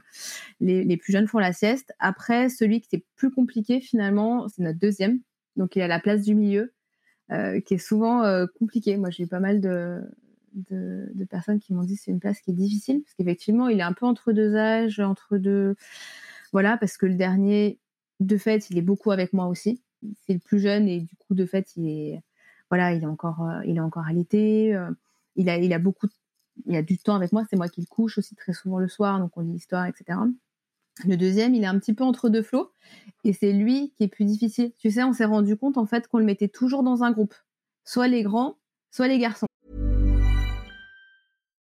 les, 0.61 0.85
les, 0.85 0.99
plus 0.99 1.14
jeunes 1.14 1.27
font 1.27 1.38
la 1.38 1.55
sieste. 1.55 1.95
Après, 2.01 2.51
celui 2.51 2.83
qui 2.83 2.97
est 2.97 3.05
plus 3.17 3.31
compliqué 3.31 3.81
finalement, 3.81 4.47
c'est 4.49 4.61
notre 4.61 4.79
deuxième. 4.79 5.21
Donc 5.57 5.75
il 5.75 5.81
a 5.81 5.88
la 5.88 6.01
place 6.01 6.21
du 6.21 6.35
milieu, 6.35 6.75
qui 7.31 7.75
est 7.75 7.79
souvent 7.79 8.47
compliqué. 8.59 8.99
Moi, 8.99 9.09
j'ai 9.09 9.25
eu 9.25 9.27
pas 9.27 9.41
mal 9.41 9.62
de, 9.62 10.03
de, 10.71 11.25
personnes 11.31 11.61
qui 11.61 11.75
m'ont 11.75 11.83
dit 11.83 11.97
c'est 11.97 12.11
une 12.11 12.21
place 12.21 12.40
qui 12.40 12.51
est 12.51 12.55
difficile 12.55 13.03
parce 13.03 13.14
qu'effectivement 13.14 13.68
il 13.68 13.81
est 13.81 13.85
un 13.85 13.92
peu 13.92 14.07
entre 14.07 14.33
deux 14.33 14.57
âges, 14.57 15.01
entre 15.01 15.38
deux 15.38 15.77
voilà 16.53 16.77
parce 16.79 16.97
que 16.97 17.07
le 17.07 17.14
dernier 17.14 17.79
de 18.21 18.37
fait 18.37 18.71
il 18.71 18.79
est 18.79 18.83
beaucoup 18.83 19.11
avec 19.11 19.33
moi 19.33 19.47
aussi. 19.47 19.83
C'est 20.27 20.35
le 20.35 20.38
plus 20.38 20.61
jeune 20.61 20.88
et 20.88 21.01
du 21.01 21.16
coup 21.16 21.35
de 21.35 21.44
fait 21.47 21.77
il 21.77 21.88
est 21.88 22.23
voilà 22.71 22.92
il 22.92 23.03
est 23.03 23.07
encore 23.07 23.42
euh, 23.42 23.61
il 23.66 23.77
est 23.77 23.81
encore 23.81 24.07
à 24.07 24.12
l'été. 24.12 24.75
Euh, 24.75 24.90
il 25.37 25.49
a 25.49 25.59
il 25.59 25.73
a 25.73 25.79
beaucoup 25.79 26.09
il 26.66 26.77
a 26.77 26.83
du 26.83 26.99
temps 26.99 27.14
avec 27.14 27.33
moi. 27.33 27.44
C'est 27.51 27.57
moi 27.57 27.68
qui 27.68 27.81
le 27.81 27.87
couche 27.87 28.18
aussi 28.18 28.35
très 28.35 28.53
souvent 28.53 28.79
le 28.79 28.88
soir 28.88 29.18
donc 29.18 29.37
on 29.37 29.40
lit 29.40 29.53
l'histoire 29.53 29.87
etc. 29.87 30.18
Le 31.05 31.16
deuxième, 31.16 31.55
il 31.55 31.62
est 31.62 31.66
un 31.66 31.79
petit 31.79 31.94
peu 31.94 32.05
entre 32.05 32.29
deux 32.29 32.42
flots 32.42 32.73
et 33.25 33.33
c'est 33.33 33.53
lui 33.53 33.92
qui 33.97 34.05
est 34.05 34.09
plus 34.09 34.25
difficile. 34.25 34.73
Tu 34.79 34.90
sais, 34.90 35.05
on 35.05 35.12
s'est 35.12 35.25
rendu 35.25 35.57
compte 35.57 35.79
en 35.79 35.87
fait 35.87 36.09
qu'on 36.09 36.18
le 36.18 36.25
mettait 36.25 36.49
toujours 36.49 36.83
dans 36.83 37.05
un 37.05 37.12
groupe, 37.12 37.35
soit 37.85 38.09
les 38.09 38.23
grands, 38.23 38.57
soit 38.90 39.09
les 39.09 39.18
garçons. 39.18 39.47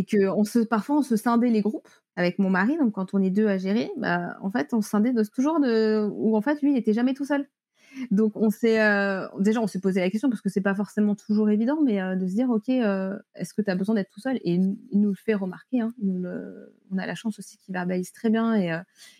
Et 0.00 0.04
que 0.04 0.64
parfois 0.64 0.96
on 0.96 1.02
se 1.02 1.14
scindait 1.14 1.50
les 1.50 1.60
groupes 1.60 1.88
avec 2.16 2.38
mon 2.38 2.48
mari, 2.48 2.78
donc 2.78 2.92
quand 2.92 3.12
on 3.12 3.20
est 3.20 3.28
deux 3.28 3.48
à 3.48 3.58
gérer, 3.58 3.90
bah, 3.98 4.38
en 4.40 4.50
fait 4.50 4.72
on 4.72 4.80
se 4.80 4.88
scindait 4.88 5.12
de, 5.12 5.22
toujours 5.24 5.60
de 5.60 6.08
où 6.10 6.36
en 6.36 6.40
fait 6.40 6.62
lui 6.62 6.72
il 6.72 6.78
était 6.78 6.94
jamais 6.94 7.12
tout 7.12 7.26
seul. 7.26 7.46
Donc 8.10 8.32
on 8.34 8.48
s'est 8.48 8.80
euh, 8.80 9.26
déjà 9.40 9.60
on 9.60 9.66
s'est 9.66 9.80
posé 9.80 10.00
la 10.00 10.08
question 10.08 10.30
parce 10.30 10.40
que 10.40 10.48
c'est 10.48 10.62
pas 10.62 10.74
forcément 10.74 11.14
toujours 11.14 11.50
évident, 11.50 11.82
mais 11.84 12.00
euh, 12.00 12.16
de 12.16 12.26
se 12.26 12.32
dire 12.32 12.48
ok 12.48 12.70
euh, 12.70 13.18
est-ce 13.34 13.52
que 13.52 13.60
tu 13.60 13.70
as 13.70 13.74
besoin 13.74 13.94
d'être 13.94 14.08
tout 14.08 14.20
seul? 14.20 14.36
Et 14.36 14.54
il, 14.54 14.74
nous 14.94 15.10
le 15.10 15.14
fait 15.14 15.34
remarquer. 15.34 15.80
Hein, 15.80 15.92
on 16.02 16.96
a 16.96 17.06
la 17.06 17.14
chance 17.14 17.38
aussi 17.38 17.58
qu'il 17.58 17.74
verbalise 17.74 18.12
très 18.12 18.30
bien 18.30 18.54
et 18.56 18.74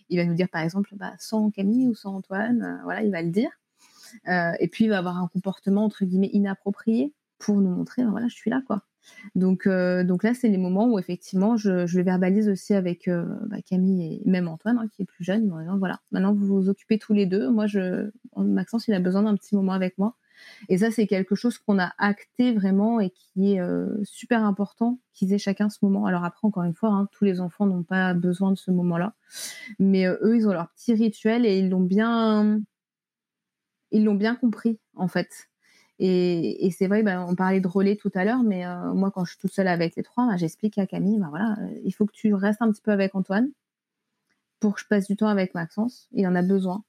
il 0.09 0.17
va 0.17 0.25
nous 0.25 0.35
dire 0.35 0.49
par 0.49 0.63
exemple 0.63 0.95
bah, 0.97 1.13
sans 1.19 1.51
Camille 1.51 1.89
ou 1.89 1.95
sans 1.95 2.15
Antoine, 2.15 2.81
voilà 2.85 3.03
il 3.03 3.11
va 3.11 3.21
le 3.21 3.31
dire. 3.31 3.51
et 4.27 4.69
puis 4.69 4.85
il 4.85 4.89
va 4.89 4.97
avoir 4.97 5.19
un 5.19 5.29
comportement 5.29 5.85
entre 5.85 6.07
guillemets 6.07 6.31
inapproprié 6.33 7.13
pour 7.39 7.61
nous 7.61 7.71
montrer 7.71 8.03
bah, 8.03 8.11
voilà 8.13 8.29
je 8.29 8.35
suis 8.35 8.51
là 8.51 8.63
quoi. 8.67 8.83
Donc, 9.35 9.67
euh, 9.67 10.05
donc 10.05 10.23
là, 10.23 10.35
c'est 10.35 10.49
les 10.49 10.59
moments 10.59 10.87
où 10.87 10.99
effectivement, 10.99 11.57
je, 11.57 11.71
le 11.97 12.03
verbalise 12.03 12.49
aussi 12.49 12.75
avec 12.75 13.09
euh, 13.09 13.25
bah, 13.47 13.63
Camille 13.63 14.21
et 14.25 14.29
même 14.29 14.49
Antoine, 14.49 14.79
hein, 14.79 14.89
qui 14.93 15.03
est 15.03 15.05
plus 15.05 15.25
jeune. 15.25 15.49
voilà, 15.79 16.01
maintenant 16.11 16.35
vous 16.35 16.47
vous 16.47 16.69
occupez 16.69 16.99
tous 16.99 17.13
les 17.13 17.27
deux. 17.27 17.51
Moi, 17.51 17.67
je, 17.67 18.11
Maxence, 18.37 18.89
il 18.89 18.95
a 18.95 19.01
besoin 19.01 19.23
d'un 19.23 19.37
petit 19.37 19.55
moment 19.55 19.73
avec 19.73 19.99
moi. 19.99 20.17
Et 20.69 20.79
ça, 20.79 20.91
c'est 20.91 21.07
quelque 21.07 21.35
chose 21.35 21.59
qu'on 21.59 21.79
a 21.79 21.93
acté 21.99 22.53
vraiment 22.53 22.99
et 23.01 23.11
qui 23.11 23.53
est 23.53 23.61
euh, 23.61 23.89
super 24.05 24.43
important 24.45 24.99
qu'ils 25.13 25.33
aient 25.35 25.39
chacun 25.39 25.69
ce 25.69 25.79
moment. 25.83 26.07
Alors 26.07 26.25
après, 26.25 26.47
encore 26.47 26.63
une 26.63 26.75
fois, 26.75 26.91
hein, 26.91 27.09
tous 27.13 27.25
les 27.25 27.41
enfants 27.41 27.67
n'ont 27.67 27.83
pas 27.83 28.15
besoin 28.15 28.51
de 28.51 28.57
ce 28.57 28.71
moment-là, 28.71 29.15
mais 29.79 30.07
eux, 30.07 30.37
ils 30.37 30.49
ont 30.49 30.53
leur 30.53 30.71
petit 30.71 30.95
rituel 30.95 31.45
et 31.45 31.59
ils 31.59 31.69
l'ont 31.69 31.81
bien 31.81 32.65
compris 34.37 34.79
en 34.95 35.09
fait. 35.09 35.50
Et, 36.03 36.71
c'est 36.71 36.87
vrai, 36.87 37.03
ben, 37.03 37.27
on 37.29 37.35
parlait 37.35 37.61
de 37.61 37.69
relais 37.69 37.95
tout 37.95 38.11
à 38.15 38.25
l'heure, 38.25 38.43
mais 38.43 38.65
euh, 38.65 38.95
moi, 38.95 39.11
quand 39.11 39.27
je 39.27 39.33
suis 39.33 39.39
toute 39.39 39.53
seule 39.53 39.69
avec 39.69 39.97
les 39.97 40.03
trois, 40.03 40.27
ben, 40.27 40.39
j'explique 40.39 40.79
à 40.79 40.87
Camille, 40.87 41.19
ben, 41.19 41.29
voilà, 41.29 41.59
euh, 41.61 41.79
il 41.85 41.93
faut 41.93 42.07
que 42.07 42.13
tu 42.13 42.33
restes 42.33 42.63
un 42.63 42.73
petit 42.73 42.81
peu 42.81 42.91
avec 42.91 43.15
Antoine 43.15 43.51
pour 44.61 44.75
que 44.75 44.81
je 44.81 44.87
passe 44.87 45.07
du 45.07 45.17
temps 45.17 45.29
avec 45.29 45.55
Maxence. 45.55 46.09
Il 46.13 46.27
en 46.27 46.35
a 46.35 46.43
besoin. 46.43 46.85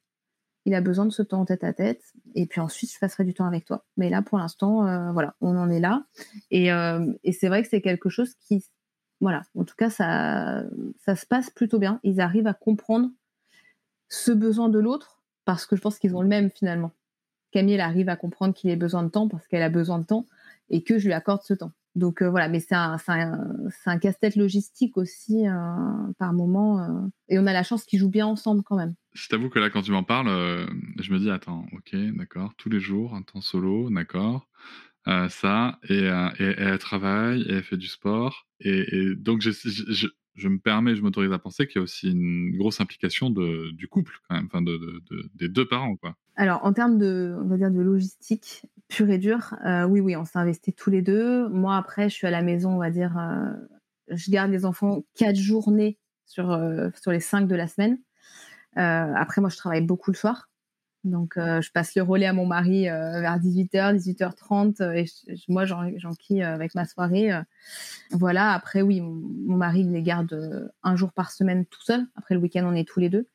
Il 0.66 0.74
a 0.76 0.82
besoin 0.82 1.06
de 1.06 1.10
ce 1.10 1.24
temps 1.24 1.44
tête 1.44 1.66
à 1.66 1.74
tête. 1.74 2.14
Et 2.36 2.46
puis 2.46 2.62
ensuite, 2.62 2.94
je 2.94 3.00
passerai 3.00 3.26
du 3.26 3.34
temps 3.34 3.46
avec 3.46 3.66
toi. 3.66 3.84
Mais 3.98 4.10
là, 4.10 4.22
pour 4.22 4.38
l'instant, 4.38 4.88
euh, 4.88 5.12
voilà, 5.12 5.36
on 5.42 5.58
en 5.58 5.70
est 5.70 5.82
là. 5.82 6.06
Et, 6.50 6.70
c'est 7.34 7.50
vrai 7.50 7.64
que 7.64 7.70
c'est 7.70 7.82
quelque 7.82 8.10
chose 8.10 8.34
qui 8.36 8.64
voilà, 9.20 9.44
en 9.56 9.66
tout 9.66 9.76
cas, 9.76 9.92
ça 9.92 10.66
se 11.16 11.26
passe 11.28 11.50
plutôt 11.52 11.80
bien. 11.80 12.00
Ils 12.04 12.22
arrivent 12.22 12.48
à 12.48 12.56
comprendre 12.56 13.10
ce 14.10 14.32
besoin 14.32 14.70
de 14.70 14.80
l'autre 14.80 15.22
parce 15.46 15.66
que 15.66 15.76
je 15.76 15.82
pense 15.82 16.00
qu'ils 16.00 16.16
ont 16.16 16.22
le 16.22 16.28
même 16.28 16.50
finalement. 16.50 16.92
Camille, 17.52 17.80
arrive 17.80 18.10
à 18.10 18.16
comprendre 18.16 18.54
qu'il 18.54 18.72
a 18.72 18.76
besoin 18.76 19.04
de 19.04 19.10
temps 19.10 19.28
parce 19.28 19.48
qu'elle 19.48 19.62
a 19.62 19.70
besoin 19.70 20.00
de 20.00 20.06
temps 20.06 20.26
et 20.70 20.84
que 20.84 20.98
je 20.98 21.06
lui 21.06 21.14
accorde 21.14 21.42
ce 21.44 21.54
temps. 21.54 21.72
Donc 21.96 22.22
euh, 22.22 22.30
voilà, 22.30 22.48
mais 22.48 22.62
c'est 22.62 22.76
un, 22.76 22.98
un, 23.86 24.00
casse-tête 24.00 24.38
logistique 24.38 24.98
aussi 24.98 25.46
euh, 25.48 25.54
par 26.18 26.32
moment. 26.34 26.80
Euh, 26.80 27.08
et 27.28 27.38
on 27.38 27.46
a 27.46 27.54
la 27.54 27.64
chance 27.64 27.84
qu'ils 27.84 28.00
jouent 28.00 28.10
bien 28.10 28.26
ensemble 28.26 28.64
quand 28.64 28.78
même. 28.78 28.96
Je 29.14 29.28
t'avoue 29.28 29.50
que 29.50 29.60
là, 29.60 29.70
quand 29.70 29.82
tu 29.82 29.92
m'en 29.92 30.04
parles, 30.04 30.30
je 31.00 31.12
me 31.12 31.20
dis, 31.20 31.30
attends, 31.30 31.66
ok, 31.74 31.96
d'accord, 32.16 32.54
tous 32.58 32.70
les 32.70 32.80
jours, 32.80 33.14
un 33.14 33.24
temps 33.24 33.42
solo, 33.42 33.90
d'accord. 33.90 34.48
ça, 35.06 35.80
et, 35.90 36.06
elle 36.40 36.78
travaille, 36.78 37.42
et 37.42 37.56
elle 37.56 37.64
fait 37.64 37.76
du 37.76 37.88
sport. 37.88 38.48
Et, 38.62 39.16
donc, 39.18 39.42
je, 39.42 39.52
je, 39.52 40.08
me 40.48 40.60
permets, 40.60 40.96
je 40.96 41.02
m'autorise 41.02 41.32
à 41.32 41.40
penser 41.40 41.68
qu'il 41.68 41.78
y 41.78 41.80
a 41.80 41.84
aussi 41.84 42.12
une 42.12 42.58
grosse 42.58 42.82
implication 42.82 43.30
du 43.30 43.88
couple, 43.90 44.20
quand 44.28 44.36
même, 44.36 44.46
enfin, 44.46 44.62
de, 44.62 45.02
des 45.36 45.50
deux 45.50 45.68
parents, 45.68 45.96
quoi. 45.96 46.16
Alors, 46.36 46.66
en 46.66 46.74
termes 46.74 46.98
de, 46.98 47.36
on 47.42 47.48
va 47.48 47.58
dire, 47.58 47.72
de 47.72 47.82
logistique 47.82 48.64
pure 48.88 49.10
et 49.10 49.18
dure, 49.18 49.56
euh, 49.66 49.86
oui, 49.86 50.00
oui, 50.00 50.16
on 50.16 50.26
s'est 50.26 50.40
investi 50.40 50.74
tous 50.74 50.90
les 50.90 51.02
deux. 51.02 51.48
Moi, 51.50 51.76
après, 51.76 52.10
je 52.10 52.16
suis 52.16 52.28
à 52.28 52.32
la 52.32 52.42
maison, 52.42 52.72
on 52.72 52.80
va 52.80 52.90
dire, 52.90 53.18
euh, 53.18 53.54
je 54.10 54.32
garde 54.32 54.52
les 54.52 54.66
enfants 54.66 55.04
quatre 55.16 55.36
journées 55.36 55.98
sur, 56.26 56.52
euh, 56.52 56.90
sur 57.02 57.12
les 57.12 57.20
cinq 57.20 57.48
de 57.48 57.56
la 57.56 57.68
semaine. 57.68 58.00
après, 58.76 59.42
moi, 59.42 59.50
je 59.50 59.58
travaille 59.58 59.82
beaucoup 59.82 60.12
le 60.12 60.18
soir. 60.18 60.51
Donc, 61.04 61.34
je 61.36 61.72
passe 61.72 61.96
le 61.96 62.04
relais 62.04 62.28
à 62.28 62.34
mon 62.34 62.46
mari 62.46 62.84
vers 62.84 63.40
18h, 63.40 63.98
18h30, 63.98 64.96
et 64.96 65.06
moi, 65.48 65.66
j'enquille 65.66 66.44
avec 66.44 66.76
ma 66.76 66.86
soirée. 66.86 67.32
voilà, 68.12 68.52
après, 68.54 68.82
oui, 68.82 69.02
mon, 69.02 69.58
mari 69.58 69.84
les 69.84 70.04
garde 70.04 70.72
un 70.84 70.96
jour 70.96 71.12
par 71.12 71.32
semaine 71.32 71.66
tout 71.66 71.82
seul. 71.82 72.06
Après, 72.16 72.36
le 72.36 72.42
week-end, 72.42 72.64
on 72.66 72.76
est 72.76 72.88
tous 72.88 73.00
les 73.00 73.10
deux. 73.10 73.28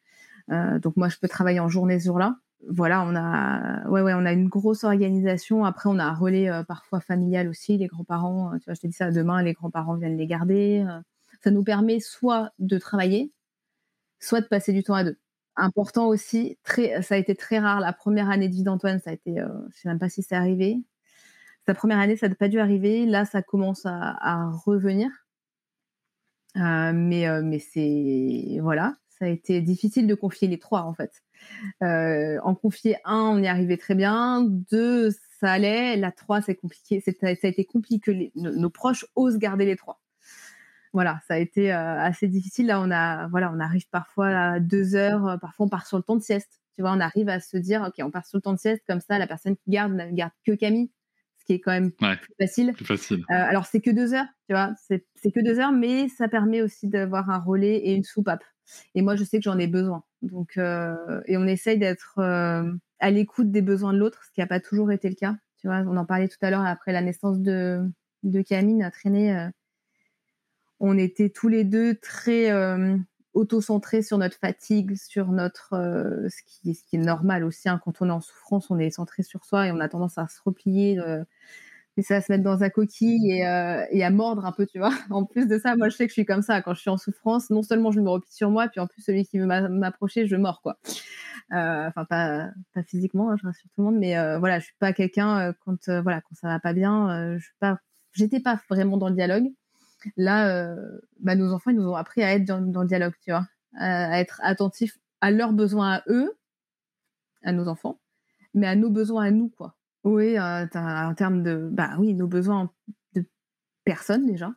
donc, 0.48 0.96
moi, 0.96 1.08
je 1.08 1.16
peux 1.18 1.28
travailler 1.28 1.58
en 1.58 1.68
journée 1.68 1.98
ce 1.98 2.06
jour-là 2.06 2.36
voilà, 2.68 3.04
on 3.04 3.14
a, 3.14 3.88
ouais, 3.88 4.02
ouais, 4.02 4.14
on 4.14 4.24
a 4.24 4.32
une 4.32 4.48
grosse 4.48 4.84
organisation. 4.84 5.64
Après, 5.64 5.88
on 5.88 5.98
a 5.98 6.04
un 6.04 6.14
relais 6.14 6.50
euh, 6.50 6.64
parfois 6.64 7.00
familial 7.00 7.48
aussi. 7.48 7.76
Les 7.78 7.86
grands-parents, 7.86 8.54
euh, 8.54 8.58
tu 8.58 8.64
vois, 8.64 8.74
je 8.74 8.80
te 8.80 8.86
dis 8.86 8.92
ça 8.92 9.10
demain, 9.10 9.42
les 9.42 9.52
grands-parents 9.52 9.94
viennent 9.94 10.16
les 10.16 10.26
garder. 10.26 10.84
Euh. 10.88 11.00
ça 11.42 11.50
nous 11.50 11.62
permet 11.62 12.00
soit 12.00 12.52
de 12.58 12.78
travailler, 12.78 13.32
soit 14.20 14.40
de 14.40 14.46
passer 14.46 14.72
du 14.72 14.82
temps 14.82 14.94
à 14.94 15.04
deux. 15.04 15.18
Important 15.56 16.08
aussi, 16.08 16.58
très, 16.64 17.02
ça 17.02 17.14
a 17.14 17.18
été 17.18 17.34
très 17.34 17.58
rare. 17.58 17.80
La 17.80 17.92
première 17.92 18.30
année 18.30 18.48
de 18.48 18.54
vie 18.54 18.62
d'Antoine, 18.62 19.00
ça 19.00 19.10
a 19.10 19.12
été, 19.14 19.36
je 19.36 19.78
sais 19.78 19.88
même 19.88 19.98
pas 19.98 20.08
si 20.08 20.22
c'est 20.22 20.34
arrivé. 20.34 20.78
Sa 21.66 21.74
première 21.74 21.98
année, 21.98 22.16
ça 22.16 22.28
n'a 22.28 22.34
pas 22.34 22.48
dû 22.48 22.60
arriver. 22.60 23.06
Là, 23.06 23.24
ça 23.24 23.42
commence 23.42 23.86
à, 23.86 24.50
revenir. 24.66 25.08
mais 26.54 27.42
mais 27.42 27.58
c'est 27.58 28.58
voilà, 28.60 28.94
ça 29.18 29.24
a 29.24 29.28
été 29.28 29.60
difficile 29.62 30.06
de 30.06 30.14
confier 30.14 30.48
les 30.48 30.58
trois 30.58 30.82
en 30.82 30.92
fait. 30.92 31.22
Euh, 31.82 32.38
en 32.42 32.54
confier 32.54 32.96
un, 33.04 33.20
on 33.20 33.42
y 33.42 33.46
arrivait 33.46 33.76
très 33.76 33.94
bien. 33.94 34.42
Deux, 34.44 35.10
ça 35.40 35.52
allait. 35.52 35.96
La 35.96 36.12
trois, 36.12 36.42
c'est 36.42 36.54
compliqué. 36.54 37.00
Ça 37.00 37.12
a 37.26 37.30
été 37.30 37.64
compliqué 37.64 38.00
que 38.00 38.30
nos, 38.34 38.70
proches 38.70 39.06
osent 39.16 39.38
garder 39.38 39.64
les 39.64 39.76
trois. 39.76 40.00
Voilà, 40.96 41.20
ça 41.28 41.34
a 41.34 41.36
été 41.36 41.74
euh, 41.74 42.00
assez 42.00 42.26
difficile. 42.26 42.68
Là, 42.68 42.80
on 42.80 42.90
a, 42.90 43.28
voilà, 43.28 43.52
on 43.54 43.60
arrive 43.60 43.86
parfois 43.90 44.28
à 44.28 44.60
deux 44.60 44.94
heures. 44.94 45.28
Euh, 45.28 45.36
parfois, 45.36 45.66
on 45.66 45.68
part 45.68 45.86
sur 45.86 45.98
le 45.98 46.02
temps 46.02 46.16
de 46.16 46.22
sieste. 46.22 46.62
Tu 46.74 46.80
vois, 46.80 46.90
on 46.92 47.00
arrive 47.00 47.28
à 47.28 47.38
se 47.38 47.58
dire, 47.58 47.82
ok, 47.86 48.02
on 48.02 48.10
part 48.10 48.24
sur 48.24 48.38
le 48.38 48.40
temps 48.40 48.54
de 48.54 48.58
sieste. 48.58 48.82
Comme 48.88 49.00
ça, 49.00 49.18
la 49.18 49.26
personne 49.26 49.56
qui 49.58 49.68
garde 49.68 49.92
ne 49.92 50.10
garde 50.12 50.32
que 50.46 50.52
Camille, 50.52 50.90
ce 51.38 51.44
qui 51.44 51.52
est 51.52 51.60
quand 51.60 51.72
même 51.72 51.92
plus 51.92 52.16
facile. 52.40 52.72
Plus 52.72 52.86
facile. 52.86 53.22
alors, 53.28 53.66
c'est 53.66 53.82
que 53.82 53.90
deux 53.90 54.14
heures, 54.14 54.24
tu 54.48 54.54
vois. 54.54 54.72
C'est 54.86 55.30
que 55.30 55.44
deux 55.44 55.60
heures, 55.60 55.70
mais 55.70 56.08
ça 56.08 56.28
permet 56.28 56.62
aussi 56.62 56.88
d'avoir 56.88 57.28
un 57.28 57.40
relais 57.40 57.76
et 57.76 57.92
une 57.92 58.04
soupape. 58.04 58.44
Et 58.94 59.02
moi, 59.02 59.16
je 59.16 59.24
sais 59.24 59.36
que 59.36 59.44
j'en 59.44 59.58
ai 59.58 59.66
besoin. 59.66 60.02
Donc, 60.22 60.56
euh, 60.56 61.20
et 61.26 61.36
on 61.36 61.46
essaye 61.46 61.76
d'être 61.76 62.20
euh, 62.20 62.72
à 63.00 63.10
l'écoute 63.10 63.50
des 63.50 63.60
besoins 63.60 63.92
de 63.92 63.98
l'autre, 63.98 64.24
ce 64.24 64.32
qui 64.32 64.40
n'a 64.40 64.46
pas 64.46 64.60
toujours 64.60 64.92
été 64.92 65.10
le 65.10 65.14
cas. 65.14 65.36
Tu 65.60 65.66
vois, 65.66 65.80
on 65.80 65.98
en 65.98 66.06
parlait 66.06 66.28
tout 66.28 66.38
à 66.40 66.48
l'heure 66.48 66.64
après 66.64 66.92
la 66.92 67.02
naissance 67.02 67.38
de, 67.38 67.86
de 68.22 68.40
Camille, 68.40 68.76
notre 68.76 69.04
aînée. 69.04 69.50
Euh, 70.80 70.86
on 70.88 70.98
était 70.98 71.30
tous 71.30 71.48
les 71.48 71.64
deux 71.64 71.94
très 71.96 72.50
auto-centrés 73.34 74.02
sur 74.02 74.18
notre 74.18 74.36
fatigue, 74.38 74.96
sur 74.96 75.28
notre 75.32 75.70
ce 76.28 76.42
qui, 76.44 76.74
ce 76.74 76.84
qui 76.84 76.96
est 76.96 77.00
normal 77.00 77.44
aussi. 77.44 77.68
Hein, 77.68 77.80
quand 77.84 78.00
on 78.00 78.08
est 78.08 78.12
en 78.12 78.20
souffrance, 78.20 78.70
on 78.70 78.78
est 78.78 78.90
centré 78.90 79.22
sur 79.22 79.44
soi 79.44 79.66
et 79.66 79.72
on 79.72 79.80
a 79.80 79.88
tendance 79.88 80.18
à 80.18 80.28
se 80.28 80.40
replier 80.44 80.98
et 81.96 82.02
ça 82.02 82.16
à 82.16 82.20
se 82.20 82.30
mettre 82.30 82.44
dans 82.44 82.62
un 82.62 82.68
coquille 82.70 83.30
et, 83.30 83.46
euh, 83.46 83.84
à 84.04 84.10
mordre 84.10 84.44
un 84.44 84.52
peu, 84.52 84.66
tu 84.66 84.78
vois. 84.78 84.90
En 85.10 85.24
plus 85.24 85.46
de 85.46 85.58
ça, 85.58 85.76
moi, 85.76 85.88
je 85.88 85.96
sais 85.96 86.04
que 86.06 86.10
je 86.10 86.14
suis 86.14 86.26
comme 86.26 86.42
ça. 86.42 86.60
Quand 86.62 86.74
je 86.74 86.80
suis 86.80 86.90
en 86.90 86.98
souffrance, 86.98 87.50
non 87.50 87.62
seulement 87.62 87.90
je 87.90 88.00
me 88.00 88.10
replie 88.10 88.32
sur 88.32 88.50
moi, 88.50 88.68
puis 88.68 88.80
en 88.80 88.86
plus, 88.86 89.02
celui 89.02 89.24
qui 89.24 89.38
veut 89.38 89.46
m'approcher, 89.46 90.26
je 90.26 90.36
mords, 90.36 90.60
quoi. 90.62 90.78
Euh, 91.52 91.88
enfin, 91.88 92.04
pas, 92.04 92.50
pas 92.74 92.82
physiquement, 92.82 93.30
hein, 93.30 93.36
je 93.40 93.46
rassure 93.46 93.70
tout 93.74 93.80
le 93.80 93.84
monde, 93.84 93.98
mais 93.98 94.18
euh, 94.18 94.38
voilà, 94.38 94.58
je 94.58 94.66
suis 94.66 94.74
pas 94.78 94.92
quelqu'un, 94.92 95.54
quand, 95.64 95.88
voilà, 95.88 96.20
quand 96.20 96.34
ça 96.34 96.48
va 96.48 96.60
pas 96.60 96.72
bien, 96.72 97.36
je 97.38 97.44
suis 97.44 97.54
pas, 97.60 97.78
pas 98.44 98.60
vraiment 98.68 98.96
dans 98.96 99.08
le 99.08 99.14
dialogue. 99.14 99.48
Là, 100.16 100.74
bah, 101.20 101.34
nos 101.34 101.52
enfants, 101.52 101.72
nous 101.72 101.88
ont 101.88 101.96
appris 101.96 102.22
à 102.22 102.34
être 102.34 102.44
dans, 102.44 102.60
dans 102.60 102.82
le 102.82 102.88
dialogue, 102.88 103.14
tu 103.22 103.30
vois, 103.30 103.46
à 103.76 104.20
être 104.20 104.40
attentifs 104.42 104.98
à 105.20 105.30
leurs 105.30 105.52
besoins 105.52 105.94
à 105.94 106.02
eux, 106.08 106.36
à 107.42 107.52
nos 107.52 107.68
enfants, 107.68 108.00
mais 108.54 108.66
à 108.66 108.76
nos 108.76 108.90
besoins 108.90 109.24
à 109.24 109.30
nous, 109.30 109.48
quoi. 109.48 109.76
Oui, 110.04 110.38
euh, 110.38 110.66
en 110.72 111.14
termes 111.14 111.42
de, 111.42 111.68
bah 111.72 111.96
oui, 111.98 112.14
nos 112.14 112.28
besoins 112.28 112.70
de 113.14 113.24
personnes 113.84 114.26
déjà, 114.26 114.54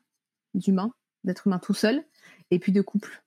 d'humains, 0.53 0.93
d'être 1.23 1.47
humain 1.47 1.59
tout 1.59 1.73
seul, 1.73 2.03
et 2.51 2.59
puis 2.59 2.71
de 2.71 2.81
couple. 2.81 3.23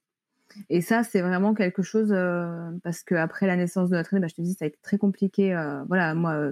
Et 0.68 0.80
ça, 0.80 1.02
c'est 1.02 1.20
vraiment 1.20 1.54
quelque 1.54 1.82
chose 1.82 2.12
euh, 2.12 2.70
parce 2.82 3.02
que 3.02 3.14
après 3.14 3.46
la 3.46 3.56
naissance 3.56 3.90
de 3.90 3.96
notre 3.96 4.12
aîné, 4.12 4.20
bah, 4.20 4.28
je 4.28 4.34
te 4.34 4.42
dis, 4.42 4.54
ça 4.54 4.64
a 4.64 4.68
été 4.68 4.78
très 4.82 4.98
compliqué. 4.98 5.54
Euh, 5.54 5.82
voilà, 5.84 6.14
moi, 6.14 6.50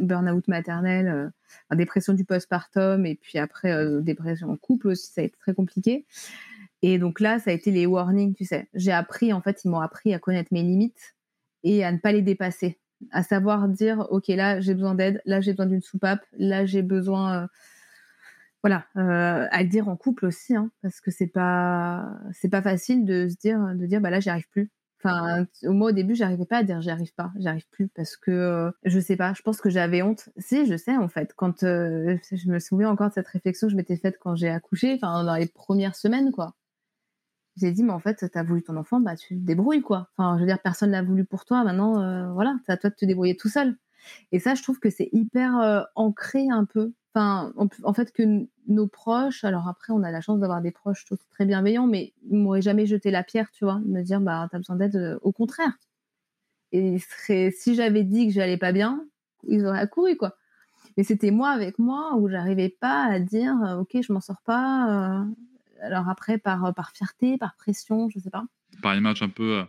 burn-out 0.00 0.48
maternel, 0.48 1.32
dépression 1.74 2.14
du 2.14 2.24
postpartum, 2.24 3.06
et 3.06 3.14
puis 3.14 3.38
après 3.38 3.72
dépression 4.02 4.50
en 4.50 4.56
couple 4.56 4.88
aussi, 4.88 5.12
ça 5.12 5.20
a 5.20 5.24
été 5.24 5.36
très 5.38 5.54
compliqué. 5.54 6.06
Et 6.82 6.98
donc 6.98 7.20
là, 7.20 7.38
ça 7.38 7.50
a 7.50 7.52
été 7.52 7.70
les 7.70 7.86
warnings, 7.86 8.34
tu 8.34 8.44
sais. 8.44 8.68
J'ai 8.74 8.92
appris, 8.92 9.32
en 9.32 9.40
fait, 9.40 9.64
ils 9.64 9.68
m'ont 9.68 9.80
appris 9.80 10.14
à 10.14 10.18
connaître 10.18 10.52
mes 10.52 10.62
limites 10.62 11.16
et 11.64 11.84
à 11.84 11.92
ne 11.92 11.98
pas 11.98 12.12
les 12.12 12.22
dépasser 12.22 12.78
à 13.10 13.22
savoir 13.22 13.68
dire 13.68 14.06
ok 14.10 14.28
là 14.28 14.60
j'ai 14.60 14.74
besoin 14.74 14.94
d'aide, 14.94 15.22
là 15.24 15.40
j'ai 15.40 15.52
besoin 15.52 15.66
d'une 15.66 15.82
soupape, 15.82 16.24
là 16.36 16.66
j'ai 16.66 16.82
besoin 16.82 17.42
euh, 17.42 17.46
voilà 18.62 18.84
euh, 18.96 19.46
à 19.50 19.62
le 19.62 19.68
dire 19.68 19.88
en 19.88 19.96
couple 19.96 20.26
aussi 20.26 20.54
hein, 20.54 20.70
parce 20.82 21.00
que 21.00 21.10
c'est 21.10 21.28
pas 21.28 22.08
c'est 22.32 22.48
pas 22.48 22.62
facile 22.62 23.04
de 23.04 23.28
se 23.28 23.36
dire 23.36 23.74
de 23.74 23.86
dire 23.86 24.00
bah 24.00 24.10
là 24.10 24.20
j'y 24.20 24.30
arrive 24.30 24.48
plus. 24.50 24.70
Enfin 25.00 25.46
au 25.62 25.72
moins 25.72 25.90
au 25.90 25.92
début 25.92 26.16
j'arrivais 26.16 26.46
pas 26.46 26.58
à 26.58 26.62
dire 26.64 26.80
j'y 26.80 26.90
arrive 26.90 27.14
pas, 27.14 27.30
j'y 27.38 27.46
arrive 27.48 27.68
plus 27.70 27.88
parce 27.88 28.16
que 28.16 28.30
euh, 28.30 28.70
je 28.84 28.98
sais 28.98 29.16
pas, 29.16 29.32
je 29.34 29.42
pense 29.42 29.60
que 29.60 29.70
j'avais 29.70 30.02
honte. 30.02 30.28
Si 30.38 30.66
je 30.66 30.76
sais 30.76 30.96
en 30.96 31.08
fait 31.08 31.32
quand 31.36 31.60
je 31.60 32.50
me 32.50 32.58
souviens 32.58 32.90
encore 32.90 33.08
de 33.08 33.14
cette 33.14 33.28
réflexion 33.28 33.68
que 33.68 33.72
je 33.72 33.76
m'étais 33.76 33.96
faite 33.96 34.18
quand 34.20 34.34
j'ai 34.34 34.48
accouché, 34.48 34.94
enfin 34.94 35.24
dans 35.24 35.36
les 35.36 35.46
premières 35.46 35.94
semaines 35.96 36.32
quoi 36.32 36.54
j'ai 37.58 37.72
dit, 37.72 37.82
mais 37.82 37.92
en 37.92 37.98
fait, 37.98 38.30
tu 38.30 38.38
as 38.38 38.42
voulu 38.42 38.62
ton 38.62 38.76
enfant, 38.76 39.00
bah, 39.00 39.16
tu 39.16 39.36
te 39.36 39.44
débrouilles, 39.44 39.82
quoi. 39.82 40.08
Enfin, 40.16 40.36
je 40.36 40.40
veux 40.42 40.46
dire, 40.46 40.60
personne 40.62 40.90
l'a 40.90 41.02
voulu 41.02 41.24
pour 41.24 41.44
toi. 41.44 41.64
Maintenant, 41.64 42.00
euh, 42.00 42.32
voilà, 42.32 42.56
c'est 42.64 42.72
à 42.72 42.76
toi 42.76 42.90
de 42.90 42.94
te 42.94 43.04
débrouiller 43.04 43.36
tout 43.36 43.48
seul. 43.48 43.76
Et 44.32 44.38
ça, 44.38 44.54
je 44.54 44.62
trouve 44.62 44.78
que 44.78 44.90
c'est 44.90 45.08
hyper 45.12 45.58
euh, 45.58 45.82
ancré 45.94 46.46
un 46.50 46.64
peu. 46.64 46.92
Enfin, 47.14 47.52
en, 47.56 47.94
fait, 47.94 48.12
que 48.12 48.46
nos 48.66 48.86
proches, 48.86 49.42
alors 49.42 49.66
après, 49.66 49.92
on 49.92 50.02
a 50.02 50.10
la 50.10 50.20
chance 50.20 50.40
d'avoir 50.40 50.60
des 50.60 50.70
proches 50.70 51.04
très 51.30 51.46
bienveillants, 51.46 51.86
mais 51.86 52.12
ils 52.30 52.36
m'auraient 52.38 52.62
jamais 52.62 52.86
jeté 52.86 53.10
la 53.10 53.22
pierre, 53.22 53.50
tu 53.50 53.64
vois, 53.64 53.80
me 53.86 54.02
dire, 54.02 54.20
bah, 54.20 54.46
t'as 54.50 54.58
besoin 54.58 54.76
d'aide, 54.76 54.96
euh, 54.96 55.18
au 55.22 55.32
contraire. 55.32 55.72
Et 56.70 56.98
si 57.50 57.74
j'avais 57.74 58.04
dit 58.04 58.28
que 58.28 58.32
j'allais 58.34 58.58
pas 58.58 58.72
bien, 58.72 59.04
ils 59.44 59.64
auraient 59.64 59.78
accouru, 59.78 60.16
quoi. 60.16 60.36
Mais 60.96 61.02
c'était 61.04 61.30
moi 61.30 61.50
avec 61.50 61.78
moi 61.78 62.14
où 62.16 62.28
j'arrivais 62.28 62.68
pas 62.68 63.04
à 63.04 63.20
dire, 63.20 63.54
ok, 63.80 64.02
je 64.02 64.12
m'en 64.12 64.20
sors 64.20 64.42
pas, 64.42 65.24
alors 65.80 66.08
après, 66.08 66.38
par, 66.38 66.64
euh, 66.64 66.72
par 66.72 66.90
fierté, 66.90 67.38
par 67.38 67.54
pression, 67.56 68.08
je 68.08 68.18
sais 68.18 68.30
pas. 68.30 68.44
Par 68.82 68.94
image 68.94 69.22
un 69.22 69.28
peu, 69.28 69.58
euh, 69.58 69.64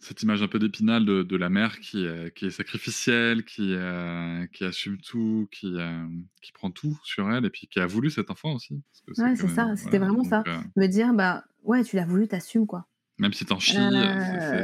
cette 0.00 0.22
image 0.22 0.42
un 0.42 0.48
peu 0.48 0.58
d'épinal 0.58 1.04
de, 1.04 1.36
la 1.36 1.48
mère 1.48 1.80
qui, 1.80 2.06
qui 2.34 2.46
est 2.46 2.50
sacrificielle, 2.50 3.44
qui, 3.44 3.74
euh, 3.74 4.46
qui 4.52 4.64
assume 4.64 4.98
tout, 4.98 5.48
qui, 5.50 5.76
qui 6.40 6.52
prend 6.52 6.70
tout 6.70 6.98
sur 7.02 7.30
elle 7.30 7.44
et 7.44 7.50
puis 7.50 7.66
qui 7.66 7.80
a 7.80 7.86
voulu 7.86 8.10
cet 8.10 8.30
enfant 8.30 8.52
aussi. 8.52 8.80
Ouais, 9.16 9.34
c'est 9.36 9.48
ça, 9.48 9.74
c'était 9.76 9.98
vraiment 9.98 10.24
ça. 10.24 10.44
Me 10.76 10.86
dire, 10.86 11.12
bah 11.14 11.44
ouais, 11.64 11.82
tu 11.82 11.96
l'as 11.96 12.04
voulu, 12.04 12.28
t'assumes 12.28 12.66
quoi. 12.66 12.86
Même 13.18 13.32
si 13.32 13.44
t'en 13.44 13.58
chies, 13.58 13.76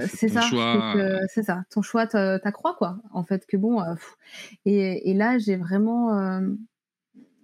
c'est 0.08 0.28
ton 0.28 0.34
ça, 0.34 0.40
choix. 0.42 0.94
C'est 1.28 1.42
ça, 1.42 1.64
ton 1.70 1.82
choix, 1.82 2.06
t'accroît 2.06 2.74
quoi. 2.74 2.98
En 3.12 3.24
fait, 3.24 3.46
que 3.46 3.56
bon. 3.56 3.82
et, 4.64 5.10
et, 5.10 5.14
là, 5.14 5.38
j'ai 5.38 5.56
vraiment. 5.56 6.40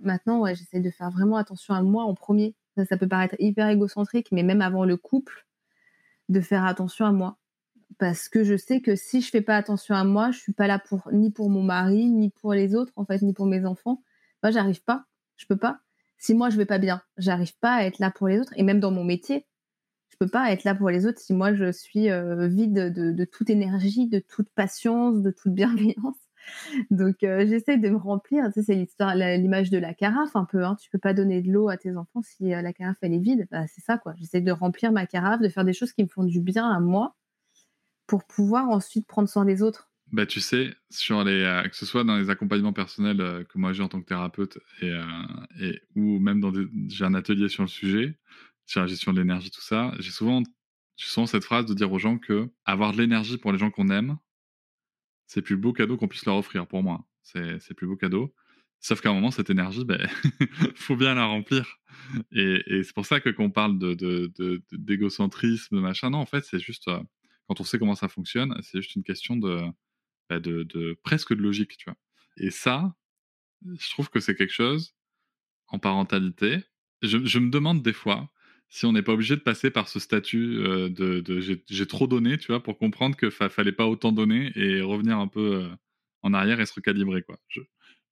maintenant, 0.01 0.41
ouais, 0.41 0.55
j'essaie 0.55 0.81
de 0.81 0.91
faire 0.91 1.11
vraiment 1.11 1.37
attention 1.37 1.75
à 1.75 1.83
moi 1.83 2.05
en 2.05 2.15
premier 2.15 2.55
ça, 2.85 2.97
peut 2.97 3.09
paraître 3.09 3.37
hyper 3.39 3.69
égocentrique, 3.69 4.29
mais 4.33 4.43
même 4.43 4.63
avant 4.63 4.85
le 4.85 4.97
couple, 4.97 5.47
de 6.29 6.41
faire 6.41 6.65
attention 6.65 7.07
à 7.07 7.13
moi. 7.13 7.39
Parce 8.01 8.31
que 8.31 8.45
je 8.45 8.57
sais 8.57 8.81
que 8.81 8.97
si 8.97 9.21
je 9.21 9.29
fais 9.31 9.43
pas 9.43 9.57
attention 9.57 9.95
à 9.95 10.05
moi, 10.05 10.31
je 10.31 10.39
suis 10.39 10.55
pas 10.55 10.67
là 10.67 10.79
pour 10.79 11.11
ni 11.13 11.31
pour 11.31 11.51
mon 11.51 11.63
mari, 11.63 12.09
ni 12.09 12.31
pour 12.31 12.55
les 12.55 12.75
autres, 12.75 12.93
en 12.97 13.05
fait, 13.05 13.21
ni 13.21 13.35
pour 13.35 13.45
mes 13.47 13.67
enfants. 13.67 14.03
Moi, 14.43 14.51
j'arrive 14.51 14.83
pas. 14.83 15.05
Je 15.37 15.47
peux 15.47 15.59
pas. 15.59 15.81
Si 16.19 16.35
moi 16.35 16.51
je 16.51 16.57
vais 16.57 16.67
pas 16.67 16.79
bien, 16.79 17.03
j'arrive 17.19 17.57
pas 17.59 17.75
à 17.75 17.85
être 17.85 17.99
là 17.99 18.11
pour 18.11 18.29
les 18.29 18.41
autres. 18.41 18.53
Et 18.57 18.63
même 18.63 18.81
dans 18.81 18.91
mon 18.91 19.05
métier, 19.05 19.47
je 20.11 20.17
peux 20.19 20.29
pas 20.29 20.51
être 20.53 20.65
là 20.65 20.75
pour 20.75 20.91
les 20.91 21.07
autres 21.07 21.19
si 21.19 21.35
moi 21.35 21.55
je 21.55 21.73
suis 21.73 22.11
euh, 22.11 22.49
vide 22.49 22.75
de, 22.75 23.25
toute 23.25 23.51
énergie, 23.51 24.09
de 24.09 24.19
toute 24.19 24.51
patience, 24.51 25.23
de 25.23 25.31
toute 25.31 25.53
bienveillance. 25.55 26.17
Donc 26.91 27.23
euh, 27.23 27.47
j'essaie 27.47 27.79
de 27.79 27.89
me 27.91 27.97
remplir. 27.97 28.47
Tu 28.47 28.61
sais, 28.61 28.63
c'est 28.63 28.75
l'histoire, 28.75 29.15
l'image 29.15 29.71
de 29.71 29.79
la 29.79 29.95
carafe 29.95 30.37
un 30.37 30.47
peu. 30.47 30.65
Hein. 30.65 30.77
Tu 30.81 30.91
peux 30.91 30.99
pas 30.99 31.15
donner 31.15 31.43
de 31.43 31.51
l'eau 31.53 31.69
à 31.69 31.77
tes 31.77 31.97
enfants 31.97 32.23
si 32.23 32.55
euh, 32.55 32.63
la 32.63 32.73
carafe 32.73 32.99
elle 33.03 33.15
est 33.15 33.19
vide. 33.19 33.47
Bah, 33.51 33.67
c'est 33.67 33.83
ça 33.83 33.99
quoi. 33.99 34.15
J'essaie 34.17 34.41
de 34.41 34.53
remplir 34.53 34.93
ma 34.93 35.07
carafe, 35.07 35.41
de 35.41 35.49
faire 35.51 35.65
des 35.65 35.75
choses 35.75 35.93
qui 35.93 36.03
me 36.03 36.09
font 36.09 36.25
du 36.25 36.41
bien 36.41 36.71
à 36.71 36.81
moi 36.81 37.17
pour 38.11 38.25
pouvoir 38.25 38.69
ensuite 38.71 39.07
prendre 39.07 39.29
soin 39.29 39.45
des 39.45 39.63
autres. 39.63 39.89
Bah, 40.11 40.27
tu 40.27 40.41
sais, 40.41 40.75
euh, 41.11 41.63
que 41.63 41.77
ce 41.77 41.87
soit 41.87 42.03
dans 42.03 42.17
les 42.17 42.29
accompagnements 42.29 42.73
personnels 42.73 43.21
euh, 43.21 43.45
que 43.45 43.57
moi 43.57 43.73
j'ai 43.73 43.85
en 43.85 43.89
tant 43.89 44.01
que 44.01 44.07
thérapeute 44.07 44.59
euh, 44.83 45.05
et 45.61 45.81
ou 45.95 46.19
même 46.19 46.41
dans 46.41 46.53
j'ai 46.89 47.05
un 47.05 47.15
atelier 47.15 47.49
sur 47.49 47.63
le 47.63 47.69
sujet, 47.69 48.19
sur 48.67 48.81
la 48.81 48.89
gestion 48.89 49.13
de 49.13 49.21
l'énergie, 49.21 49.53
tout 49.53 49.61
ça, 49.61 49.93
j'ai 50.01 50.11
souvent, 50.11 50.43
souvent 50.97 51.27
cette 51.27 51.45
phrase 51.45 51.67
de 51.67 51.75
dire 51.75 51.93
aux 51.93 52.01
gens 52.01 52.19
que 52.19 52.51
avoir 52.65 52.91
de 52.91 52.99
l'énergie 52.99 53.39
pour 53.39 53.53
les 53.53 53.59
gens 53.61 53.71
qu'on 53.71 53.91
aime, 53.91 54.19
c'est 55.29 55.43
plus 55.43 55.57
beau 55.57 55.73
cadeau 55.73 55.97
qu'on 55.97 56.09
puisse 56.09 56.27
leur 56.27 56.35
offrir 56.35 56.67
pour 56.67 56.83
moi. 56.83 57.07
C'est 57.23 57.75
plus 57.77 57.87
beau 57.87 57.95
cadeau. 57.95 58.35
Sauf 58.81 59.01
qu'à 59.01 59.11
un 59.11 59.15
moment, 59.15 59.31
cette 59.31 59.51
énergie, 59.51 59.85
ben, 59.85 60.09
faut 60.75 60.97
bien 60.97 61.15
la 61.15 61.27
remplir. 61.27 61.79
Et, 62.33 62.83
c'est 62.83 62.95
pour 62.95 63.07
ça 63.07 63.21
que 63.21 63.29
quand 63.29 63.45
on 63.45 63.51
parle 63.51 63.79
d'égocentrisme, 64.73 65.77
de, 65.77 65.81
de, 65.81 65.87
machin, 65.87 66.11
non, 66.11 66.19
en 66.19 66.27
fait, 66.27 66.45
c'est 66.45 66.59
juste, 66.59 66.91
quand 67.51 67.61
on 67.61 67.65
sait 67.65 67.81
comment 67.81 67.97
ça 67.97 68.07
fonctionne, 68.07 68.55
c'est 68.63 68.81
juste 68.81 68.95
une 68.95 69.03
question 69.03 69.35
de, 69.35 69.61
bah, 70.29 70.39
de, 70.39 70.97
presque 71.03 71.35
de 71.35 71.43
logique, 71.43 71.77
tu 71.77 71.87
vois? 71.87 71.97
Et 72.37 72.53
ça, 72.53 72.95
je 73.67 73.91
trouve 73.91 74.09
que 74.09 74.21
c'est 74.21 74.37
quelque 74.37 74.53
chose 74.53 74.95
en 75.67 75.81
parentalité. 75.81 76.63
Je, 77.03 77.39
me 77.41 77.51
demande 77.51 77.83
des 77.83 77.93
fois 77.93 78.31
si 78.69 78.87
on 78.87 78.93
n'est 78.93 79.03
pas 79.03 79.15
obligé 79.15 79.35
de 79.35 79.41
passer 79.41 79.73
par 79.73 79.89
ce 79.89 79.99
statut 79.99 80.59
euh, 80.59 80.91
de, 80.91 81.41
j'ai 81.41 81.87
trop 81.89 82.07
donné, 82.07 82.39
tu 82.39 82.53
vois, 82.53 82.63
pour 82.63 82.79
comprendre 82.79 83.17
qu'il 83.17 83.27
ne 83.41 83.49
fallait 83.49 83.73
pas 83.73 83.89
autant 83.89 84.13
donner 84.13 84.53
et 84.55 84.81
revenir 84.81 85.19
un 85.19 85.27
peu 85.27 85.57
euh, 85.57 85.69
en 86.23 86.33
arrière 86.33 86.61
et 86.61 86.67
se 86.67 86.75
recalibrer, 86.75 87.23
quoi. 87.23 87.37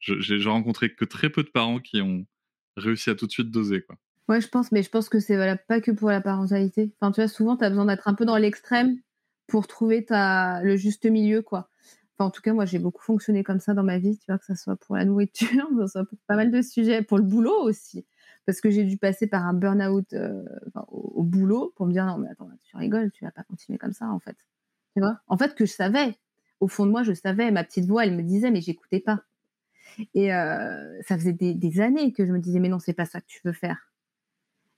J'ai 0.00 0.42
rencontré 0.46 0.92
que 0.92 1.04
très 1.04 1.30
peu 1.30 1.44
de 1.44 1.50
parents 1.50 1.78
qui 1.78 2.00
ont 2.00 2.26
réussi 2.76 3.08
à 3.08 3.14
tout 3.14 3.28
de 3.28 3.32
suite 3.32 3.52
doser, 3.52 3.82
quoi. 3.82 3.98
Ouais, 4.26 4.40
je 4.40 4.48
pense, 4.48 4.72
mais 4.72 4.82
je 4.82 4.90
pense 4.90 5.08
que 5.08 5.20
c'est 5.20 5.38
pas 5.68 5.80
que 5.80 5.92
pour 5.92 6.10
la 6.10 6.20
parentalité. 6.20 6.92
Enfin, 7.00 7.12
tu 7.12 7.20
vois, 7.20 7.28
souvent, 7.28 7.56
tu 7.56 7.64
as 7.64 7.70
besoin 7.70 7.86
d'être 7.86 8.08
un 8.08 8.14
peu 8.14 8.24
dans 8.24 8.36
l'extrême 8.36 8.98
pour 9.48 9.66
trouver 9.66 10.04
ta, 10.04 10.62
le 10.62 10.76
juste 10.76 11.06
milieu, 11.06 11.42
quoi 11.42 11.68
en 12.24 12.30
tout 12.30 12.42
cas, 12.42 12.52
moi, 12.52 12.64
j'ai 12.64 12.78
beaucoup 12.78 13.02
fonctionné 13.02 13.44
comme 13.44 13.60
ça 13.60 13.74
dans 13.74 13.82
ma 13.82 13.98
vie, 13.98 14.18
tu 14.18 14.26
vois, 14.28 14.38
que 14.38 14.46
ce 14.46 14.54
soit 14.54 14.76
pour 14.76 14.96
la 14.96 15.04
nourriture, 15.04 15.68
que 15.76 15.86
ce 15.86 15.92
soit 15.92 16.04
pour 16.04 16.18
pas 16.26 16.36
mal 16.36 16.50
de 16.50 16.62
sujets, 16.62 17.02
pour 17.02 17.18
le 17.18 17.24
boulot 17.24 17.62
aussi. 17.62 18.06
Parce 18.46 18.60
que 18.60 18.70
j'ai 18.70 18.84
dû 18.84 18.96
passer 18.96 19.26
par 19.26 19.46
un 19.46 19.52
burn-out 19.52 20.12
euh, 20.14 20.42
au, 20.88 21.22
boulot 21.22 21.72
pour 21.76 21.86
me 21.86 21.92
dire 21.92 22.06
non, 22.06 22.18
mais 22.18 22.28
attends, 22.30 22.48
tu 22.62 22.76
rigoles, 22.76 23.10
tu 23.12 23.24
vas 23.24 23.30
pas 23.30 23.42
continuer 23.44 23.78
comme 23.78 23.92
ça, 23.92 24.08
en 24.08 24.18
fait. 24.18 24.36
En 25.28 25.36
fait, 25.36 25.54
que 25.54 25.64
je 25.64 25.72
savais. 25.72 26.16
Au 26.60 26.66
fond 26.66 26.86
de 26.86 26.90
moi, 26.90 27.02
je 27.04 27.12
savais. 27.12 27.50
Ma 27.50 27.62
petite 27.62 27.86
voix, 27.86 28.04
elle 28.04 28.16
me 28.16 28.22
disait, 28.22 28.50
mais 28.50 28.60
j'écoutais 28.60 29.00
pas. 29.00 29.22
Et 30.14 30.34
euh, 30.34 31.02
ça 31.02 31.16
faisait 31.16 31.32
des, 31.32 31.54
des, 31.54 31.80
années 31.80 32.12
que 32.12 32.26
je 32.26 32.32
me 32.32 32.38
disais, 32.40 32.58
mais 32.58 32.68
non, 32.68 32.78
c'est 32.78 32.94
pas 32.94 33.04
ça 33.04 33.20
que 33.20 33.26
tu 33.26 33.40
veux 33.44 33.52
faire. 33.52 33.87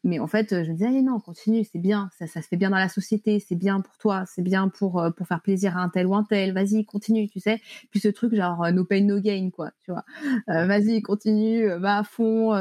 Mais 0.03 0.19
en 0.19 0.27
fait, 0.27 0.51
je 0.65 0.71
me 0.71 0.73
disais, 0.75 0.87
allez, 0.87 1.03
non, 1.03 1.21
continue, 1.21 1.63
c'est 1.65 1.79
bien, 1.79 2.09
ça, 2.19 2.27
se 2.27 2.41
fait 2.49 2.57
bien 2.57 2.71
dans 2.71 2.79
la 2.79 2.89
société, 2.89 3.39
c'est 3.39 3.55
bien 3.55 3.81
pour 3.83 3.99
toi, 3.99 4.25
c'est 4.27 4.41
bien 4.43 4.69
pour, 4.69 4.99
euh, 4.99 5.11
pour 5.11 5.27
faire 5.27 5.43
plaisir 5.43 5.77
à 5.77 5.81
un 5.83 5.91
tel 5.91 6.07
ou 6.07 6.15
un 6.15 6.25
tel, 6.25 6.53
vas-y, 6.55 6.85
continue, 6.87 7.29
tu 7.29 7.39
sais. 7.41 7.61
Puis 7.91 8.01
ce 8.01 8.09
truc, 8.09 8.35
genre, 8.35 8.65
euh, 8.65 8.71
no 8.73 8.85
pain, 8.85 9.03
no 9.05 9.21
gain, 9.21 9.51
quoi, 9.53 9.71
tu 9.85 9.91
vois. 9.93 10.05
Euh, 10.49 10.67
vas-y, 10.67 11.03
continue, 11.03 11.67
va 11.69 11.99
à 11.99 12.05
fond, 12.05 12.55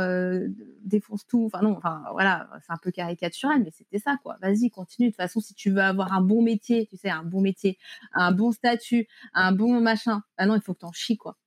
défonce 0.84 1.26
tout. 1.28 1.46
Enfin, 1.46 1.62
non, 1.64 1.78
enfin, 1.78 2.04
voilà, 2.12 2.50
c'est 2.66 2.74
un 2.74 2.78
peu 2.82 2.92
caricatural, 2.92 3.62
mais 3.64 3.72
c'était 3.72 4.00
ça, 4.00 4.18
quoi. 4.24 4.38
Vas-y, 4.42 4.70
continue. 4.70 5.08
De 5.08 5.12
toute 5.14 5.18
façon, 5.18 5.40
si 5.40 5.54
tu 5.54 5.70
veux 5.72 5.82
avoir 5.82 6.14
un 6.14 6.22
bon 6.22 6.42
métier, 6.42 6.88
tu 6.88 6.98
sais, 6.98 7.10
un 7.10 7.24
bon 7.24 7.42
métier, 7.42 7.78
un 8.14 8.32
bon 8.32 8.52
statut, 8.52 9.08
un 9.34 9.52
bon 9.54 9.80
machin, 9.82 10.22
ah 10.38 10.46
non, 10.46 10.56
il 10.56 10.62
faut 10.62 10.74
que 10.74 10.80
t'en 10.80 10.92
chies, 10.92 11.18
quoi. 11.18 11.38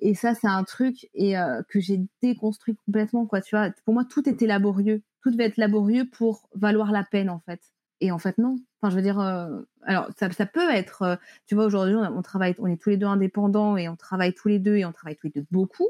Et 0.00 0.14
ça, 0.14 0.34
c'est 0.34 0.46
un 0.46 0.64
truc 0.64 1.08
et 1.14 1.34
que 1.68 1.80
j'ai 1.80 2.00
déconstruit 2.22 2.76
complètement, 2.86 3.26
quoi. 3.26 3.40
Tu 3.40 3.56
vois, 3.56 3.70
pour 3.84 3.94
moi, 3.94 4.04
tout 4.04 4.28
était 4.28 4.46
laborieux 4.46 5.02
tout 5.24 5.30
devait 5.30 5.46
être 5.46 5.56
laborieux 5.56 6.04
pour 6.04 6.48
valoir 6.54 6.92
la 6.92 7.02
peine 7.02 7.30
en 7.30 7.40
fait. 7.40 7.60
Et 8.00 8.12
en 8.12 8.18
fait 8.18 8.36
non. 8.36 8.56
Enfin 8.80 8.90
je 8.90 8.96
veux 8.96 9.02
dire, 9.02 9.18
euh, 9.18 9.62
alors 9.82 10.08
ça, 10.18 10.30
ça, 10.30 10.44
peut 10.44 10.70
être, 10.70 11.02
euh, 11.02 11.16
tu 11.46 11.54
vois 11.54 11.64
aujourd'hui 11.64 11.96
on, 11.96 12.20
travaille, 12.20 12.54
on 12.58 12.66
est 12.66 12.76
tous 12.76 12.90
les 12.90 12.98
deux 12.98 13.06
indépendants 13.06 13.76
et 13.78 13.88
on 13.88 13.96
travaille 13.96 14.34
tous 14.34 14.48
les 14.48 14.58
deux 14.58 14.76
et 14.76 14.84
on 14.84 14.92
travaille 14.92 15.16
tous 15.16 15.28
les 15.28 15.32
deux 15.32 15.46
beaucoup. 15.50 15.88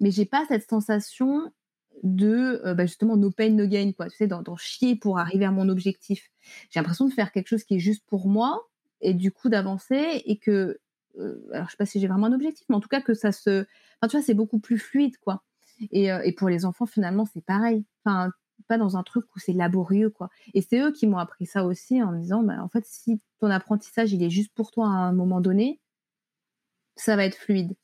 Mais 0.00 0.10
j'ai 0.10 0.24
pas 0.24 0.46
cette 0.48 0.68
sensation 0.68 1.52
de 2.02 2.62
euh, 2.64 2.74
bah, 2.74 2.86
justement 2.86 3.18
no 3.18 3.30
pain 3.30 3.50
no 3.50 3.66
gain 3.66 3.92
quoi. 3.92 4.08
Tu 4.08 4.16
sais 4.16 4.26
d'en 4.26 4.56
chier 4.56 4.96
pour 4.96 5.18
arriver 5.18 5.44
à 5.44 5.50
mon 5.50 5.68
objectif. 5.68 6.30
J'ai 6.70 6.80
l'impression 6.80 7.06
de 7.06 7.12
faire 7.12 7.32
quelque 7.32 7.48
chose 7.48 7.64
qui 7.64 7.76
est 7.76 7.80
juste 7.80 8.04
pour 8.06 8.28
moi 8.28 8.66
et 9.02 9.12
du 9.12 9.30
coup 9.30 9.50
d'avancer 9.50 10.22
et 10.24 10.38
que 10.38 10.78
alors 11.52 11.66
je 11.66 11.70
sais 11.72 11.76
pas 11.76 11.86
si 11.86 12.00
j'ai 12.00 12.08
vraiment 12.08 12.26
un 12.26 12.32
objectif, 12.32 12.66
mais 12.68 12.76
en 12.76 12.80
tout 12.80 12.88
cas 12.88 13.00
que 13.00 13.14
ça 13.14 13.32
se, 13.32 13.66
enfin 14.00 14.08
tu 14.08 14.16
vois 14.16 14.22
c'est 14.22 14.34
beaucoup 14.34 14.58
plus 14.60 14.78
fluide 14.78 15.16
quoi. 15.18 15.42
Et, 15.92 16.06
et 16.06 16.32
pour 16.32 16.48
les 16.48 16.64
enfants 16.64 16.86
finalement 16.86 17.24
c'est 17.24 17.44
pareil 17.44 17.84
enfin 18.04 18.30
pas 18.66 18.78
dans 18.78 18.96
un 18.96 19.02
truc 19.02 19.24
où 19.36 19.38
c'est 19.38 19.52
laborieux 19.52 20.10
quoi. 20.10 20.30
Et 20.54 20.62
c'est 20.62 20.80
eux 20.80 20.92
qui 20.92 21.06
m'ont 21.06 21.18
appris 21.18 21.46
ça 21.46 21.64
aussi 21.64 22.02
en 22.02 22.12
me 22.12 22.20
disant 22.20 22.42
bah, 22.42 22.62
en 22.62 22.68
fait 22.68 22.84
si 22.86 23.20
ton 23.40 23.50
apprentissage 23.50 24.12
il 24.12 24.22
est 24.22 24.30
juste 24.30 24.52
pour 24.54 24.70
toi 24.70 24.86
à 24.86 24.90
un 24.90 25.12
moment 25.12 25.40
donné, 25.40 25.80
ça 26.96 27.16
va 27.16 27.24
être 27.24 27.36
fluide. 27.36 27.76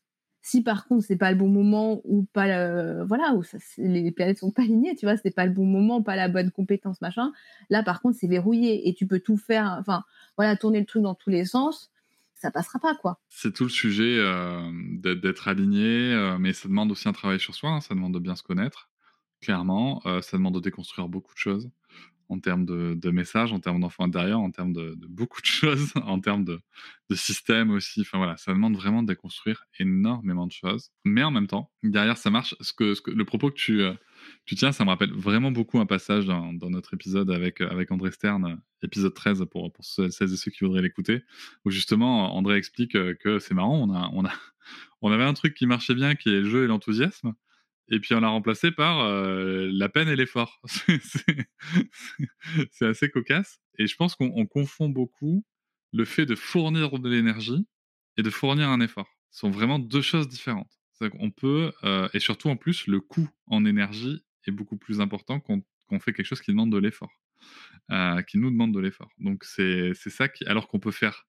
Si 0.43 0.63
par 0.63 0.87
contre 0.87 1.05
c'est 1.07 1.17
pas 1.17 1.31
le 1.31 1.39
bon 1.39 1.49
moment 1.49 2.01
ou 2.05 2.25
pas 2.33 2.47
le, 2.47 3.05
voilà 3.05 3.33
où 3.35 3.43
ça, 3.43 3.59
les 3.79 4.11
planètes 4.13 4.39
sont 4.39 4.51
pas 4.51 4.63
alignées, 4.63 4.95
tu 4.95 5.07
vois, 5.07 5.17
c'est 5.17 5.31
pas 5.31 5.47
le 5.47 5.53
bon 5.53 5.65
moment, 5.65 6.03
pas 6.03 6.17
la 6.17 6.29
bonne 6.29 6.51
compétence 6.51 7.01
machin. 7.01 7.33
Là 7.71 7.83
par 7.83 8.03
contre 8.03 8.19
c'est 8.21 8.27
verrouillé 8.27 8.89
et 8.89 8.95
tu 8.95 9.07
peux 9.07 9.21
tout 9.21 9.39
faire, 9.39 9.77
enfin 9.81 10.05
voilà 10.37 10.57
tourner 10.57 10.81
le 10.81 10.87
truc 10.87 11.03
dans 11.03 11.15
tous 11.15 11.31
les 11.31 11.45
sens 11.45 11.91
ça 12.35 12.51
passera 12.51 12.79
pas 12.79 12.95
quoi. 12.95 13.21
C'est 13.29 13.55
tout 13.55 13.65
le 13.65 13.71
sujet 13.71 14.19
euh, 14.19 14.71
d'être 14.99 15.49
aligné, 15.49 16.13
euh, 16.13 16.39
mais 16.39 16.53
ça 16.53 16.69
demande 16.69 16.91
aussi 16.93 17.09
un 17.09 17.13
travail 17.13 17.41
sur 17.41 17.55
soi, 17.55 17.71
hein, 17.71 17.81
ça 17.81 17.95
demande 17.95 18.15
de 18.15 18.19
bien 18.19 18.37
se 18.37 18.43
connaître 18.43 18.91
clairement. 19.45 20.03
Euh, 20.07 20.23
ça 20.23 20.37
demande 20.37 20.55
de 20.55 20.61
déconstruire 20.61 21.09
beaucoup 21.09 21.35
de 21.35 21.39
choses 21.39 21.71
en 22.31 22.41
termes 22.41 22.65
de, 22.65 23.11
messages, 23.11 23.53
en 23.53 23.61
termes 23.61 23.81
d'enfants 23.81 24.05
intérieurs, 24.05 24.41
en 24.41 24.51
termes 24.51 24.73
de, 24.73 24.97
beaucoup 25.09 25.43
de 25.43 25.47
choses, 25.61 25.93
en 25.97 26.19
termes 26.21 26.45
de, 26.45 26.59
de 27.11 27.15
système 27.15 27.71
aussi. 27.71 28.01
Enfin 28.01 28.19
voilà, 28.19 28.37
ça 28.39 28.53
demande 28.53 28.77
vraiment 28.77 29.03
de 29.03 29.09
déconstruire 29.09 29.67
énormément 29.79 30.47
de 30.47 30.53
choses. 30.53 30.91
Mais 31.05 31.23
en 31.23 31.31
même 31.31 31.47
temps, 31.47 31.71
derrière, 31.83 32.17
ça 32.17 32.31
marche. 32.31 32.55
Ce 32.61 32.73
que, 32.73 32.95
le 33.11 33.25
propos 33.25 33.51
que 33.51 33.57
tu, 33.57 33.83
tu 34.47 34.55
tiens, 34.55 34.73
ça 34.73 34.85
me 34.85 34.91
rappelle 34.91 35.13
vraiment 35.13 35.51
beaucoup 35.51 35.81
un 35.81 35.87
passage 35.87 36.27
dans, 36.27 36.53
notre 36.53 36.95
épisode 36.95 37.31
avec, 37.31 37.61
avec 37.61 37.91
André 37.91 38.11
Stern, 38.11 38.61
épisode 38.83 39.15
13 39.15 39.45
pour, 39.51 39.73
pour 39.73 39.85
celles 39.85 40.09
et 40.09 40.37
ceux 40.37 40.51
qui 40.51 40.65
voudraient 40.65 40.83
l'écouter, 40.83 41.23
où 41.65 41.71
justement 41.71 42.35
André 42.37 42.57
explique 42.57 42.95
euh, 42.95 43.15
que 43.15 43.39
c'est 43.39 43.55
marrant, 43.55 43.79
on, 43.79 43.95
a, 43.95 44.11
on, 44.13 44.25
a, 44.25 44.33
on 45.03 45.13
avait 45.13 45.25
un 45.25 45.35
truc 45.35 45.55
qui 45.55 45.67
marchait 45.67 45.95
bien, 45.95 46.15
qui 46.15 46.29
est 46.29 46.41
le 46.41 46.49
jeu 46.49 46.65
et 46.65 46.67
l'enthousiasme 46.67 47.35
et 47.91 48.01
puis 48.01 48.15
on 48.15 48.21
l'a 48.21 48.29
remplacé 48.29 48.71
par 48.71 49.01
euh, 49.01 49.69
la 49.73 49.89
peine 49.89 50.09
et 50.09 50.17
l'effort. 50.17 50.61
c'est 52.71 52.87
assez 52.87 53.11
cocasse. 53.11 53.61
Et 53.79 53.87
je 53.87 53.97
pense 53.97 54.15
qu'on 54.15 54.47
confond 54.47 54.89
beaucoup 54.89 55.45
le 55.93 56.05
fait 56.05 56.27
de 56.27 56.35
fournir 56.35 56.99
de 56.99 57.09
l'énergie 57.09 57.67
et 58.17 58.23
de 58.23 58.31
fournir 58.31 58.69
un 58.69 58.81
effort. 58.81 59.09
Ce 59.31 59.41
sont 59.41 59.51
vraiment 59.51 59.79
deux 59.79 60.03
choses 60.03 60.29
différentes. 60.29 60.81
On 61.19 61.31
peut, 61.31 61.73
euh, 61.85 62.09
et 62.15 62.21
surtout 62.21 62.49
en 62.49 62.57
plus, 62.57 62.87
le 62.87 63.01
coût 63.01 63.29
en 63.47 63.65
énergie 63.65 64.25
est 64.47 64.51
beaucoup 64.51 64.77
plus 64.77 65.01
important 65.01 65.41
quand 65.41 65.61
on 65.91 66.01
fait 66.01 66.13
quelque 66.13 66.27
chose 66.27 66.41
qui 66.41 66.51
demande 66.51 66.73
de 66.73 66.79
l'effort, 66.79 67.13
euh, 67.91 68.23
qui 68.23 68.39
nous 68.39 68.51
demande 68.51 68.75
de 68.75 68.81
l'effort. 68.81 69.11
Donc 69.19 69.45
c'est 69.45 69.95
ça 69.95 70.29
qui, 70.29 70.45
alors 70.47 70.69
qu'on 70.69 70.81
peut 70.81 70.91
faire 70.91 71.27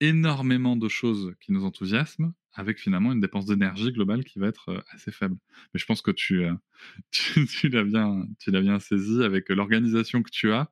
énormément 0.00 0.76
de 0.76 0.88
choses 0.88 1.34
qui 1.40 1.50
nous 1.50 1.64
enthousiasment, 1.64 2.32
avec 2.52 2.78
finalement 2.78 3.12
une 3.12 3.20
dépense 3.20 3.46
d'énergie 3.46 3.92
globale 3.92 4.24
qui 4.24 4.38
va 4.38 4.46
être 4.46 4.68
euh, 4.70 4.80
assez 4.92 5.10
faible. 5.10 5.36
Mais 5.72 5.80
je 5.80 5.86
pense 5.86 6.02
que 6.02 6.10
tu, 6.10 6.44
tu, 7.10 7.68
l'as 7.68 7.84
bien, 7.84 8.78
saisi 8.78 9.22
avec 9.22 9.48
l'organisation 9.48 10.22
que 10.22 10.30
tu 10.30 10.52
as. 10.52 10.70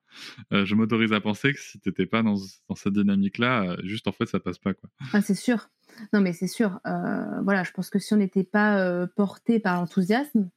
Je 0.51 0.75
m'autorise 0.75 1.13
à 1.13 1.21
penser 1.21 1.53
que 1.53 1.61
si 1.61 1.81
tu 1.81 1.89
n'étais 1.89 2.07
pas 2.07 2.23
dans, 2.23 2.37
dans 2.69 2.75
cette 2.77 2.95
dynamique-là, 2.95 3.77
juste 3.83 4.07
en 4.07 4.13
fait, 4.13 4.27
ça 4.27 4.41
passe 4.41 4.59
pas. 4.59 4.73
Ah, 5.13 5.21
c'est 5.21 5.35
sûr. 5.35 5.69
Non, 6.13 6.21
mais 6.21 6.33
c'est 6.33 6.47
sûr. 6.47 6.81
voilà, 6.85 7.63
je 7.65 7.73
pense 7.73 7.91
que 7.91 7.99
si 7.99 8.15
on 8.15 8.19
n'était 8.19 8.45
pas 8.45 9.07
porté 9.17 9.61
par 9.61 9.81
l'enthousiasme, 9.81 10.49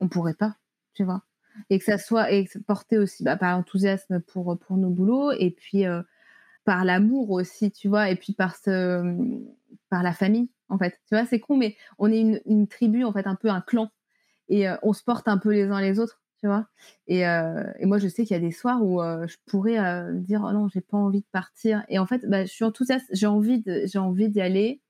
on 0.00 0.08
pourrait 0.08 0.34
pas, 0.34 0.56
tu 0.94 1.04
vois. 1.04 1.22
Et 1.70 1.78
que 1.78 1.84
ça 1.84 1.98
soit 1.98 2.30
et 2.32 2.48
porté 2.66 2.98
aussi 2.98 3.24
bah, 3.24 3.36
par 3.36 3.56
l'enthousiasme 3.56 4.20
pour, 4.20 4.58
nos 4.70 4.90
boulots 4.90 5.32
et 5.32 5.50
puis 5.50 5.84
par 6.66 6.84
l'amour 6.84 7.30
aussi, 7.30 7.70
tu 7.70 7.88
vois, 7.88 8.10
et 8.10 8.16
puis 8.16 8.34
par 8.34 8.56
ce, 8.56 9.02
par 9.88 10.02
la 10.02 10.12
famille, 10.12 10.50
en 10.68 10.76
fait. 10.76 11.00
Tu 11.08 11.14
vois, 11.14 11.24
c'est 11.24 11.40
con, 11.40 11.56
mais 11.56 11.76
on 11.98 12.10
est 12.10 12.42
une, 12.44 12.66
tribu, 12.68 13.04
en 13.04 13.12
fait, 13.12 13.26
un 13.26 13.36
peu 13.36 13.48
un 13.48 13.60
clan, 13.60 13.88
et 14.48 14.68
euh, 14.68 14.76
on 14.82 14.92
se 14.92 15.02
porte 15.02 15.28
un 15.28 15.38
peu 15.38 15.52
les 15.52 15.70
uns 15.70 15.80
les 15.80 15.98
autres, 16.00 16.20
tu 16.46 16.50
vois. 16.50 16.66
Et, 17.08 17.26
euh, 17.26 17.64
et 17.80 17.86
moi, 17.86 17.98
je 17.98 18.06
sais 18.06 18.24
qu'il 18.24 18.36
y 18.36 18.38
a 18.38 18.40
des 18.40 18.52
soirs 18.52 18.82
où 18.84 19.02
euh, 19.02 19.26
je 19.26 19.36
pourrais 19.46 19.78
dire, 20.14 20.44
oh 20.46 20.52
non, 20.52 20.68
j'ai 20.68 20.80
pas 20.80 20.96
envie 20.96 21.20
de 21.20 21.26
partir, 21.32 21.84
et 21.88 21.98
en 21.98 22.06
fait, 22.06 22.24
bah, 22.28 22.44
je 22.44 22.52
suis 22.52 22.64
enthousiaste, 22.64 23.06
j'ai 23.12 23.26
envie, 23.26 23.62
j'ai 23.66 23.98
envie 23.98 24.28
d'y 24.28 24.40
aller, 24.40 24.80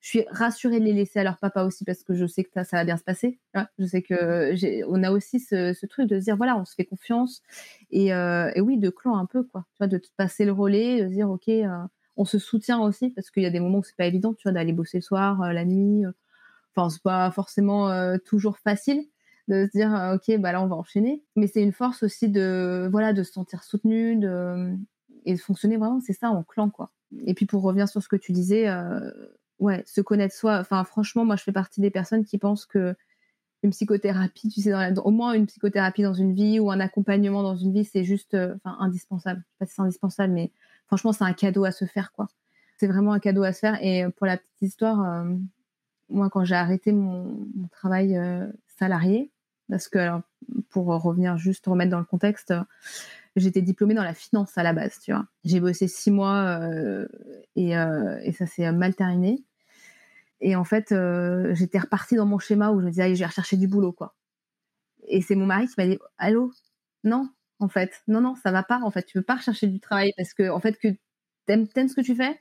je 0.00 0.08
suis 0.08 0.24
rassurée 0.30 0.80
de 0.80 0.84
les 0.84 0.94
laisser 0.94 1.18
à 1.20 1.24
leur 1.24 1.36
papa 1.36 1.62
aussi 1.64 1.84
parce 1.84 2.02
que 2.02 2.14
je 2.14 2.24
sais 2.24 2.42
que 2.42 2.50
ça 2.64 2.76
va 2.78 2.84
bien 2.84 2.96
se 2.96 3.04
passer. 3.04 3.38
Je 3.78 3.84
sais 3.84 4.02
que 4.02 4.52
j'ai, 4.54 4.82
on 4.88 5.02
a 5.02 5.10
aussi 5.10 5.40
ce, 5.40 5.86
truc 5.86 6.08
de 6.08 6.18
se 6.18 6.24
dire 6.24 6.36
voilà, 6.36 6.56
on 6.56 6.64
se 6.64 6.74
fait 6.74 6.86
confiance 6.86 7.42
et, 7.90 8.14
euh, 8.14 8.50
et 8.54 8.62
oui, 8.62 8.78
de 8.78 8.88
clan 8.88 9.16
un 9.16 9.26
peu 9.26 9.42
quoi. 9.42 9.66
Tu 9.72 9.78
vois, 9.78 9.88
de 9.88 9.98
te 9.98 10.08
passer 10.16 10.46
le 10.46 10.52
relais, 10.52 11.02
de 11.02 11.08
se 11.08 11.12
dire 11.12 11.30
ok, 11.30 11.48
euh, 11.48 11.68
on 12.16 12.24
se 12.24 12.38
soutient 12.38 12.80
aussi 12.80 13.10
parce 13.10 13.30
qu'il 13.30 13.42
y 13.42 13.46
a 13.46 13.50
des 13.50 13.60
moments 13.60 13.78
où 13.78 13.84
c'est 13.84 13.96
pas 13.96 14.06
évident, 14.06 14.32
tu 14.32 14.44
vois, 14.44 14.52
d'aller 14.52 14.72
bosser 14.72 14.98
le 14.98 15.02
soir, 15.02 15.42
euh, 15.42 15.52
la 15.52 15.66
nuit. 15.66 16.04
Enfin, 16.74 16.88
c'est 16.88 17.02
pas 17.02 17.30
forcément 17.32 17.90
toujours 18.24 18.58
facile 18.58 19.04
de 19.50 19.66
se 19.66 19.76
dire 19.76 19.90
ok, 20.14 20.38
bah 20.40 20.52
là 20.52 20.62
on 20.62 20.66
va 20.66 20.76
enchaîner. 20.76 21.22
Mais 21.36 21.46
c'est 21.46 21.62
une 21.62 21.72
force 21.72 22.02
aussi 22.02 22.28
de 22.28 22.88
voilà 22.90 23.12
de 23.12 23.22
se 23.22 23.32
sentir 23.32 23.62
soutenu, 23.64 24.16
de 24.16 24.74
et 25.26 25.34
de 25.34 25.40
fonctionner 25.40 25.76
vraiment, 25.76 26.00
c'est 26.00 26.14
ça 26.14 26.30
en 26.30 26.42
clan 26.42 26.70
quoi. 26.70 26.90
Et 27.26 27.34
puis 27.34 27.44
pour 27.46 27.62
revenir 27.62 27.88
sur 27.88 28.02
ce 28.02 28.08
que 28.08 28.16
tu 28.16 28.32
disais 28.32 28.68
ouais, 29.60 29.84
se 29.86 30.00
connaître 30.00 30.34
soi. 30.34 30.58
Enfin, 30.58 30.82
franchement, 30.84 31.24
moi, 31.24 31.36
je 31.36 31.44
fais 31.44 31.52
partie 31.52 31.80
des 31.80 31.90
personnes 31.90 32.24
qui 32.24 32.38
pensent 32.38 32.66
que 32.66 32.96
une 33.62 33.70
psychothérapie, 33.70 34.48
tu 34.48 34.62
sais, 34.62 34.72
au 34.98 35.10
moins 35.10 35.34
une 35.34 35.46
psychothérapie 35.46 36.02
dans 36.02 36.14
une 36.14 36.32
vie 36.32 36.58
ou 36.58 36.70
un 36.70 36.80
accompagnement 36.80 37.42
dans 37.42 37.56
une 37.56 37.74
vie, 37.74 37.84
c'est 37.84 38.04
juste, 38.04 38.32
euh, 38.32 38.54
enfin, 38.56 38.76
indispensable. 38.80 39.44
Je 39.44 39.50
sais 39.50 39.58
pas 39.58 39.66
si 39.66 39.74
c'est 39.74 39.82
indispensable, 39.82 40.32
mais 40.32 40.50
franchement, 40.86 41.12
c'est 41.12 41.24
un 41.24 41.34
cadeau 41.34 41.64
à 41.64 41.70
se 41.70 41.84
faire, 41.84 42.12
quoi. 42.12 42.28
C'est 42.78 42.86
vraiment 42.86 43.12
un 43.12 43.20
cadeau 43.20 43.42
à 43.42 43.52
se 43.52 43.58
faire. 43.58 43.78
Et 43.82 44.06
pour 44.16 44.26
la 44.26 44.38
petite 44.38 44.62
histoire, 44.62 45.04
euh, 45.04 45.34
moi, 46.08 46.30
quand 46.30 46.44
j'ai 46.44 46.54
arrêté 46.54 46.92
mon, 46.92 47.46
travail 47.70 48.16
euh, 48.16 48.46
salarié, 48.78 49.30
parce 49.70 49.88
que, 49.88 50.10
pour 50.70 50.86
revenir 50.86 51.38
juste 51.38 51.66
remettre 51.66 51.90
dans 51.90 51.98
le 51.98 52.04
contexte, 52.04 52.52
j'étais 53.36 53.62
diplômée 53.62 53.94
dans 53.94 54.04
la 54.04 54.14
finance 54.14 54.58
à 54.58 54.62
la 54.62 54.72
base, 54.72 54.98
tu 55.00 55.12
vois. 55.12 55.26
J'ai 55.44 55.60
bossé 55.60 55.88
six 55.88 56.10
mois 56.10 56.60
et, 57.56 57.70
et, 57.70 58.32
ça 58.32 58.46
s'est 58.46 58.70
mal 58.72 58.94
terminé. 58.94 59.44
Et 60.40 60.56
en 60.56 60.64
fait, 60.64 60.92
euh, 60.92 61.54
j'étais 61.54 61.78
repartie 61.78 62.16
dans 62.16 62.26
mon 62.26 62.38
schéma 62.38 62.70
où 62.70 62.80
je 62.80 62.86
me 62.86 62.90
disais, 62.90 63.02
allez, 63.02 63.14
je 63.14 63.20
vais 63.20 63.26
rechercher 63.26 63.56
du 63.56 63.68
boulot, 63.68 63.92
quoi. 63.92 64.16
Et 65.08 65.22
c'est 65.22 65.34
mon 65.34 65.46
mari 65.46 65.66
qui 65.68 65.74
m'a 65.78 65.86
dit, 65.86 65.98
allô, 66.18 66.52
non, 67.04 67.30
en 67.60 67.68
fait, 67.68 68.02
non, 68.08 68.20
non, 68.20 68.34
ça 68.36 68.52
va 68.52 68.62
pas. 68.62 68.80
En 68.82 68.90
fait, 68.90 69.04
tu 69.04 69.18
veux 69.18 69.24
pas 69.24 69.36
rechercher 69.36 69.66
du 69.66 69.80
travail 69.80 70.12
parce 70.16 70.34
que, 70.34 70.50
en 70.50 70.60
fait, 70.60 70.78
que 70.78 70.88
t'aimes, 71.46 71.66
aimes 71.76 71.88
ce 71.88 71.96
que 71.96 72.00
tu 72.02 72.14
fais? 72.14 72.40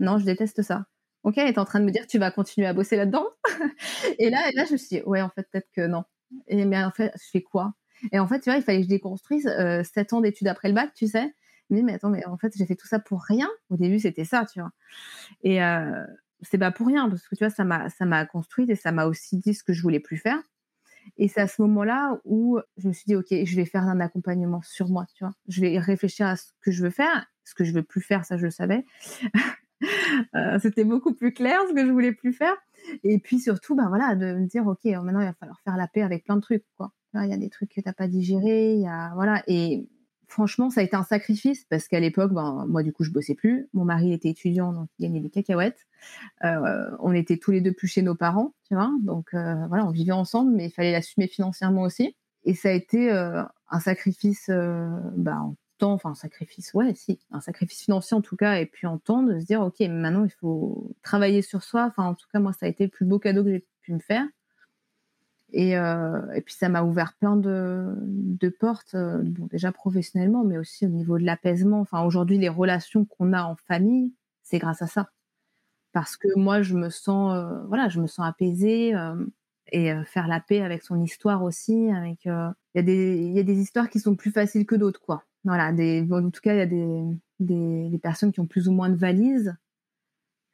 Non, 0.00 0.18
je 0.18 0.24
déteste 0.24 0.62
ça. 0.62 0.86
Ok, 1.24 1.38
est 1.38 1.58
en 1.58 1.64
train 1.64 1.80
de 1.80 1.84
me 1.84 1.90
dire, 1.90 2.06
tu 2.06 2.18
vas 2.18 2.30
continuer 2.30 2.66
à 2.66 2.74
bosser 2.74 2.96
là-dedans? 2.96 3.26
et 4.18 4.30
là, 4.30 4.48
et 4.50 4.52
là, 4.54 4.64
je 4.66 4.72
me 4.72 4.76
suis 4.78 4.98
dit, 4.98 5.02
ouais, 5.04 5.22
en 5.22 5.30
fait, 5.30 5.48
peut-être 5.50 5.70
que 5.72 5.86
non. 5.86 6.04
Et 6.46 6.64
mais 6.64 6.82
en 6.82 6.90
fait, 6.90 7.12
je 7.16 7.30
fais 7.30 7.42
quoi? 7.42 7.74
Et 8.12 8.18
en 8.18 8.28
fait, 8.28 8.40
tu 8.40 8.50
vois, 8.50 8.58
il 8.58 8.62
fallait 8.62 8.78
que 8.78 8.84
je 8.84 8.88
déconstruise 8.88 9.46
euh, 9.46 9.82
sept 9.82 10.12
ans 10.12 10.20
d'études 10.20 10.48
après 10.48 10.68
le 10.68 10.74
bac, 10.74 10.92
tu 10.94 11.06
sais. 11.06 11.34
Mais, 11.70 11.82
mais 11.82 11.94
attends, 11.94 12.10
mais 12.10 12.24
en 12.26 12.38
fait, 12.38 12.52
j'ai 12.56 12.64
fait 12.64 12.76
tout 12.76 12.86
ça 12.86 12.98
pour 12.98 13.22
rien. 13.22 13.48
Au 13.70 13.76
début, 13.76 13.98
c'était 13.98 14.24
ça, 14.24 14.46
tu 14.46 14.60
vois. 14.60 14.70
Et, 15.42 15.62
euh, 15.62 16.04
c'est 16.42 16.58
pas 16.58 16.70
pour 16.70 16.86
rien 16.86 17.08
parce 17.08 17.26
que 17.26 17.34
tu 17.34 17.44
vois 17.44 17.50
ça 17.50 17.64
m'a 17.64 17.88
ça 17.90 18.04
m'a 18.04 18.24
construite 18.26 18.70
et 18.70 18.76
ça 18.76 18.92
m'a 18.92 19.06
aussi 19.06 19.38
dit 19.38 19.54
ce 19.54 19.64
que 19.64 19.72
je 19.72 19.82
voulais 19.82 20.00
plus 20.00 20.16
faire 20.16 20.40
et 21.16 21.28
c'est 21.28 21.40
à 21.40 21.48
ce 21.48 21.62
moment-là 21.62 22.20
où 22.24 22.58
je 22.76 22.88
me 22.88 22.92
suis 22.92 23.04
dit 23.06 23.16
ok 23.16 23.26
je 23.30 23.56
vais 23.56 23.64
faire 23.64 23.82
un 23.82 24.00
accompagnement 24.00 24.62
sur 24.62 24.88
moi 24.88 25.06
tu 25.14 25.24
vois 25.24 25.34
je 25.48 25.60
vais 25.60 25.78
réfléchir 25.78 26.26
à 26.26 26.36
ce 26.36 26.52
que 26.60 26.70
je 26.70 26.82
veux 26.82 26.90
faire 26.90 27.26
ce 27.44 27.54
que 27.54 27.64
je 27.64 27.72
veux 27.72 27.82
plus 27.82 28.00
faire 28.00 28.24
ça 28.24 28.36
je 28.36 28.44
le 28.44 28.50
savais 28.50 28.84
euh, 30.34 30.58
c'était 30.60 30.84
beaucoup 30.84 31.14
plus 31.14 31.32
clair 31.32 31.58
ce 31.68 31.74
que 31.74 31.84
je 31.84 31.90
voulais 31.90 32.12
plus 32.12 32.32
faire 32.32 32.56
et 33.04 33.18
puis 33.18 33.38
surtout 33.38 33.74
bah 33.74 33.86
voilà 33.88 34.14
de 34.14 34.34
me 34.34 34.46
dire 34.46 34.66
ok 34.66 34.84
maintenant 34.84 35.20
il 35.20 35.26
va 35.26 35.34
falloir 35.34 35.60
faire 35.60 35.76
la 35.76 35.88
paix 35.88 36.02
avec 36.02 36.24
plein 36.24 36.36
de 36.36 36.42
trucs 36.42 36.64
il 37.14 37.28
y 37.28 37.32
a 37.32 37.36
des 37.36 37.48
trucs 37.48 37.74
que 37.74 37.80
t'as 37.80 37.92
pas 37.92 38.08
digérés 38.08 38.74
il 38.74 38.80
y 38.80 38.86
a 38.86 39.12
voilà 39.14 39.42
et 39.46 39.88
franchement, 40.28 40.70
ça 40.70 40.80
a 40.80 40.84
été 40.84 40.94
un 40.94 41.02
sacrifice 41.02 41.64
parce 41.64 41.88
qu'à 41.88 42.00
l'époque, 42.00 42.32
ben, 42.32 42.66
moi, 42.68 42.82
du 42.82 42.92
coup, 42.92 43.02
je 43.02 43.10
bossais 43.10 43.34
plus. 43.34 43.68
Mon 43.72 43.84
mari 43.84 44.12
était 44.12 44.28
étudiant, 44.28 44.72
donc 44.72 44.88
il 44.98 45.06
gagnait 45.06 45.20
des 45.20 45.30
cacahuètes. 45.30 45.86
Euh, 46.44 46.90
on 47.00 47.12
était 47.12 47.38
tous 47.38 47.50
les 47.50 47.60
deux 47.60 47.72
plus 47.72 47.88
chez 47.88 48.02
nos 48.02 48.14
parents, 48.14 48.54
tu 48.68 48.74
vois. 48.74 48.92
Donc, 49.02 49.34
euh, 49.34 49.66
voilà, 49.68 49.86
on 49.86 49.90
vivait 49.90 50.12
ensemble, 50.12 50.52
mais 50.52 50.66
il 50.66 50.70
fallait 50.70 50.92
l'assumer 50.92 51.26
financièrement 51.26 51.82
aussi. 51.82 52.14
Et 52.44 52.54
ça 52.54 52.68
a 52.68 52.72
été 52.72 53.10
euh, 53.10 53.42
un 53.70 53.80
sacrifice, 53.80 54.48
ben, 54.48 55.38
en 55.38 55.56
enfin, 55.86 56.10
un 56.10 56.14
sacrifice, 56.14 56.74
ouais, 56.74 56.94
si, 56.94 57.18
un 57.30 57.40
sacrifice 57.40 57.82
financier 57.82 58.16
en 58.16 58.20
tout 58.20 58.36
cas, 58.36 58.58
et 58.60 58.66
puis 58.66 58.86
en 58.86 58.98
temps 58.98 59.22
de 59.22 59.38
se 59.38 59.44
dire, 59.46 59.60
OK, 59.60 59.80
maintenant, 59.80 60.24
il 60.24 60.30
faut 60.30 60.94
travailler 61.02 61.42
sur 61.42 61.62
soi. 61.62 61.86
Enfin, 61.86 62.04
en 62.04 62.14
tout 62.14 62.26
cas, 62.32 62.40
moi, 62.40 62.52
ça 62.52 62.66
a 62.66 62.68
été 62.68 62.84
le 62.84 62.90
plus 62.90 63.06
beau 63.06 63.18
cadeau 63.18 63.44
que 63.44 63.50
j'ai 63.50 63.66
pu 63.82 63.92
me 63.92 64.00
faire. 64.00 64.26
Euh, 65.54 66.32
et, 66.32 66.42
puis 66.42 66.54
ça 66.54 66.68
m'a 66.68 66.82
ouvert 66.82 67.14
plein 67.14 67.36
de, 67.36 68.48
portes, 68.60 68.94
euh, 68.94 69.22
bon, 69.22 69.46
déjà 69.46 69.72
professionnellement, 69.72 70.44
mais 70.44 70.58
aussi 70.58 70.86
au 70.86 70.90
niveau 70.90 71.18
de 71.18 71.24
l'apaisement. 71.24 71.80
Enfin, 71.80 72.02
aujourd'hui, 72.04 72.38
les 72.38 72.48
relations 72.48 73.04
qu'on 73.04 73.32
a 73.32 73.42
en 73.42 73.56
famille, 73.56 74.12
c'est 74.42 74.58
grâce 74.58 74.82
à 74.82 74.86
ça. 74.86 75.10
Parce 75.92 76.16
que 76.16 76.28
moi, 76.36 76.62
je 76.62 76.74
me 76.74 76.90
sens, 76.90 77.34
euh, 77.34 77.64
voilà, 77.66 77.88
je 77.88 78.00
me 78.00 78.06
sens 78.06 78.26
apaisée 78.26 78.94
et 79.72 79.92
faire 80.06 80.28
la 80.28 80.40
paix 80.40 80.62
avec 80.62 80.82
son 80.82 81.02
histoire 81.02 81.42
aussi. 81.42 81.90
Avec, 81.90 82.24
il 82.24 82.30
y, 82.74 83.32
y 83.32 83.40
a 83.40 83.42
des 83.42 83.60
histoires 83.60 83.88
qui 83.90 84.00
sont 84.00 84.16
plus 84.16 84.30
faciles 84.30 84.66
que 84.66 84.76
d'autres, 84.76 85.00
quoi. 85.00 85.24
Voilà, 85.44 85.70
en 85.70 86.30
tout 86.30 86.40
cas, 86.42 86.54
il 86.54 86.58
y 86.58 86.60
a 86.60 86.66
des, 86.66 87.02
des, 87.40 87.98
personnes 87.98 88.32
qui 88.32 88.40
ont 88.40 88.46
plus 88.46 88.68
ou 88.68 88.72
moins 88.72 88.90
de 88.90 88.96
valises, 88.96 89.56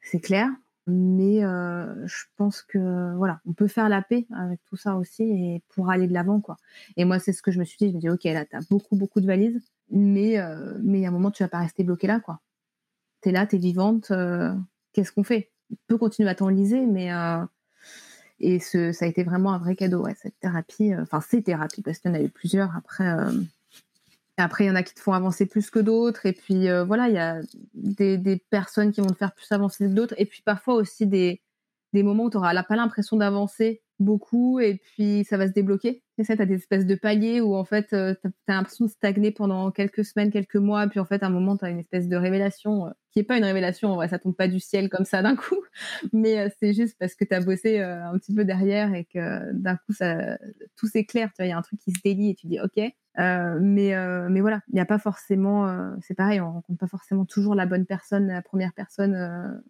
c'est 0.00 0.20
clair 0.20 0.50
mais 0.86 1.42
euh, 1.44 2.06
je 2.06 2.24
pense 2.36 2.62
que 2.62 3.14
voilà, 3.16 3.40
on 3.46 3.52
peut 3.54 3.68
faire 3.68 3.88
la 3.88 4.02
paix 4.02 4.26
avec 4.36 4.60
tout 4.66 4.76
ça 4.76 4.96
aussi 4.96 5.22
et 5.22 5.62
pour 5.70 5.90
aller 5.90 6.06
de 6.06 6.12
l'avant 6.12 6.40
quoi. 6.40 6.56
Et 6.96 7.04
moi 7.04 7.18
c'est 7.18 7.32
ce 7.32 7.42
que 7.42 7.50
je 7.50 7.58
me 7.58 7.64
suis 7.64 7.78
dit, 7.78 7.88
je 7.90 7.94
me 7.94 8.00
dis 8.00 8.10
ok 8.10 8.24
là 8.24 8.44
t'as 8.44 8.60
beaucoup 8.70 8.96
beaucoup 8.96 9.20
de 9.20 9.26
valises, 9.26 9.60
mais 9.90 10.38
euh, 10.38 10.78
mais 10.82 11.04
à 11.06 11.08
un 11.08 11.12
moment 11.12 11.30
tu 11.30 11.42
vas 11.42 11.48
pas 11.48 11.60
rester 11.60 11.84
bloqué 11.84 12.06
là 12.06 12.20
quoi. 12.20 12.40
T'es 13.22 13.32
là, 13.32 13.46
t'es 13.46 13.58
vivante, 13.58 14.10
euh, 14.10 14.54
qu'est-ce 14.92 15.12
qu'on 15.12 15.24
fait? 15.24 15.50
On 15.72 15.76
peut 15.86 15.98
continuer 15.98 16.28
à 16.28 16.34
t'enliser, 16.34 16.84
mais 16.86 17.10
et 18.40 18.58
ça 18.58 18.78
a 19.00 19.06
été 19.06 19.24
vraiment 19.24 19.54
un 19.54 19.58
vrai 19.58 19.76
cadeau 19.76 20.06
cette 20.16 20.38
thérapie, 20.40 20.94
enfin 20.94 21.20
ces 21.22 21.42
thérapies 21.42 21.82
parce 21.82 21.98
qu'il 21.98 22.10
y 22.10 22.14
en 22.14 22.16
a 22.18 22.22
eu 22.22 22.28
plusieurs 22.28 22.76
après 22.76 23.06
après, 24.36 24.64
il 24.64 24.66
y 24.68 24.70
en 24.70 24.74
a 24.74 24.82
qui 24.82 24.94
te 24.94 25.00
font 25.00 25.12
avancer 25.12 25.46
plus 25.46 25.70
que 25.70 25.78
d'autres. 25.78 26.26
Et 26.26 26.32
puis, 26.32 26.68
euh, 26.68 26.84
voilà, 26.84 27.08
il 27.08 27.14
y 27.14 27.18
a 27.18 27.40
des, 27.74 28.44
personnes 28.50 28.92
qui 28.92 29.00
vont 29.00 29.08
te 29.08 29.16
faire 29.16 29.34
plus 29.34 29.50
avancer 29.52 29.86
que 29.86 29.90
d'autres. 29.90 30.14
Et 30.18 30.26
puis, 30.26 30.42
parfois 30.42 30.74
aussi 30.74 31.06
des, 31.06 31.42
des 31.92 32.02
moments 32.02 32.24
où 32.24 32.30
tu 32.30 32.36
n'auras 32.36 32.62
pas 32.64 32.76
l'impression 32.76 33.16
d'avancer 33.16 33.82
beaucoup 34.00 34.60
et 34.60 34.76
puis 34.76 35.24
ça 35.24 35.36
va 35.36 35.46
se 35.46 35.52
débloquer. 35.52 36.03
Et 36.18 36.24
ça, 36.24 36.36
tu 36.36 36.46
des 36.46 36.54
espèces 36.54 36.86
de 36.86 36.94
paliers 36.94 37.40
où 37.40 37.56
en 37.56 37.64
fait, 37.64 37.92
euh, 37.92 38.14
tu 38.20 38.28
as, 38.48 38.54
l'impression 38.54 38.84
de 38.84 38.90
stagner 38.90 39.32
pendant 39.32 39.70
quelques 39.70 40.04
semaines, 40.04 40.30
quelques 40.30 40.56
mois. 40.56 40.86
Puis 40.86 41.00
en 41.00 41.04
fait, 41.04 41.22
à 41.22 41.26
un 41.26 41.30
moment, 41.30 41.56
tu 41.56 41.64
as 41.64 41.70
une 41.70 41.80
espèce 41.80 42.08
de 42.08 42.16
révélation 42.16 42.86
euh, 42.86 42.90
qui 43.10 43.18
n'est 43.18 43.24
pas 43.24 43.36
une 43.36 43.44
révélation. 43.44 43.90
En 43.90 43.96
vrai, 43.96 44.08
ça 44.08 44.18
tombe 44.18 44.36
pas 44.36 44.48
du 44.48 44.60
ciel 44.60 44.88
comme 44.88 45.04
ça 45.04 45.22
d'un 45.22 45.36
coup. 45.36 45.58
Mais 46.12 46.52
c'est 46.60 46.72
juste 46.72 46.96
parce 46.98 47.14
que 47.14 47.24
tu 47.24 47.34
as 47.34 47.40
bossé 47.40 47.80
un 47.80 48.16
petit 48.18 48.34
peu 48.34 48.44
derrière 48.44 48.94
et 48.94 49.04
que 49.04 49.52
d'un 49.52 49.76
coup, 49.76 49.92
ça, 49.92 50.38
tout 50.76 50.86
s'éclaire. 50.86 51.30
Il 51.38 51.46
y 51.46 51.52
a 51.52 51.58
un 51.58 51.62
truc 51.62 51.80
qui 51.80 51.92
se 51.92 52.00
délie 52.04 52.30
et 52.30 52.34
tu 52.34 52.46
dis 52.46 52.60
OK. 52.60 52.80
Euh, 53.18 53.58
mais, 53.60 53.94
euh, 53.94 54.28
mais 54.28 54.40
voilà, 54.40 54.60
il 54.68 54.74
n'y 54.74 54.80
a 54.80 54.86
pas 54.86 54.98
forcément, 54.98 55.68
euh, 55.68 55.94
c'est 56.00 56.14
pareil, 56.14 56.40
on 56.40 56.52
rencontre 56.52 56.78
pas 56.78 56.88
forcément 56.88 57.24
toujours 57.24 57.54
la 57.54 57.66
bonne 57.66 57.86
personne, 57.86 58.26
la 58.26 58.42
première 58.42 58.72
personne. 58.72 59.62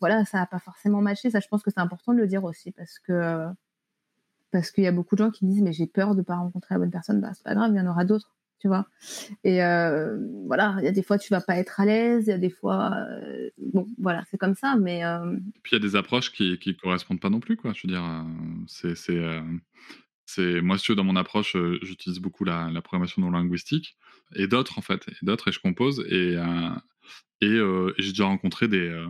voilà, 0.00 0.24
ça 0.24 0.38
n'a 0.38 0.46
pas 0.46 0.58
forcément 0.58 1.00
matché. 1.00 1.30
Ça, 1.30 1.40
je 1.40 1.48
pense 1.48 1.62
que 1.62 1.70
c'est 1.70 1.80
important 1.80 2.12
de 2.12 2.18
le 2.18 2.26
dire 2.26 2.44
aussi 2.44 2.72
parce 2.72 2.98
que 2.98 3.46
parce 4.50 4.70
qu'il 4.70 4.84
y 4.84 4.86
a 4.86 4.92
beaucoup 4.92 5.16
de 5.16 5.24
gens 5.24 5.30
qui 5.30 5.44
disent 5.46 5.62
mais 5.62 5.72
j'ai 5.72 5.86
peur 5.86 6.14
de 6.14 6.22
pas 6.22 6.36
rencontrer 6.36 6.74
la 6.74 6.78
bonne 6.80 6.90
personne. 6.90 7.20
Bah 7.20 7.30
c'est 7.34 7.44
pas 7.44 7.54
grave, 7.54 7.70
il 7.72 7.78
y 7.78 7.80
en 7.80 7.90
aura 7.90 8.04
d'autres, 8.04 8.34
tu 8.58 8.68
vois. 8.68 8.86
Et 9.44 9.58
voilà, 10.46 10.76
il 10.78 10.84
y 10.84 10.88
a 10.88 10.92
des 10.92 11.02
fois 11.02 11.18
tu 11.18 11.32
vas 11.32 11.40
pas 11.40 11.56
être 11.56 11.80
à 11.80 11.84
l'aise, 11.84 12.24
il 12.26 12.30
y 12.30 12.32
a 12.32 12.38
des 12.38 12.50
fois, 12.50 13.06
bon, 13.58 13.86
voilà, 13.98 14.24
c'est 14.30 14.38
comme 14.38 14.54
ça. 14.54 14.76
Mais 14.76 15.02
puis 15.62 15.76
il 15.76 15.82
y 15.82 15.84
a 15.84 15.88
des 15.88 15.96
approches 15.96 16.32
qui 16.32 16.58
qui 16.58 16.76
correspondent 16.76 17.20
pas 17.20 17.30
non 17.30 17.40
plus, 17.40 17.56
quoi. 17.56 17.72
Je 17.74 17.86
veux 17.86 17.92
dire, 17.92 18.26
c'est 18.66 18.94
c'est 20.28 20.60
moi, 20.60 20.76
dans 20.94 21.04
mon 21.04 21.16
approche, 21.16 21.56
euh, 21.56 21.78
j'utilise 21.82 22.18
beaucoup 22.18 22.44
la, 22.44 22.70
programmation 22.82 23.22
non 23.22 23.30
linguistique 23.30 23.96
et 24.36 24.46
d'autres 24.46 24.78
en 24.78 24.82
fait, 24.82 25.08
et 25.08 25.14
d'autres 25.22 25.48
et 25.48 25.52
je 25.52 25.58
compose 25.58 26.04
et 26.06 26.36
euh, 26.36 26.70
euh, 27.44 27.94
et, 27.96 28.02
j'ai 28.02 28.10
déjà 28.10 28.26
rencontré 28.26 28.68
des 28.68 29.06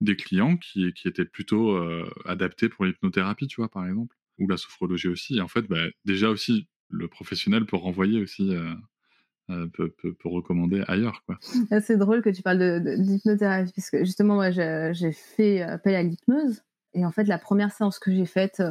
des 0.00 0.16
clients 0.16 0.56
qui, 0.56 0.92
qui 0.94 1.08
étaient 1.08 1.26
plutôt 1.26 1.76
adaptés 2.24 2.70
pour 2.70 2.86
l'hypnothérapie, 2.86 3.46
tu 3.48 3.60
vois, 3.60 3.68
par 3.68 3.86
exemple, 3.86 4.16
ou 4.38 4.48
la 4.48 4.56
sophrologie 4.56 5.08
aussi. 5.08 5.38
Et 5.38 5.40
en 5.40 5.48
fait, 5.48 5.62
bah, 5.62 5.84
déjà 6.04 6.28
aussi, 6.28 6.68
le 6.88 7.08
professionnel 7.08 7.66
peut 7.66 7.76
renvoyer 7.76 8.20
aussi. 8.20 8.54
peut, 9.48 9.90
peut, 9.90 10.14
recommander 10.24 10.82
ailleurs. 10.88 11.24
Ah, 11.70 11.80
c'est 11.80 11.96
drôle 11.96 12.22
que 12.22 12.30
tu 12.30 12.42
parles 12.42 12.82
d'hypnothérapie, 12.98 13.72
parce 13.74 13.90
que 13.90 14.04
justement, 14.04 14.34
moi, 14.34 14.50
j'ai 14.50 15.12
fait 15.12 15.62
appel 15.62 15.94
à 15.94 16.02
l'hypnose. 16.02 16.62
Et 16.94 17.04
en 17.06 17.12
fait, 17.12 17.24
la 17.24 17.38
première 17.38 17.72
séance 17.72 17.98
que 17.98 18.12
j'ai 18.12 18.26
faite, 18.26 18.62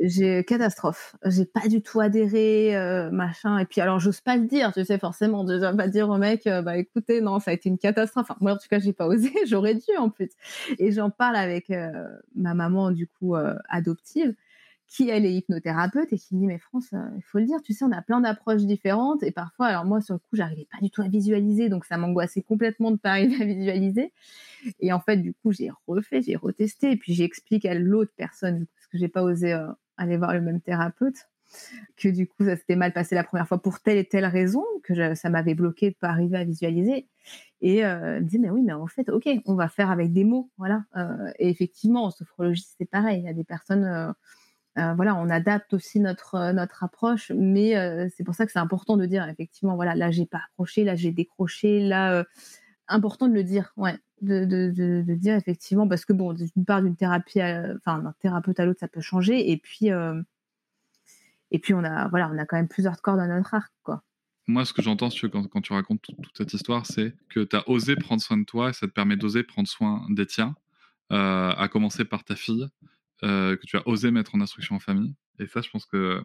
j'ai 0.00 0.44
catastrophe. 0.44 1.14
J'ai 1.24 1.44
pas 1.44 1.68
du 1.68 1.80
tout 1.80 2.00
adhéré, 2.00 2.76
euh, 2.76 3.10
machin. 3.10 3.58
Et 3.58 3.64
puis 3.64 3.80
alors, 3.80 4.00
j'ose 4.00 4.20
pas 4.20 4.36
le 4.36 4.46
dire, 4.46 4.72
tu 4.72 4.84
sais, 4.84 4.98
forcément, 4.98 5.44
vais 5.44 5.76
pas 5.76 5.88
dire 5.88 6.08
au 6.08 6.18
mec, 6.18 6.46
euh, 6.46 6.62
bah 6.62 6.76
écoutez, 6.76 7.20
non, 7.20 7.38
ça 7.38 7.52
a 7.52 7.54
été 7.54 7.68
une 7.68 7.78
catastrophe. 7.78 8.26
Enfin, 8.28 8.36
moi, 8.40 8.52
en 8.52 8.56
tout 8.56 8.68
cas, 8.68 8.78
j'ai 8.80 8.92
pas 8.92 9.06
osé, 9.08 9.32
j'aurais 9.46 9.74
dû 9.74 9.96
en 9.98 10.10
plus. 10.10 10.30
Et 10.78 10.90
j'en 10.90 11.10
parle 11.10 11.36
avec 11.36 11.70
euh, 11.70 11.92
ma 12.34 12.54
maman, 12.54 12.90
du 12.90 13.06
coup, 13.06 13.36
adoptive, 13.68 14.34
qui 14.88 15.08
elle 15.08 15.24
est 15.24 15.32
hypnothérapeute 15.34 16.12
et 16.12 16.18
qui 16.18 16.34
me 16.34 16.40
dit 16.40 16.46
mais 16.46 16.58
France, 16.58 16.90
il 16.92 17.22
faut 17.22 17.38
le 17.38 17.46
dire, 17.46 17.62
tu 17.62 17.72
sais, 17.72 17.84
on 17.84 17.92
a 17.92 18.02
plein 18.02 18.20
d'approches 18.20 18.62
différentes 18.64 19.22
et 19.22 19.30
parfois, 19.30 19.66
alors 19.66 19.84
moi 19.84 20.00
sur 20.00 20.14
le 20.14 20.18
coup, 20.18 20.34
j'arrivais 20.36 20.68
pas 20.70 20.78
du 20.82 20.90
tout 20.90 21.02
à 21.02 21.08
visualiser, 21.08 21.68
donc 21.68 21.84
ça 21.84 21.96
m'angoissait 21.96 22.42
complètement 22.42 22.90
de 22.90 22.96
pas 22.96 23.10
arriver 23.10 23.42
à 23.42 23.44
visualiser. 23.44 24.12
Et 24.80 24.92
en 24.92 25.00
fait, 25.00 25.16
du 25.16 25.34
coup, 25.34 25.52
j'ai 25.52 25.70
refait, 25.88 26.22
j'ai 26.22 26.36
retesté 26.36 26.92
et 26.92 26.96
puis 26.96 27.14
j'explique 27.14 27.64
à 27.64 27.74
l'autre 27.74 28.12
personne 28.16 28.66
parce 28.76 28.86
que 28.88 28.98
j'ai 28.98 29.08
pas 29.08 29.22
osé 29.22 29.58
aller 29.96 30.16
voir 30.16 30.32
le 30.32 30.40
même 30.40 30.60
thérapeute 30.60 31.28
que 31.96 32.08
du 32.08 32.26
coup 32.26 32.44
ça 32.44 32.56
s'était 32.56 32.74
mal 32.74 32.92
passé 32.92 33.14
la 33.14 33.22
première 33.22 33.46
fois 33.46 33.60
pour 33.60 33.80
telle 33.80 33.98
et 33.98 34.04
telle 34.04 34.24
raison 34.24 34.64
que 34.82 35.14
ça 35.14 35.30
m'avait 35.30 35.54
bloqué 35.54 35.90
de 35.90 35.96
pas 35.96 36.08
arriver 36.08 36.38
à 36.38 36.44
visualiser. 36.44 37.06
Et 37.60 37.84
euh, 37.84 38.20
mais 38.38 38.50
oui 38.50 38.62
mais 38.62 38.72
en 38.72 38.86
fait 38.86 39.08
ok 39.08 39.28
on 39.46 39.54
va 39.54 39.68
faire 39.68 39.90
avec 39.90 40.12
des 40.12 40.24
mots 40.24 40.50
voilà. 40.58 40.84
Et 41.38 41.48
effectivement 41.48 42.04
en 42.04 42.10
sophrologie 42.10 42.66
c'est 42.78 42.88
pareil. 42.88 43.20
Il 43.20 43.24
y 43.24 43.28
a 43.28 43.34
des 43.34 43.44
personnes 43.44 44.14
euh, 44.76 44.92
voilà, 44.94 45.14
on 45.14 45.30
adapte 45.30 45.72
aussi 45.72 46.00
notre 46.00 46.34
euh, 46.34 46.52
notre 46.52 46.82
approche, 46.82 47.30
mais 47.34 47.76
euh, 47.76 48.08
c'est 48.16 48.24
pour 48.24 48.34
ça 48.34 48.44
que 48.44 48.50
c'est 48.50 48.58
important 48.58 48.96
de 48.96 49.06
dire 49.06 49.28
effectivement, 49.28 49.76
voilà, 49.76 49.94
là 49.94 50.10
j'ai 50.10 50.26
pas 50.26 50.40
accroché, 50.48 50.82
là 50.82 50.96
j'ai 50.96 51.12
décroché, 51.12 51.80
là 51.80 52.24
important 52.88 53.28
de 53.28 53.34
le 53.34 53.44
dire, 53.44 53.72
ouais, 53.76 53.98
de, 54.20 54.44
de, 54.44 55.02
de, 55.02 55.14
dire 55.14 55.34
effectivement 55.34 55.88
parce 55.88 56.04
que 56.04 56.12
bon, 56.12 56.32
d'une 56.32 56.64
part 56.64 56.82
d'une 56.82 56.96
thérapie, 56.96 57.40
enfin 57.76 57.98
d'un 57.98 58.14
thérapeute 58.20 58.58
à 58.60 58.64
l'autre, 58.64 58.80
ça 58.80 58.88
peut 58.88 59.00
changer, 59.00 59.50
et 59.50 59.56
puis 59.56 59.88
et 61.50 61.58
puis 61.58 61.74
on 61.74 61.84
a 61.84 62.08
voilà, 62.08 62.30
on 62.32 62.38
a 62.38 62.46
quand 62.46 62.56
même 62.56 62.68
plusieurs 62.68 63.00
cordes 63.02 63.18
dans 63.18 63.26
notre 63.26 63.54
arc, 63.54 63.72
quoi. 63.82 64.02
Moi, 64.46 64.66
ce 64.66 64.74
que 64.74 64.82
j'entends 64.82 65.08
quand, 65.08 65.48
quand, 65.48 65.62
tu 65.62 65.72
racontes 65.72 66.02
toute, 66.02 66.36
cette 66.36 66.52
histoire, 66.52 66.84
c'est 66.84 67.14
que 67.30 67.44
tu 67.44 67.56
as 67.56 67.66
osé 67.66 67.96
prendre 67.96 68.20
soin 68.20 68.36
de 68.36 68.44
toi 68.44 68.68
et 68.68 68.72
ça 68.74 68.86
te 68.86 68.92
permet 68.92 69.16
d'oser 69.16 69.42
prendre 69.42 69.66
soin 69.66 70.06
des 70.10 70.26
tiens, 70.26 70.54
à 71.08 71.66
commencer 71.70 72.04
par 72.04 72.24
ta 72.24 72.36
fille, 72.36 72.68
euh, 73.22 73.56
que 73.56 73.64
tu 73.64 73.76
as 73.76 73.88
osé 73.88 74.10
mettre 74.10 74.34
en 74.34 74.40
instruction 74.40 74.76
en 74.76 74.80
famille. 74.80 75.14
Et 75.38 75.46
ça, 75.46 75.62
je 75.62 75.70
pense 75.70 75.86
que 75.86 76.22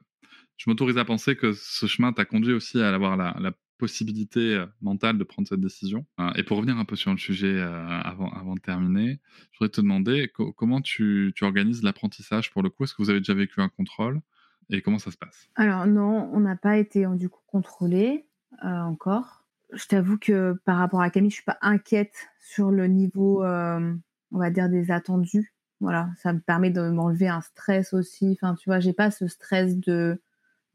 je 0.57 0.69
m'autorise 0.69 0.97
à 0.97 1.05
penser 1.05 1.37
que 1.37 1.53
ce 1.53 1.85
chemin 1.85 2.11
t'a 2.11 2.25
conduit 2.25 2.53
aussi 2.53 2.81
à 2.81 2.93
avoir 2.93 3.15
la, 3.15 3.51
possibilité 3.79 4.53
euh, 4.53 4.67
mentale 4.81 5.17
de 5.17 5.23
prendre 5.23 5.47
cette 5.47 5.61
décision. 5.61 6.05
Euh, 6.19 6.29
et 6.35 6.43
pour 6.43 6.57
revenir 6.57 6.77
un 6.77 6.85
peu 6.85 6.95
sur 6.95 7.11
le 7.11 7.17
sujet 7.17 7.59
avant, 7.59 8.29
avant 8.33 8.53
de 8.53 8.59
terminer, 8.59 9.19
je 9.51 9.57
voudrais 9.57 9.71
te 9.71 9.81
demander 9.81 10.31
comment 10.55 10.81
tu, 10.81 11.33
tu 11.35 11.43
organises 11.45 11.81
l'apprentissage 11.81 12.51
pour 12.51 12.61
le 12.61 12.69
coup? 12.69 12.83
Est-ce 12.83 12.93
que 12.93 13.01
vous 13.01 13.09
avez 13.09 13.21
déjà 13.21 13.33
vécu 13.33 13.61
un 13.61 13.69
contrôle? 13.69 14.21
Et 14.69 14.83
comment 14.83 14.99
ça 14.99 15.09
se 15.09 15.17
passe? 15.17 15.49
Alors 15.55 15.87
non, 15.87 16.29
on 16.31 16.41
n'a 16.41 16.55
pas 16.55 16.77
été 16.77 17.07
du 17.15 17.27
coup 17.27 17.41
contrôlé 17.47 18.27
encore. 18.61 19.45
Je 19.73 19.87
t'avoue 19.87 20.19
que 20.19 20.53
par 20.63 20.77
rapport 20.77 21.01
à 21.01 21.09
Camille, 21.09 21.31
je 21.31 21.35
suis 21.37 21.43
pas 21.43 21.57
inquiète 21.61 22.29
sur 22.39 22.69
le 22.69 22.85
niveau, 22.85 23.43
on 23.43 24.37
va 24.37 24.49
dire, 24.51 24.69
des 24.69 24.91
attendus. 24.91 25.55
Voilà, 25.79 26.09
ça 26.17 26.33
me 26.33 26.39
permet 26.39 26.69
de 26.69 26.81
m'enlever 26.89 27.29
un 27.29 27.41
stress 27.41 27.93
aussi. 27.93 28.37
Enfin, 28.39 28.53
tu 28.55 28.69
vois, 28.69 28.79
j'ai 28.79 28.93
pas 28.93 29.09
ce 29.09 29.27
stress 29.27 29.77
de 29.77 30.21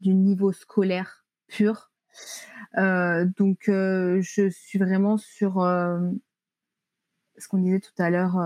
du 0.01 0.13
niveau 0.13 0.51
scolaire 0.51 1.23
pur. 1.47 1.91
Euh, 2.77 3.25
donc, 3.37 3.69
euh, 3.69 4.19
je 4.21 4.49
suis 4.49 4.79
vraiment 4.79 5.17
sur 5.17 5.61
euh, 5.61 5.99
ce 7.37 7.47
qu'on 7.47 7.57
disait 7.59 7.79
tout 7.79 7.93
à 7.97 8.09
l'heure, 8.09 8.39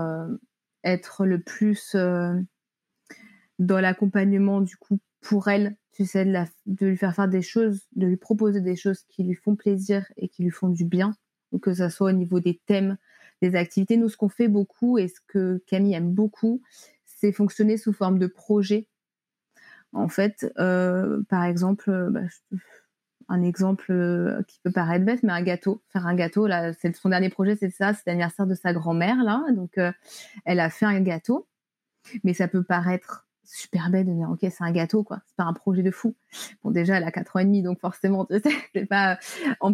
être 0.84 1.26
le 1.26 1.40
plus 1.40 1.96
dans 3.58 3.80
l'accompagnement 3.80 4.60
du 4.60 4.76
coup 4.76 4.98
pour 5.20 5.48
elle, 5.48 5.76
tu 5.92 6.06
sais, 6.06 6.24
de, 6.24 6.86
lui 6.86 6.96
faire 6.96 7.14
faire 7.14 7.28
des 7.28 7.42
choses, 7.42 7.86
de 7.94 8.06
lui 8.06 8.16
proposer 8.16 8.60
des 8.60 8.74
choses 8.74 9.04
qui 9.08 9.22
lui 9.22 9.34
font 9.34 9.54
plaisir 9.54 10.10
et 10.16 10.28
qui 10.28 10.42
lui 10.42 10.50
font 10.50 10.68
du 10.68 10.84
bien, 10.84 11.14
que 11.62 11.74
ce 11.74 11.88
soit 11.88 12.08
au 12.08 12.12
niveau 12.12 12.40
des 12.40 12.60
thèmes, 12.66 12.96
des 13.42 13.54
activités. 13.54 13.96
Nous, 13.96 14.08
ce 14.08 14.16
qu'on 14.16 14.28
fait 14.28 14.48
beaucoup 14.48 14.98
et 14.98 15.08
ce 15.08 15.20
que 15.28 15.62
Camille 15.66 15.94
aime 15.94 16.12
beaucoup, 16.12 16.62
c'est 17.04 17.32
fonctionner 17.32 17.76
sous 17.76 17.92
forme 17.92 18.18
de 18.18 18.26
projet. 18.26 18.88
En 19.92 20.08
fait, 20.08 20.52
par 20.56 21.44
exemple, 21.44 22.08
bah, 22.10 22.22
un 23.30 23.42
exemple 23.42 23.90
euh, 23.90 24.42
qui 24.46 24.60
peut 24.62 24.72
paraître 24.72 25.04
bête, 25.04 25.22
mais 25.22 25.32
un 25.32 25.42
gâteau, 25.42 25.82
faire 25.92 26.06
un 26.06 26.14
gâteau. 26.14 26.46
Là, 26.46 26.72
c'est 26.74 26.94
son 26.94 27.08
dernier 27.08 27.30
projet, 27.30 27.56
c'est 27.56 27.70
ça, 27.70 27.94
c'est 27.94 28.02
l'anniversaire 28.06 28.46
de 28.46 28.54
sa 28.54 28.72
grand-mère 28.72 29.22
là, 29.24 29.42
donc 29.52 29.78
elle 30.44 30.60
a 30.60 30.70
fait 30.70 30.86
un 30.86 31.00
gâteau, 31.00 31.48
mais 32.24 32.34
ça 32.34 32.48
peut 32.48 32.62
paraître 32.62 33.26
super 33.44 33.90
bête 33.90 34.06
de 34.06 34.12
dire 34.12 34.30
ok 34.30 34.38
c'est 34.42 34.62
un 34.62 34.70
gâteau 34.70 35.02
quoi 35.02 35.18
c'est 35.26 35.34
pas 35.34 35.42
un 35.42 35.52
projet 35.52 35.82
de 35.82 35.90
fou 35.90 36.14
bon 36.62 36.70
déjà 36.70 36.98
elle 36.98 37.02
a 37.02 37.10
4 37.10 37.34
ans 37.34 37.40
et 37.40 37.44
demi 37.44 37.62
donc 37.62 37.80
forcément 37.80 38.24
tu 38.24 38.38
sais 38.38 38.86
parle 38.86 39.18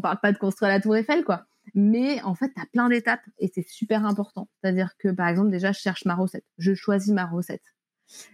pas 0.01 0.33
de 0.33 0.39
construire 0.39 0.71
la 0.71 0.81
tour 0.81 0.97
Eiffel 0.97 1.25
quoi 1.25 1.47
mais 1.75 2.23
en 2.23 2.35
fait, 2.35 2.53
tu 2.55 2.61
as 2.61 2.67
plein 2.67 2.89
d'étapes 2.89 3.25
et 3.39 3.51
c'est 3.53 3.67
super 3.67 4.05
important. 4.07 4.49
C'est-à-dire 4.61 4.97
que, 4.99 5.09
par 5.09 5.29
exemple, 5.29 5.51
déjà, 5.51 5.73
je 5.73 5.81
cherche 5.81 6.05
ma 6.05 6.15
recette. 6.15 6.45
Je 6.59 6.75
choisis 6.75 7.13
ma 7.13 7.27
recette. 7.27 7.75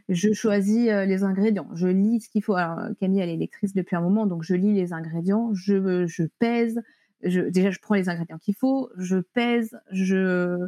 Je 0.08 0.32
choisis 0.32 0.88
euh, 0.88 1.04
les 1.04 1.24
ingrédients. 1.24 1.68
Je 1.74 1.86
lis 1.86 2.20
ce 2.20 2.28
qu'il 2.28 2.42
faut. 2.42 2.54
Alors, 2.54 2.78
Camille, 3.00 3.20
elle 3.20 3.30
est 3.30 3.36
lectrice 3.36 3.74
depuis 3.74 3.96
un 3.96 4.00
moment, 4.00 4.26
donc 4.26 4.42
je 4.42 4.54
lis 4.54 4.74
les 4.74 4.92
ingrédients. 4.92 5.52
Je, 5.54 6.06
je 6.06 6.24
pèse. 6.38 6.80
Déjà, 7.22 7.70
je 7.70 7.78
prends 7.80 7.94
les 7.94 8.08
ingrédients 8.08 8.38
qu'il 8.38 8.54
faut. 8.54 8.90
Je 8.96 9.18
pèse. 9.18 9.78
Je, 9.90 10.66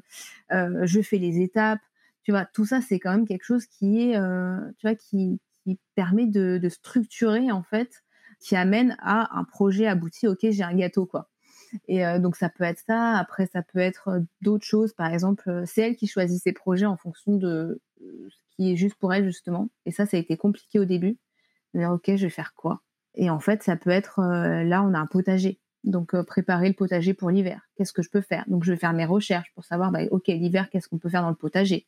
euh, 0.53 1.03
fais 1.03 1.19
les 1.19 1.41
étapes. 1.41 1.81
Tu 2.23 2.31
vois, 2.31 2.47
tout 2.47 2.65
ça, 2.65 2.81
c'est 2.81 2.99
quand 2.99 3.11
même 3.13 3.27
quelque 3.27 3.45
chose 3.45 3.67
qui 3.67 4.17
euh, 4.17 4.59
tu 4.79 4.87
vois, 4.87 4.97
qui, 4.97 5.41
qui 5.63 5.79
permet 5.95 6.27
de, 6.27 6.59
de 6.63 6.69
structurer, 6.69 7.51
en 7.53 7.63
fait, 7.63 8.03
qui 8.41 8.57
amène 8.57 8.97
à 9.01 9.39
un 9.39 9.45
projet 9.45 9.87
abouti. 9.87 10.27
Ok, 10.27 10.39
j'ai 10.43 10.63
un 10.63 10.75
gâteau, 10.75 11.07
quoi 11.07 11.29
et 11.89 12.07
euh, 12.07 12.18
donc 12.18 12.37
ça 12.37 12.49
peut 12.49 12.64
être 12.64 12.81
ça. 12.87 13.16
Après, 13.16 13.47
ça 13.47 13.62
peut 13.62 13.79
être 13.79 14.09
euh, 14.09 14.20
d'autres 14.41 14.64
choses. 14.64 14.93
Par 14.93 15.12
exemple, 15.12 15.49
euh, 15.49 15.64
c'est 15.66 15.83
elle 15.83 15.97
qui 15.97 16.07
choisit 16.07 16.43
ses 16.43 16.53
projets 16.53 16.87
en 16.87 16.97
fonction 16.97 17.37
de 17.37 17.81
ce 18.01 18.57
qui 18.57 18.72
est 18.72 18.77
juste 18.77 18.97
pour 18.97 19.12
elle 19.14 19.25
justement. 19.25 19.68
Et 19.87 19.91
ça, 19.91 20.07
ça 20.07 20.16
a 20.16 20.20
été 20.20 20.37
compliqué 20.37 20.79
au 20.79 20.85
début. 20.85 21.18
De 21.75 21.81
dire 21.81 21.91
ok, 21.91 22.16
je 22.16 22.25
vais 22.25 22.31
faire 22.31 22.55
quoi? 22.55 22.83
Et 23.14 23.31
en 23.31 23.41
fait, 23.41 23.62
ça 23.62 23.77
peut 23.77 23.91
être 23.91 24.20
là, 24.20 24.83
on 24.83 24.95
a 24.95 24.99
un 24.99 25.07
potager. 25.07 25.61
Donc 25.85 26.20
préparer 26.22 26.68
le 26.68 26.75
potager 26.75 27.14
pour 27.14 27.31
l'hiver. 27.31 27.68
Qu'est-ce 27.77 27.93
que 27.93 28.03
je 28.03 28.11
peux 28.11 28.20
faire? 28.20 28.45
Donc 28.49 28.64
je 28.64 28.72
vais 28.72 28.79
faire 28.79 28.93
mes 28.93 29.05
recherches 29.05 29.53
pour 29.55 29.64
savoir, 29.64 29.91
bah, 29.91 30.01
ok, 30.11 30.29
l'hiver, 30.29 30.70
qu'est-ce 30.70 30.89
qu'on 30.89 30.99
peut 30.99 31.09
faire 31.09 31.22
dans 31.22 31.31
le 31.31 31.35
potager? 31.35 31.87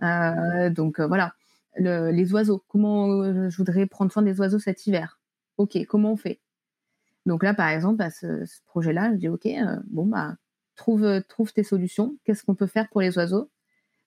Donc 0.00 1.00
voilà. 1.00 1.34
les 1.76 2.32
oiseaux. 2.32 2.64
Comment 2.68 3.48
je 3.50 3.56
voudrais 3.56 3.86
prendre 3.86 4.12
soin 4.12 4.22
des 4.22 4.38
oiseaux 4.40 4.58
cet 4.58 4.86
hiver? 4.86 5.20
Ok, 5.58 5.78
comment 5.86 6.12
on 6.12 6.16
fait? 6.16 6.40
Donc 7.26 7.42
là, 7.42 7.54
par 7.54 7.68
exemple, 7.68 8.02
à 8.02 8.10
ce, 8.10 8.44
projet-là, 8.66 9.12
je 9.12 9.18
dis 9.18 9.28
OK, 9.28 9.46
euh, 9.46 9.76
bon 9.90 10.06
bah 10.06 10.36
trouve 10.76 11.04
euh, 11.04 11.20
trouve 11.28 11.52
tes 11.52 11.62
solutions. 11.62 12.16
Qu'est-ce 12.24 12.44
qu'on 12.44 12.54
peut 12.54 12.66
faire 12.66 12.88
pour 12.88 13.00
les 13.00 13.16
oiseaux? 13.16 13.50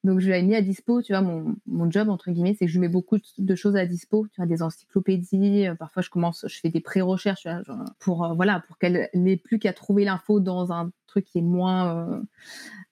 Donc 0.04 0.20
je 0.20 0.30
l'ai 0.30 0.44
mis 0.44 0.56
à 0.56 0.62
dispo. 0.62 1.02
Tu 1.02 1.14
vois, 1.14 1.22
mon, 1.22 1.56
mon 1.66 1.90
job 1.90 2.10
entre 2.10 2.32
guillemets, 2.32 2.56
c'est 2.58 2.66
que 2.66 2.72
je 2.72 2.80
mets 2.80 2.90
beaucoup 2.90 3.18
de 3.38 3.56
choses 3.56 3.76
à 3.76 3.86
dispo. 3.86 4.28
Tu 4.28 4.36
vois, 4.38 4.46
des 4.46 4.62
encyclopédies. 4.62 5.68
Euh, 5.68 5.76
parfois, 5.76 6.02
je 6.02 6.10
commence, 6.10 6.46
je 6.48 6.60
fais 6.60 6.70
des 6.70 6.82
pré-recherches 6.82 7.48
pour 8.00 8.34
voilà 8.36 8.62
pour 8.68 8.78
qu'elle 8.78 9.10
n'ait 9.14 9.38
plus 9.38 9.60
qu'à 9.60 9.74
trouver 9.74 10.06
l'info 10.06 10.40
dans 10.40 10.74
un 10.74 10.92
truc 11.08 11.26
qui 11.26 11.40
est 11.40 11.42
moins 11.42 12.22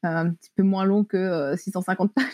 un 0.03 0.31
petit 0.31 0.51
peu 0.55 0.63
moins 0.63 0.85
long 0.85 1.03
que 1.03 1.55
650 1.57 2.13
pages. 2.13 2.25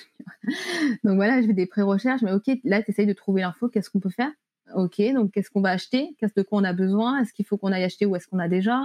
Donc 1.04 1.16
voilà, 1.16 1.42
je 1.42 1.48
fais 1.48 1.54
des 1.54 1.66
pré-recherches. 1.66 2.22
Mais 2.22 2.34
OK, 2.34 2.50
là, 2.64 2.84
tu 2.84 2.92
essayes 2.92 3.08
de 3.08 3.14
trouver 3.14 3.42
l'info. 3.42 3.70
Qu'est-ce 3.70 3.90
qu'on 3.90 4.00
peut 4.00 4.10
faire? 4.10 4.32
Ok, 4.76 5.02
donc 5.14 5.32
qu'est-ce 5.32 5.50
qu'on 5.50 5.62
va 5.62 5.72
acheter? 5.72 6.16
Qu'est-ce 6.20 6.34
de 6.36 6.44
quoi 6.44 6.60
on 6.60 6.64
a 6.64 6.74
besoin? 6.74 7.20
Est-ce 7.22 7.34
qu'il 7.34 7.46
faut 7.46 7.58
qu'on 7.58 7.72
aille 7.72 7.84
acheter 7.84 8.06
ou 8.06 8.16
est-ce 8.16 8.28
qu'on 8.28 8.40
a 8.40 8.48
déjà? 8.48 8.82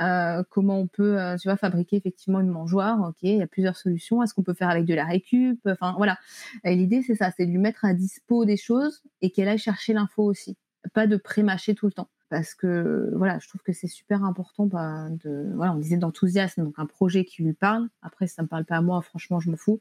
Euh, 0.00 0.42
Comment 0.50 0.80
on 0.80 0.86
peut, 0.88 1.20
euh, 1.20 1.36
tu 1.36 1.48
vois, 1.48 1.56
fabriquer 1.56 1.96
effectivement 1.96 2.40
une 2.40 2.48
mangeoire? 2.48 3.00
Ok, 3.08 3.16
il 3.22 3.36
y 3.36 3.42
a 3.42 3.46
plusieurs 3.46 3.76
solutions. 3.76 4.22
Est-ce 4.22 4.34
qu'on 4.34 4.42
peut 4.42 4.54
faire 4.54 4.70
avec 4.70 4.86
de 4.86 4.94
la 4.94 5.04
récup? 5.04 5.60
Enfin 5.66 5.94
voilà. 5.96 6.18
Et 6.64 6.74
l'idée 6.74 7.02
c'est 7.02 7.14
ça, 7.14 7.30
c'est 7.36 7.46
de 7.46 7.50
lui 7.50 7.58
mettre 7.58 7.84
à 7.84 7.94
dispo 7.94 8.44
des 8.44 8.56
choses 8.56 9.02
et 9.22 9.30
qu'elle 9.30 9.48
aille 9.48 9.58
chercher 9.58 9.92
l'info 9.92 10.24
aussi. 10.24 10.56
Pas 10.94 11.06
de 11.06 11.16
pré-mâcher 11.16 11.74
tout 11.74 11.86
le 11.86 11.92
temps. 11.92 12.08
Parce 12.28 12.54
que 12.54 13.10
voilà, 13.16 13.38
je 13.40 13.48
trouve 13.48 13.60
que 13.62 13.72
c'est 13.72 13.88
super 13.88 14.22
important 14.24 14.64
bah, 14.66 15.08
de, 15.10 15.50
voilà, 15.56 15.72
on 15.72 15.78
disait 15.78 15.96
d'enthousiasme, 15.96 16.62
donc 16.62 16.74
un 16.78 16.86
projet 16.86 17.24
qui 17.24 17.42
lui 17.42 17.54
parle. 17.54 17.88
Après, 18.02 18.28
si 18.28 18.34
ça 18.34 18.42
me 18.42 18.48
parle 18.48 18.64
pas 18.64 18.76
à 18.76 18.80
moi, 18.82 19.02
franchement, 19.02 19.40
je 19.40 19.50
me 19.50 19.56
fous. 19.56 19.80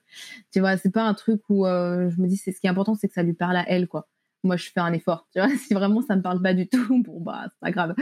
Tu 0.51 0.59
vois, 0.59 0.75
c'est 0.77 0.89
pas 0.89 1.03
un 1.03 1.13
truc 1.13 1.41
où 1.49 1.67
euh, 1.67 2.09
je 2.09 2.19
me 2.19 2.27
dis, 2.27 2.37
c'est 2.37 2.51
ce 2.51 2.59
qui 2.59 2.65
est 2.65 2.69
important, 2.71 2.95
c'est 2.95 3.07
que 3.07 3.13
ça 3.13 3.21
lui 3.23 3.33
parle 3.33 3.55
à 3.55 3.69
elle, 3.69 3.87
quoi 3.87 4.07
moi 4.43 4.57
je 4.57 4.69
fais 4.69 4.79
un 4.79 4.93
effort 4.93 5.27
tu 5.31 5.39
vois. 5.39 5.49
Si 5.57 5.73
vraiment 5.73 6.01
ça 6.01 6.15
me 6.15 6.21
parle 6.21 6.41
pas 6.41 6.53
du 6.53 6.67
tout 6.67 7.03
bon 7.03 7.19
bah 7.21 7.45
c'est 7.49 7.59
pas 7.59 7.71
grave. 7.71 7.95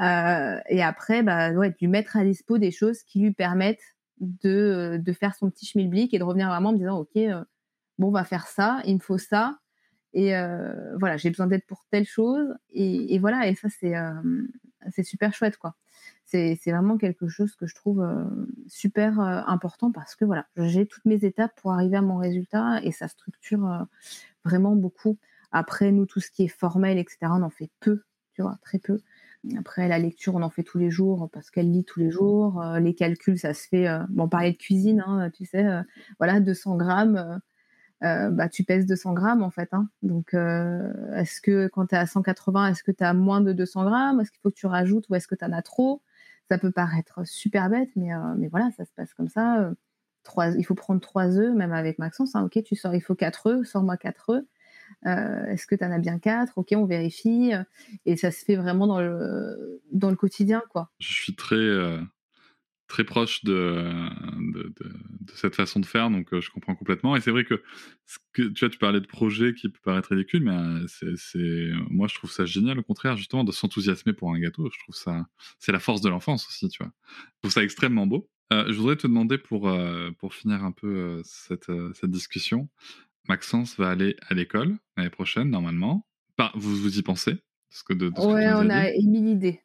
Euh, 0.00 0.60
et 0.68 0.82
après 0.82 1.22
bah 1.22 1.52
ouais 1.52 1.74
lui 1.80 1.88
mettre 1.88 2.16
à 2.16 2.24
dispo 2.24 2.58
des 2.58 2.70
choses 2.70 3.02
qui 3.02 3.20
lui 3.20 3.32
permettent 3.32 3.96
de, 4.20 5.00
de 5.02 5.12
faire 5.12 5.34
son 5.34 5.50
petit 5.50 5.66
schmilblick 5.66 6.14
et 6.14 6.18
de 6.18 6.24
revenir 6.24 6.48
vraiment 6.48 6.70
en 6.70 6.72
me 6.72 6.78
disant 6.78 6.98
ok 6.98 7.16
euh, 7.16 7.44
bon 7.98 8.08
on 8.08 8.12
va 8.12 8.24
faire 8.24 8.46
ça 8.46 8.80
il 8.84 8.94
me 8.94 9.00
faut 9.00 9.18
ça. 9.18 9.58
Et 10.14 10.36
euh, 10.36 10.96
voilà 10.98 11.16
j'ai 11.16 11.30
besoin 11.30 11.46
d'aide 11.46 11.64
pour 11.66 11.84
telle 11.90 12.06
chose. 12.06 12.54
Et, 12.70 13.14
et, 13.14 13.18
voilà 13.18 13.48
et 13.48 13.54
ça 13.54 13.68
c'est 13.68 13.94
c'est 14.90 15.04
super 15.04 15.32
chouette 15.34 15.56
quoi. 15.56 15.74
C'est 16.24 16.56
vraiment 16.66 16.96
quelque 16.96 17.28
chose 17.28 17.54
que 17.56 17.66
je 17.66 17.74
trouve 17.74 18.06
super 18.66 19.20
important 19.20 19.90
parce 19.90 20.14
que 20.14 20.24
voilà 20.24 20.46
j'ai 20.56 20.86
toutes 20.86 21.04
mes 21.04 21.24
étapes 21.24 21.52
pour 21.60 21.72
arriver 21.72 21.96
à 21.96 22.02
mon 22.02 22.16
résultat 22.16 22.80
et 22.82 22.92
ça 22.92 23.08
structure 23.08 23.86
vraiment 24.44 24.74
beaucoup 24.74 25.18
après, 25.52 25.92
nous, 25.92 26.06
tout 26.06 26.20
ce 26.20 26.30
qui 26.30 26.44
est 26.44 26.48
formel, 26.48 26.98
etc., 26.98 27.18
on 27.30 27.42
en 27.42 27.50
fait 27.50 27.70
peu, 27.80 28.02
tu 28.34 28.42
vois, 28.42 28.58
très 28.62 28.78
peu. 28.78 29.00
Après, 29.58 29.88
la 29.88 29.98
lecture, 29.98 30.34
on 30.36 30.42
en 30.42 30.50
fait 30.50 30.62
tous 30.62 30.78
les 30.78 30.90
jours 30.90 31.28
parce 31.32 31.50
qu'elle 31.50 31.70
lit 31.70 31.84
tous 31.84 31.98
les 31.98 32.10
jours. 32.10 32.62
Euh, 32.62 32.78
les 32.78 32.94
calculs, 32.94 33.38
ça 33.38 33.54
se 33.54 33.66
fait. 33.66 33.88
Euh, 33.88 33.98
bon, 34.08 34.24
on 34.24 34.28
parlait 34.28 34.52
de 34.52 34.56
cuisine, 34.56 35.02
hein, 35.06 35.30
tu 35.30 35.44
sais, 35.44 35.66
euh, 35.66 35.82
voilà, 36.18 36.40
200 36.40 36.76
grammes. 36.76 37.40
bah, 38.00 38.48
tu 38.48 38.64
pèses 38.64 38.86
200 38.86 39.14
grammes 39.14 39.42
en 39.42 39.50
fait. 39.50 39.68
Hein. 39.72 39.88
Donc, 40.02 40.34
est-ce 40.34 41.40
que 41.40 41.68
quand 41.68 41.86
tu 41.86 41.94
es 41.94 41.98
à 41.98 42.06
180, 42.06 42.68
est-ce 42.68 42.82
que 42.82 42.92
tu 42.92 43.04
as 43.04 43.14
moins 43.14 43.40
de 43.40 43.52
200 43.52 43.84
grammes? 43.84 44.20
Est-ce 44.20 44.30
qu'il 44.30 44.40
faut 44.40 44.50
que 44.50 44.56
tu 44.56 44.66
rajoutes 44.66 45.08
ou 45.08 45.14
est-ce 45.14 45.28
que 45.28 45.34
tu 45.34 45.44
en 45.44 45.52
as 45.52 45.62
trop? 45.62 46.02
Ça 46.48 46.58
peut 46.58 46.72
paraître 46.72 47.20
super 47.24 47.70
bête, 47.70 47.90
mais, 47.96 48.10
mais 48.36 48.48
voilà, 48.48 48.70
ça 48.76 48.84
se 48.84 48.92
passe 48.92 49.14
comme 49.14 49.28
ça. 49.28 49.70
Trois, 50.24 50.48
il 50.50 50.64
faut 50.64 50.74
prendre 50.74 51.00
3 51.00 51.38
œufs, 51.38 51.54
même 51.54 51.72
avec 51.72 51.98
Maxence. 51.98 52.34
Hein. 52.34 52.44
Ok, 52.44 52.62
tu 52.64 52.76
sors, 52.76 52.94
il 52.94 53.00
faut 53.00 53.14
4 53.14 53.46
œufs, 53.48 53.66
sors-moi 53.66 53.96
4 53.96 54.30
œufs. 54.30 54.44
Euh, 55.06 55.46
est-ce 55.46 55.66
que 55.66 55.74
tu 55.74 55.84
en 55.84 55.90
as 55.90 55.98
bien 55.98 56.18
4 56.18 56.52
Ok, 56.56 56.68
on 56.72 56.84
vérifie. 56.84 57.52
Et 58.06 58.16
ça 58.16 58.30
se 58.30 58.44
fait 58.44 58.56
vraiment 58.56 58.86
dans 58.86 59.00
le, 59.00 59.80
dans 59.92 60.10
le 60.10 60.16
quotidien. 60.16 60.62
quoi. 60.70 60.90
Je 60.98 61.12
suis 61.12 61.34
très, 61.34 61.98
très 62.86 63.04
proche 63.04 63.44
de, 63.44 63.92
de, 64.52 64.72
cette 65.34 65.56
façon 65.56 65.80
de 65.80 65.86
faire, 65.86 66.10
donc 66.10 66.28
je 66.38 66.50
comprends 66.50 66.74
complètement. 66.74 67.16
Et 67.16 67.20
c'est 67.20 67.30
vrai 67.30 67.44
que, 67.44 67.62
que 68.32 68.42
tu 68.42 68.60
vois, 68.60 68.70
tu 68.70 68.78
parlais 68.78 69.00
de 69.00 69.06
projets 69.06 69.54
qui 69.54 69.68
peut 69.68 69.80
paraître 69.82 70.10
ridicule, 70.10 70.44
mais 70.44 70.86
c'est, 71.16 71.70
moi 71.90 72.06
je 72.08 72.14
trouve 72.14 72.30
ça 72.30 72.44
génial, 72.44 72.78
au 72.78 72.82
contraire, 72.82 73.16
justement, 73.16 73.44
de 73.44 73.52
s'enthousiasmer 73.52 74.12
pour 74.12 74.32
un 74.32 74.38
gâteau. 74.38 74.70
Je 74.72 74.78
trouve 74.78 74.94
ça, 74.94 75.26
c'est 75.58 75.72
la 75.72 75.80
force 75.80 76.00
de 76.00 76.08
l'enfance 76.08 76.46
aussi, 76.46 76.68
tu 76.68 76.82
vois. 76.82 76.92
Je 77.08 77.40
trouve 77.42 77.52
ça 77.52 77.62
extrêmement 77.62 78.06
beau. 78.06 78.28
Euh, 78.52 78.66
je 78.68 78.78
voudrais 78.78 78.96
te 78.96 79.06
demander 79.06 79.38
pour, 79.38 79.68
euh, 79.68 80.10
pour 80.18 80.34
finir 80.34 80.62
un 80.62 80.72
peu 80.72 80.86
euh, 80.86 81.22
cette, 81.24 81.70
cette, 81.94 82.10
discussion. 82.10 82.68
Maxence 83.28 83.76
va 83.78 83.90
aller 83.90 84.16
à 84.28 84.34
l'école 84.34 84.76
l'année 84.96 85.10
prochaine, 85.10 85.50
normalement. 85.50 86.06
vous, 86.54 86.76
vous 86.76 86.98
y 86.98 87.02
pensez 87.02 87.38
ce 87.70 87.84
que 87.84 87.92
de, 87.92 88.08
Ouais, 88.08 88.52
on 88.54 88.68
a 88.68 88.88
émis 88.90 89.22
l'idée. 89.22 89.60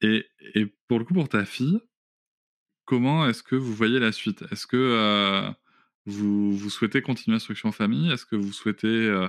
Et, 0.00 0.26
et, 0.54 0.66
pour 0.88 0.98
le 0.98 1.04
coup, 1.04 1.14
pour 1.14 1.28
ta 1.28 1.44
fille, 1.44 1.80
comment 2.84 3.28
est-ce 3.28 3.42
que 3.42 3.56
vous 3.56 3.74
voyez 3.74 3.98
la 3.98 4.12
suite? 4.12 4.44
Est-ce 4.50 4.66
que 4.66 5.54
vous, 6.06 6.56
vous, 6.56 6.70
souhaitez 6.70 7.00
continuer 7.00 7.34
l'instruction 7.36 7.68
en 7.68 7.72
famille? 7.72 8.10
Est-ce 8.10 8.26
que 8.26 8.36
vous 8.36 8.52
souhaitez 8.52 9.28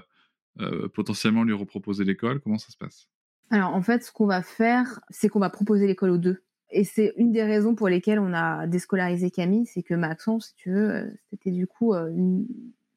potentiellement 0.93 1.43
lui 1.43 1.53
reproposer 1.53 2.03
l'école? 2.03 2.41
Comment 2.41 2.57
ça 2.57 2.71
se 2.71 2.77
passe? 2.77 3.07
Alors, 3.51 3.73
en 3.73 3.81
fait, 3.81 4.03
ce 4.03 4.11
qu'on 4.11 4.25
va 4.25 4.41
faire, 4.41 4.99
c'est 5.09 5.29
qu'on 5.29 5.39
va 5.39 5.49
proposer 5.49 5.87
l'école 5.87 6.09
aux 6.09 6.17
deux. 6.17 6.43
Et 6.71 6.83
c'est 6.83 7.13
une 7.17 7.31
des 7.31 7.43
raisons 7.43 7.75
pour 7.75 7.89
lesquelles 7.89 8.19
on 8.19 8.33
a 8.33 8.67
déscolarisé 8.67 9.29
Camille, 9.29 9.65
c'est 9.65 9.83
que 9.83 9.93
Maxence, 9.93 10.47
si 10.47 10.55
tu 10.55 10.71
veux, 10.71 10.89
euh, 10.91 11.09
c'était 11.29 11.51
du 11.51 11.67
coup, 11.67 11.93
euh, 11.93 12.11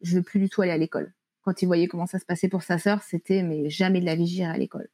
je 0.00 0.16
veux 0.16 0.22
plus 0.22 0.40
du 0.40 0.48
tout 0.48 0.62
aller 0.62 0.70
à 0.70 0.78
l'école. 0.78 1.12
Quand 1.42 1.62
il 1.62 1.66
voyait 1.66 1.88
comment 1.88 2.06
ça 2.06 2.18
se 2.18 2.24
passait 2.24 2.48
pour 2.48 2.62
sa 2.62 2.78
sœur, 2.78 3.02
c'était 3.02 3.42
mais 3.42 3.70
jamais 3.70 4.00
de 4.00 4.06
la 4.06 4.16
vie 4.16 4.26
j'irai 4.26 4.50
à 4.50 4.56
l'école. 4.56 4.88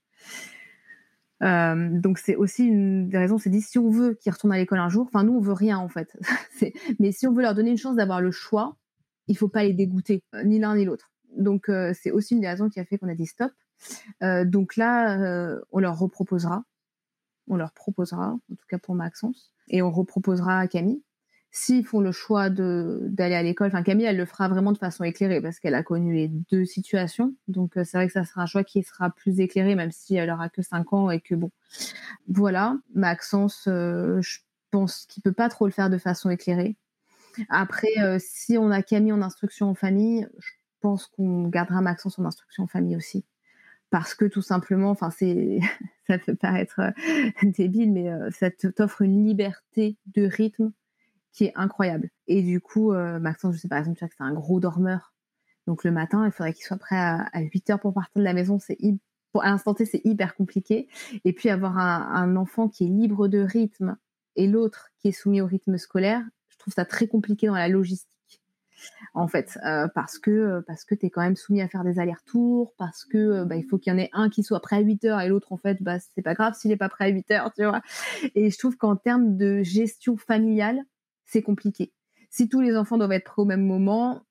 Euh, 1.42 1.88
donc 1.98 2.18
c'est 2.18 2.36
aussi 2.36 2.64
une 2.64 3.09
des 3.09 3.18
raisons, 3.18 3.38
c'est 3.38 3.50
dit 3.50 3.61
si 3.61 3.78
on 3.78 3.90
veut 3.90 4.14
qu'ils 4.14 4.32
retournent 4.32 4.52
à 4.52 4.57
l'école 4.57 4.78
un 4.78 4.88
jour, 4.88 5.07
enfin 5.07 5.24
nous 5.24 5.34
on 5.34 5.40
veut 5.40 5.52
rien 5.52 5.78
en 5.78 5.88
fait, 5.88 6.16
mais 7.00 7.12
si 7.12 7.26
on 7.26 7.32
veut 7.32 7.42
leur 7.42 7.55
donner 7.55 7.70
une 7.70 7.76
chance 7.76 7.96
d'avoir 7.96 8.20
le 8.20 8.30
choix, 8.30 8.76
il 9.26 9.36
faut 9.36 9.48
pas 9.48 9.64
les 9.64 9.72
dégoûter, 9.72 10.22
ni 10.44 10.59
l'un 10.59 10.76
ni 10.76 10.84
l'autre. 10.84 11.12
Donc 11.36 11.70
c'est 11.94 12.12
aussi 12.12 12.34
une 12.34 12.40
des 12.40 12.48
raisons 12.48 12.68
qui 12.68 12.78
a 12.78 12.84
fait 12.84 12.98
qu'on 12.98 13.09
a 13.09 13.14
dit 13.14 13.26
stop. 13.26 13.52
donc 14.22 14.76
là, 14.76 15.59
on 15.72 15.80
leur 15.80 15.98
reproposera 15.98 16.64
on 17.48 17.57
leur 17.57 17.72
proposera, 17.72 18.30
en 18.30 18.55
tout 18.55 18.66
cas 18.68 18.78
pour 18.78 18.94
Maxence, 18.94 19.52
et 19.68 19.82
on 19.82 19.90
reproposera 19.90 20.61
à 20.61 20.68
Camille. 20.68 21.02
S'ils 21.57 21.86
font 21.86 22.00
le 22.00 22.11
choix 22.11 22.50
d'aller 22.50 23.36
à 23.36 23.42
l'école, 23.44 23.68
enfin 23.68 23.84
Camille, 23.84 24.07
elle 24.07 24.16
le 24.16 24.24
fera 24.24 24.48
vraiment 24.48 24.72
de 24.72 24.78
façon 24.78 25.05
éclairée 25.05 25.40
parce 25.40 25.61
qu'elle 25.61 25.76
a 25.76 25.84
connu 25.84 26.12
les 26.12 26.26
deux 26.26 26.64
situations. 26.64 27.32
Donc 27.46 27.76
euh, 27.76 27.84
c'est 27.84 27.96
vrai 27.96 28.09
que 28.09 28.12
ça 28.12 28.24
sera 28.24 28.42
un 28.42 28.46
choix 28.46 28.64
qui 28.64 28.82
sera 28.82 29.09
plus 29.09 29.38
éclairé, 29.38 29.76
même 29.76 29.92
si 29.92 30.16
elle 30.16 30.30
aura 30.30 30.48
que 30.48 30.62
5 30.62 30.92
ans 30.92 31.11
et 31.12 31.20
que 31.20 31.36
bon. 31.36 31.52
Voilà, 32.26 32.76
Maxence, 32.92 33.66
euh, 33.68 34.20
je 34.20 34.40
pense 34.72 35.07
qu'il 35.07 35.22
peut 35.22 35.32
pas 35.32 35.48
trop 35.48 35.66
le 35.66 35.70
faire 35.70 35.90
de 35.90 35.96
façon 35.96 36.28
éclairée. 36.28 36.74
Après, 37.50 38.02
euh, 38.02 38.18
si 38.18 38.59
on 38.59 38.72
a 38.72 38.82
Camille 38.82 39.12
en 39.12 39.22
instruction 39.22 39.70
en 39.70 39.74
famille, 39.74 40.26
je 40.40 40.50
pense 40.80 41.07
qu'on 41.07 41.46
gardera 41.46 41.80
Maxence 41.80 42.18
en 42.18 42.24
instruction 42.24 42.64
en 42.64 42.66
famille 42.66 42.96
aussi 42.96 43.24
parce 43.90 44.16
que 44.16 44.24
tout 44.24 44.42
simplement, 44.42 44.90
enfin 44.90 45.11
c'est, 45.11 45.61
ça 46.09 46.18
peut 46.18 46.34
paraître 46.34 46.80
débile, 47.44 47.92
mais 47.92 48.11
ça 48.32 48.50
t'offre 48.50 49.02
une 49.02 49.24
liberté 49.24 49.96
de 50.16 50.24
rythme 50.26 50.72
qui 51.35 51.45
est 51.45 51.53
incroyable. 51.57 52.09
Et 52.28 52.43
du 52.43 52.61
coup, 52.61 52.93
euh, 52.93 53.18
Maxence, 53.18 53.57
je 53.57 53.61
sais 53.61 53.68
par 53.68 53.78
exemple, 53.78 53.99
que 53.99 54.07
c'est 54.16 54.24
un 54.24 54.32
gros 54.32 54.61
dormeur. 54.61 55.12
Donc 55.66 55.85
le 55.85 55.91
matin, 55.91 56.24
il 56.24 56.30
faudrait 56.30 56.53
qu'il 56.53 56.64
soit 56.64 56.78
prêt 56.78 56.97
à, 56.97 57.28
8 57.35 57.70
heures 57.70 57.80
pour 57.80 57.93
partir 57.93 58.20
de 58.20 58.24
la 58.24 58.32
maison. 58.32 58.59
C'est 58.59 58.78
à 59.41 59.51
l'instant 59.51 59.74
T, 59.74 59.85
c'est 59.85 60.01
hyper 60.05 60.37
compliqué. 60.37 60.89
Et 61.24 61.32
puis 61.32 61.51
avoir 61.51 61.76
un, 61.76 62.37
enfant 62.37 62.68
qui 62.68 62.85
est 62.85 62.89
libre 62.89 63.26
de 63.26 63.41
rythme 63.41 63.97
et 64.37 64.47
l'autre 64.47 64.91
qui 64.99 65.09
est 65.09 65.12
soumis 65.12 65.41
au 65.41 65.47
rythme 65.47 65.76
scolaire, 65.76 66.22
je 66.49 66.59
trouve 66.59 66.72
ça 66.72 66.85
très 66.85 67.09
compliqué 67.09 67.49
dans 67.49 67.55
la 67.55 67.68
logistique 67.68 68.09
en 69.14 69.28
fait, 69.28 69.59
euh, 69.64 69.89
parce 69.95 70.18
que 70.18 70.30
euh, 70.30 70.61
parce 70.66 70.85
que 70.85 70.95
tu 70.95 71.07
es 71.07 71.11
quand 71.11 71.22
même 71.22 71.37
soumis 71.37 71.62
à 71.62 71.68
faire 71.68 71.85
des 71.85 71.99
allers-retours, 71.99 72.74
parce 72.76 73.05
que 73.05 73.45
bah, 73.45 73.57
il 73.57 73.64
faut 73.64 73.78
qu'il 73.78 73.93
y 73.93 73.97
en 73.97 73.99
ait 73.99 74.11
un 74.12 74.28
qui 74.28 74.43
soit 74.43 74.61
prêt 74.61 74.76
à 74.76 74.80
8 74.80 75.05
heures 75.05 75.20
et 75.20 75.28
l'autre 75.28 75.53
en 75.53 75.57
fait 75.57 75.82
bah 75.82 75.99
c'est 76.01 76.22
pas 76.22 76.35
grave 76.35 76.55
s'il 76.55 76.72
est 76.72 76.76
pas 76.76 76.89
prêt 76.89 77.07
à 77.07 77.09
8 77.09 77.30
heures, 77.30 77.53
tu 77.55 77.64
vois. 77.64 77.80
Et 78.35 78.51
je 78.51 78.59
trouve 78.59 78.76
qu'en 78.76 78.97
termes 78.97 79.37
de 79.37 79.62
gestion 79.62 80.16
familiale, 80.16 80.82
c'est 81.27 81.43
compliqué. 81.43 81.93
Si 82.31 82.49
tous 82.49 82.61
les 82.61 82.77
enfants 82.77 82.99
doivent 82.99 83.12
être 83.12 83.25
prêts 83.25 83.43
au 83.43 83.45
même 83.45 83.64
moment, 83.64 84.25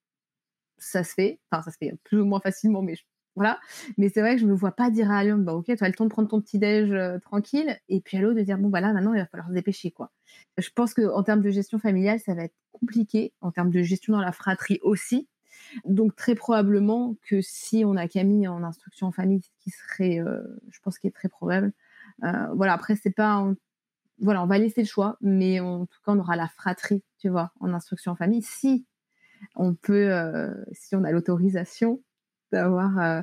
ça 0.78 1.04
se 1.04 1.14
fait, 1.14 1.40
enfin 1.52 1.64
ça 1.64 1.72
se 1.72 1.78
fait 1.78 1.96
plus 2.04 2.20
ou 2.20 2.26
moins 2.26 2.40
facilement, 2.40 2.82
mais 2.82 2.96
voilà. 3.36 3.60
Mais 3.98 4.10
c'est 4.10 4.22
vrai 4.22 4.36
que 4.36 4.42
je 4.42 4.46
me 4.46 4.54
vois 4.54 4.74
pas 4.74 4.92
dire 4.92 5.10
à 5.10 5.24
Lyon, 5.24 5.40
bah 5.40 5.54
ok, 5.54 5.66
tu 5.66 5.84
as 5.84 5.88
le 5.88 5.94
temps 5.94 6.04
de 6.06 6.10
prendre 6.10 6.28
ton 6.28 6.42
petit 6.42 6.60
déj 6.60 6.92
euh, 6.92 7.18
tranquille, 7.20 7.78
et 7.90 8.02
puis 8.02 8.18
à 8.18 8.22
l'autre 8.22 8.38
de 8.38 8.44
dire 8.44 8.58
bon 8.58 8.70
bah 8.70 8.82
là 8.82 8.94
maintenant 8.94 9.14
il 9.14 9.20
va 9.20 9.26
falloir 9.26 9.48
se 9.50 9.54
dépêcher 9.54 9.92
quoi. 9.92 10.12
Je 10.58 10.70
pense 10.76 10.94
que 10.94 11.02
en 11.02 11.24
termes 11.24 11.42
de 11.42 11.50
gestion 11.50 11.80
familiale, 11.80 12.20
ça 12.20 12.34
va 12.36 12.44
être 12.44 12.56
compliqué, 12.72 13.34
en 13.42 13.52
termes 13.52 13.72
de 13.72 13.82
gestion 13.82 14.14
dans 14.14 14.22
la 14.22 14.32
fratrie 14.32 14.80
aussi. 14.84 15.28
Donc 15.86 16.16
très 16.16 16.36
probablement 16.36 17.16
que 17.24 17.42
si 17.42 17.84
on 17.86 17.96
a 17.96 18.08
Camille 18.08 18.48
en 18.48 18.64
instruction 18.64 19.08
en 19.08 19.12
famille, 19.12 19.42
ce 19.42 19.50
qui 19.64 19.72
serait, 19.72 20.20
euh, 20.20 20.42
je 20.70 20.80
pense, 20.82 21.00
qui 21.00 21.08
est 21.08 21.12
très 21.12 21.30
probable. 21.30 21.74
Euh, 22.24 22.48
voilà. 22.56 22.74
Après 22.74 22.96
c'est 22.96 23.12
pas, 23.12 23.48
voilà, 24.20 24.44
on 24.44 24.48
va 24.48 24.58
laisser 24.58 24.82
le 24.82 24.88
choix, 24.88 25.18
mais 25.22 25.60
en 25.60 25.86
tout 25.86 26.00
cas 26.06 26.12
on 26.12 26.20
aura 26.20 26.36
la 26.36 26.48
fratrie, 26.48 27.04
tu 27.20 27.30
vois, 27.30 27.52
en 27.60 27.74
instruction 27.74 28.12
en 28.12 28.16
famille. 28.16 28.42
Si 28.42 28.86
on 29.56 29.76
peut, 29.76 30.12
si 30.72 30.96
on 30.96 31.04
a 31.04 31.12
l'autorisation 31.12 32.02
d'avoir 32.54 32.98
euh, 33.00 33.22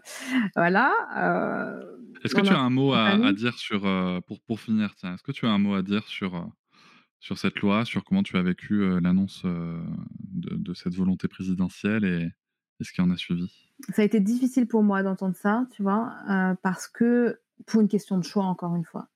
voilà. 0.56 0.92
Euh, 1.16 1.96
est-ce 2.24 2.34
que 2.34 2.42
tu 2.42 2.52
as 2.52 2.58
un 2.58 2.70
mot 2.70 2.92
à, 2.92 3.32
dire 3.32 3.56
sur 3.56 3.86
euh, 3.86 4.20
pour 4.20 4.40
pour 4.42 4.60
finir 4.60 4.94
tiens 4.96 5.14
Est-ce 5.14 5.22
que 5.22 5.32
tu 5.32 5.46
as 5.46 5.50
un 5.50 5.58
mot 5.58 5.74
à 5.74 5.82
dire 5.82 6.06
sur 6.06 6.46
sur 7.20 7.38
cette 7.38 7.60
loi, 7.60 7.84
sur 7.84 8.04
comment 8.04 8.22
tu 8.22 8.36
as 8.36 8.42
vécu 8.42 8.98
l'annonce 9.00 9.44
de, 9.44 10.74
cette 10.74 10.94
volonté 10.94 11.28
présidentielle 11.28 12.04
et, 12.04 12.30
ce 12.82 12.92
qui 12.92 13.02
en 13.02 13.10
a 13.10 13.16
suivi? 13.18 13.52
Ça 13.90 14.00
a 14.00 14.04
été 14.06 14.20
difficile 14.20 14.66
pour 14.66 14.82
moi 14.82 15.02
d'entendre 15.02 15.36
ça, 15.36 15.66
tu 15.70 15.82
vois, 15.82 16.14
parce 16.62 16.88
que 16.88 17.38
pour 17.66 17.82
une 17.82 17.88
question 17.88 18.16
de 18.16 18.24
choix 18.24 18.44
encore 18.44 18.74
une 18.74 18.86
fois, 18.86 19.08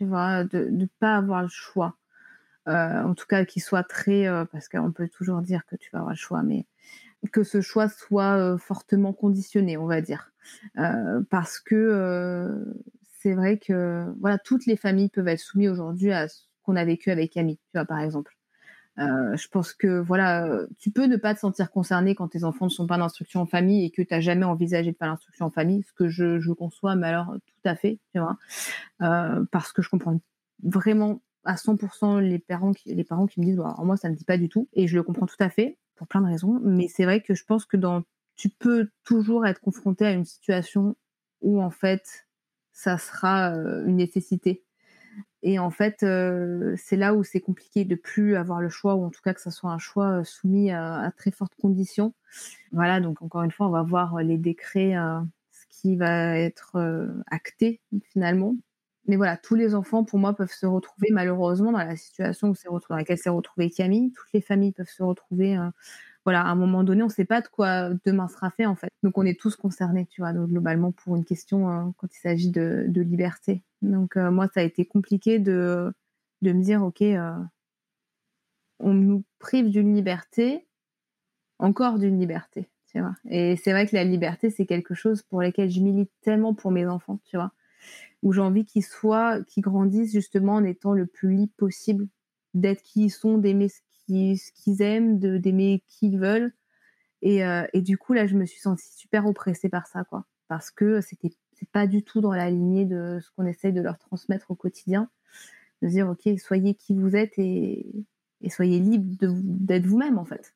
tu 0.00 0.06
vois, 0.06 0.44
de 0.44 0.64
ne 0.70 0.86
pas 0.86 1.16
avoir 1.16 1.42
le 1.42 1.48
choix. 1.48 1.96
en 2.66 3.14
tout 3.14 3.26
cas, 3.26 3.44
qu'il 3.44 3.62
soit 3.62 3.82
très, 3.82 4.26
parce 4.50 4.68
qu'on 4.68 4.92
peut 4.92 5.08
toujours 5.08 5.42
dire 5.42 5.66
que 5.66 5.76
tu 5.76 5.90
vas 5.92 5.98
avoir 5.98 6.14
le 6.14 6.18
choix, 6.18 6.42
mais 6.42 6.66
que 7.28 7.42
ce 7.42 7.60
choix 7.60 7.88
soit 7.88 8.38
euh, 8.38 8.58
fortement 8.58 9.12
conditionné, 9.12 9.76
on 9.76 9.86
va 9.86 10.00
dire, 10.00 10.32
euh, 10.78 11.22
parce 11.30 11.58
que 11.58 11.74
euh, 11.74 12.64
c'est 13.18 13.34
vrai 13.34 13.58
que 13.58 14.06
voilà, 14.20 14.38
toutes 14.38 14.66
les 14.66 14.76
familles 14.76 15.10
peuvent 15.10 15.28
être 15.28 15.40
soumises 15.40 15.70
aujourd'hui 15.70 16.12
à 16.12 16.28
ce 16.28 16.42
qu'on 16.62 16.76
a 16.76 16.84
vécu 16.84 17.10
avec 17.10 17.32
Camille, 17.32 17.58
tu 17.58 17.72
vois, 17.74 17.84
par 17.84 18.00
exemple. 18.00 18.36
Je 19.00 19.48
pense 19.48 19.72
que 19.72 19.98
voilà, 20.00 20.48
tu 20.78 20.90
peux 20.90 21.06
ne 21.06 21.16
pas 21.16 21.34
te 21.34 21.40
sentir 21.40 21.70
concerné 21.70 22.14
quand 22.14 22.28
tes 22.28 22.44
enfants 22.44 22.66
ne 22.66 22.70
sont 22.70 22.86
pas 22.86 22.98
d'instruction 22.98 23.40
en 23.40 23.46
famille 23.46 23.84
et 23.84 23.90
que 23.90 24.02
tu 24.02 24.12
n'as 24.12 24.20
jamais 24.20 24.44
envisagé 24.44 24.92
de 24.92 24.96
faire 24.96 25.08
l'instruction 25.08 25.46
en 25.46 25.50
famille, 25.50 25.82
ce 25.82 25.92
que 25.92 26.08
je, 26.08 26.52
conçois, 26.52 26.96
mais 26.96 27.06
alors 27.06 27.34
tout 27.46 27.68
à 27.68 27.76
fait, 27.76 27.98
tu 28.12 28.20
vois, 28.20 28.36
parce 29.50 29.72
que 29.72 29.82
je 29.82 29.88
comprends 29.88 30.20
vraiment 30.62 31.22
à 31.44 31.54
100% 31.54 32.20
les 32.20 32.38
parents 32.38 32.72
qui, 32.72 32.94
les 32.94 33.04
parents 33.04 33.26
me 33.36 33.44
disent, 33.44 33.62
moi 33.78 33.96
ça 33.96 34.08
ne 34.08 34.12
me 34.12 34.18
dit 34.18 34.24
pas 34.24 34.36
du 34.36 34.48
tout, 34.48 34.68
et 34.74 34.86
je 34.86 34.96
le 34.96 35.02
comprends 35.02 35.26
tout 35.26 35.36
à 35.40 35.48
fait 35.48 35.78
pour 35.94 36.06
plein 36.06 36.20
de 36.22 36.26
raisons. 36.26 36.60
Mais 36.62 36.88
c'est 36.88 37.04
vrai 37.04 37.20
que 37.20 37.34
je 37.34 37.44
pense 37.44 37.66
que 37.66 37.76
dans, 37.76 38.02
tu 38.36 38.48
peux 38.48 38.88
toujours 39.04 39.46
être 39.46 39.60
confronté 39.60 40.06
à 40.06 40.12
une 40.12 40.24
situation 40.24 40.96
où 41.42 41.62
en 41.62 41.70
fait, 41.70 42.26
ça 42.72 42.98
sera 42.98 43.54
euh, 43.54 43.84
une 43.86 43.96
nécessité. 43.96 44.64
Et 45.42 45.58
en 45.58 45.70
fait, 45.70 46.02
euh, 46.02 46.74
c'est 46.76 46.96
là 46.96 47.14
où 47.14 47.24
c'est 47.24 47.40
compliqué 47.40 47.84
de 47.84 47.94
plus 47.94 48.36
avoir 48.36 48.60
le 48.60 48.68
choix, 48.68 48.94
ou 48.94 49.04
en 49.04 49.10
tout 49.10 49.22
cas 49.22 49.32
que 49.34 49.40
ça 49.40 49.50
soit 49.50 49.70
un 49.70 49.78
choix 49.78 50.20
euh, 50.20 50.24
soumis 50.24 50.70
à, 50.70 51.10
très 51.16 51.30
fortes 51.30 51.54
conditions. 51.60 52.14
Voilà, 52.72 53.00
donc 53.00 53.22
encore 53.22 53.42
une 53.42 53.50
fois, 53.50 53.66
on 53.66 53.70
va 53.70 53.82
voir 53.82 54.18
les 54.22 54.38
décrets, 54.38 54.94
ce 55.50 55.64
qui 55.68 55.96
va 55.96 56.38
être 56.38 56.76
acté 57.26 57.80
finalement. 58.12 58.54
Mais 59.06 59.16
voilà, 59.16 59.36
tous 59.36 59.56
les 59.56 59.74
enfants, 59.74 60.04
pour 60.04 60.18
moi, 60.18 60.34
peuvent 60.34 60.52
se 60.52 60.66
retrouver 60.66 61.08
malheureusement 61.10 61.72
dans 61.72 61.78
la 61.78 61.96
situation 61.96 62.52
dans 62.88 62.96
laquelle 62.96 63.18
s'est 63.18 63.30
retrouvée 63.30 63.70
Camille. 63.70 64.12
Toutes 64.12 64.32
les 64.32 64.40
familles 64.40 64.72
peuvent 64.72 64.88
se 64.88 65.02
retrouver. 65.02 65.58
Euh, 66.30 66.32
voilà, 66.32 66.42
à 66.42 66.50
un 66.50 66.54
moment 66.54 66.84
donné, 66.84 67.02
on 67.02 67.06
ne 67.06 67.10
sait 67.10 67.24
pas 67.24 67.40
de 67.40 67.48
quoi 67.48 67.90
demain 68.04 68.28
sera 68.28 68.50
fait 68.50 68.66
en 68.66 68.76
fait. 68.76 68.90
Donc 69.02 69.18
on 69.18 69.24
est 69.24 69.38
tous 69.38 69.56
concernés, 69.56 70.06
tu 70.06 70.20
vois, 70.20 70.32
globalement 70.32 70.92
pour 70.92 71.16
une 71.16 71.24
question 71.24 71.70
euh, 71.70 71.90
quand 71.96 72.08
il 72.14 72.18
s'agit 72.18 72.50
de, 72.50 72.86
liberté. 72.94 73.62
Donc 73.82 74.16
euh, 74.16 74.30
moi, 74.30 74.48
ça 74.52 74.60
a 74.60 74.62
été 74.62 74.84
compliqué 74.84 75.38
de, 75.38 75.92
de 76.42 76.52
me 76.52 76.62
dire, 76.62 76.82
ok, 76.82 77.02
on 78.78 78.94
nous 78.94 79.24
prive 79.38 79.70
d'une 79.70 79.94
liberté, 79.94 80.66
encore 81.58 81.98
d'une 81.98 82.18
liberté, 82.18 82.68
Tu 82.86 83.00
vois. 83.00 83.14
Et 83.28 83.56
c'est 83.56 83.72
vrai 83.72 83.86
que 83.86 83.94
la 83.94 84.04
liberté, 84.04 84.50
c'est 84.50 84.66
quelque 84.66 84.94
chose 84.94 85.22
pour 85.22 85.42
lequel 85.42 85.70
je 85.70 85.80
milite 85.80 86.10
tellement 86.22 86.54
pour 86.54 86.70
mes 86.70 86.86
enfants, 86.86 87.20
tu 87.24 87.36
vois. 87.36 87.52
Où 88.22 88.32
j'ai 88.32 88.40
envie 88.40 88.64
qu'ils 88.66 88.84
soient, 88.84 89.42
qu'ils 89.44 89.62
grandissent 89.62 90.12
justement 90.12 90.54
en 90.54 90.64
étant 90.64 90.92
le 90.92 91.06
plus 91.06 91.34
libre 91.34 91.52
possible, 91.56 92.08
d'être 92.54 92.82
qui 92.82 93.04
ils 93.04 93.10
sont, 93.10 93.38
d'aimer 93.38 93.68
ce 93.68 93.80
qu'ils 94.10 94.82
aiment, 94.82 95.18
d'aimer 95.18 95.82
qui 95.88 96.08
ils 96.08 96.18
veulent. 96.18 96.52
Et, 97.22 97.44
euh, 97.44 97.66
et, 97.72 97.82
du 97.82 97.98
coup, 97.98 98.12
là, 98.12 98.26
je 98.26 98.36
me 98.36 98.46
suis 98.46 98.60
sentie 98.60 98.92
super 98.96 99.26
oppressée 99.26 99.68
par 99.68 99.86
ça, 99.86 100.04
quoi. 100.04 100.26
Parce 100.48 100.70
que 100.70 101.00
c'était 101.00 101.30
pas 101.72 101.86
du 101.86 102.02
tout 102.02 102.20
dans 102.20 102.32
la 102.32 102.50
lignée 102.50 102.86
de 102.86 103.18
ce 103.22 103.30
qu'on 103.32 103.46
essaye 103.46 103.72
de 103.72 103.82
leur 103.82 103.98
transmettre 103.98 104.50
au 104.50 104.54
quotidien. 104.54 105.10
De 105.82 105.88
dire, 105.88 106.08
OK, 106.08 106.28
soyez 106.38 106.74
qui 106.74 106.94
vous 106.94 107.16
êtes 107.16 107.38
et, 107.38 107.86
et 108.42 108.50
soyez 108.50 108.80
libre 108.80 109.16
d'être 109.20 109.86
vous-même, 109.86 110.18
en 110.18 110.24
fait. 110.24 110.54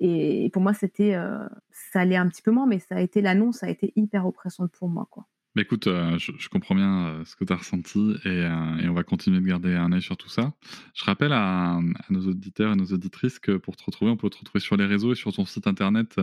Et 0.00 0.50
pour 0.52 0.62
moi, 0.62 0.72
c'était, 0.72 1.14
euh, 1.14 1.46
ça 1.70 2.00
allait 2.00 2.16
un 2.16 2.28
petit 2.28 2.42
peu 2.42 2.50
moins, 2.50 2.66
mais 2.66 2.78
ça 2.78 2.96
a 2.96 3.00
été 3.00 3.20
l'annonce, 3.20 3.62
a 3.62 3.68
été 3.68 3.92
hyper 3.96 4.26
oppressante 4.26 4.72
pour 4.72 4.88
moi, 4.88 5.06
quoi. 5.10 5.26
Mais 5.56 5.62
écoute, 5.62 5.88
euh, 5.88 6.16
je, 6.18 6.48
comprends 6.48 6.76
bien 6.76 7.06
euh, 7.06 7.24
ce 7.24 7.34
que 7.34 7.44
tu 7.44 7.52
as 7.52 7.56
ressenti 7.56 8.14
et, 8.24 8.46
on 8.88 8.92
va 8.92 9.02
continuer 9.02 9.40
de 9.40 9.46
garder 9.46 9.74
un 9.74 9.90
œil 9.92 10.02
sur 10.02 10.16
tout 10.16 10.28
ça. 10.28 10.52
Je 10.94 11.04
rappelle 11.04 11.32
à, 11.32 11.74
à, 11.74 11.80
nos 12.10 12.28
auditeurs 12.28 12.72
et 12.72 12.76
nos 12.76 12.86
auditrices 12.86 13.38
que 13.38 13.56
pour 13.56 13.76
te 13.76 13.84
retrouver, 13.84 14.10
on 14.10 14.16
peut 14.16 14.30
te 14.30 14.38
retrouver 14.38 14.60
sur 14.60 14.76
les 14.76 14.86
réseaux 14.86 15.12
et 15.12 15.16
sur 15.16 15.32
ton 15.32 15.44
site 15.44 15.66
internet 15.66 16.20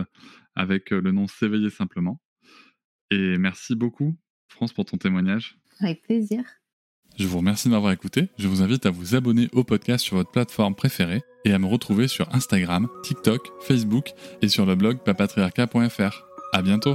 avec 0.54 0.90
le 0.90 1.12
nom 1.12 1.26
S'éveiller 1.26 1.70
simplement. 1.70 2.20
Et 3.10 3.38
merci 3.38 3.74
beaucoup, 3.74 4.16
France, 4.48 4.72
pour 4.72 4.84
ton 4.84 4.96
témoignage. 4.96 5.58
Avec 5.80 6.02
plaisir. 6.02 6.42
Je 7.18 7.26
vous 7.26 7.38
remercie 7.38 7.68
de 7.68 7.72
m'avoir 7.72 7.92
écouté. 7.92 8.28
Je 8.38 8.46
vous 8.46 8.62
invite 8.62 8.86
à 8.86 8.90
vous 8.90 9.14
abonner 9.14 9.48
au 9.52 9.64
podcast 9.64 10.04
sur 10.04 10.16
votre 10.16 10.30
plateforme 10.30 10.74
préférée 10.74 11.22
et 11.44 11.52
à 11.52 11.58
me 11.58 11.66
retrouver 11.66 12.06
sur 12.06 12.32
Instagram, 12.34 12.88
TikTok, 13.02 13.50
Facebook 13.60 14.12
et 14.40 14.48
sur 14.48 14.66
le 14.66 14.76
blog 14.76 14.98
papatriarca.fr. 15.04 16.24
À 16.52 16.62
bientôt! 16.62 16.94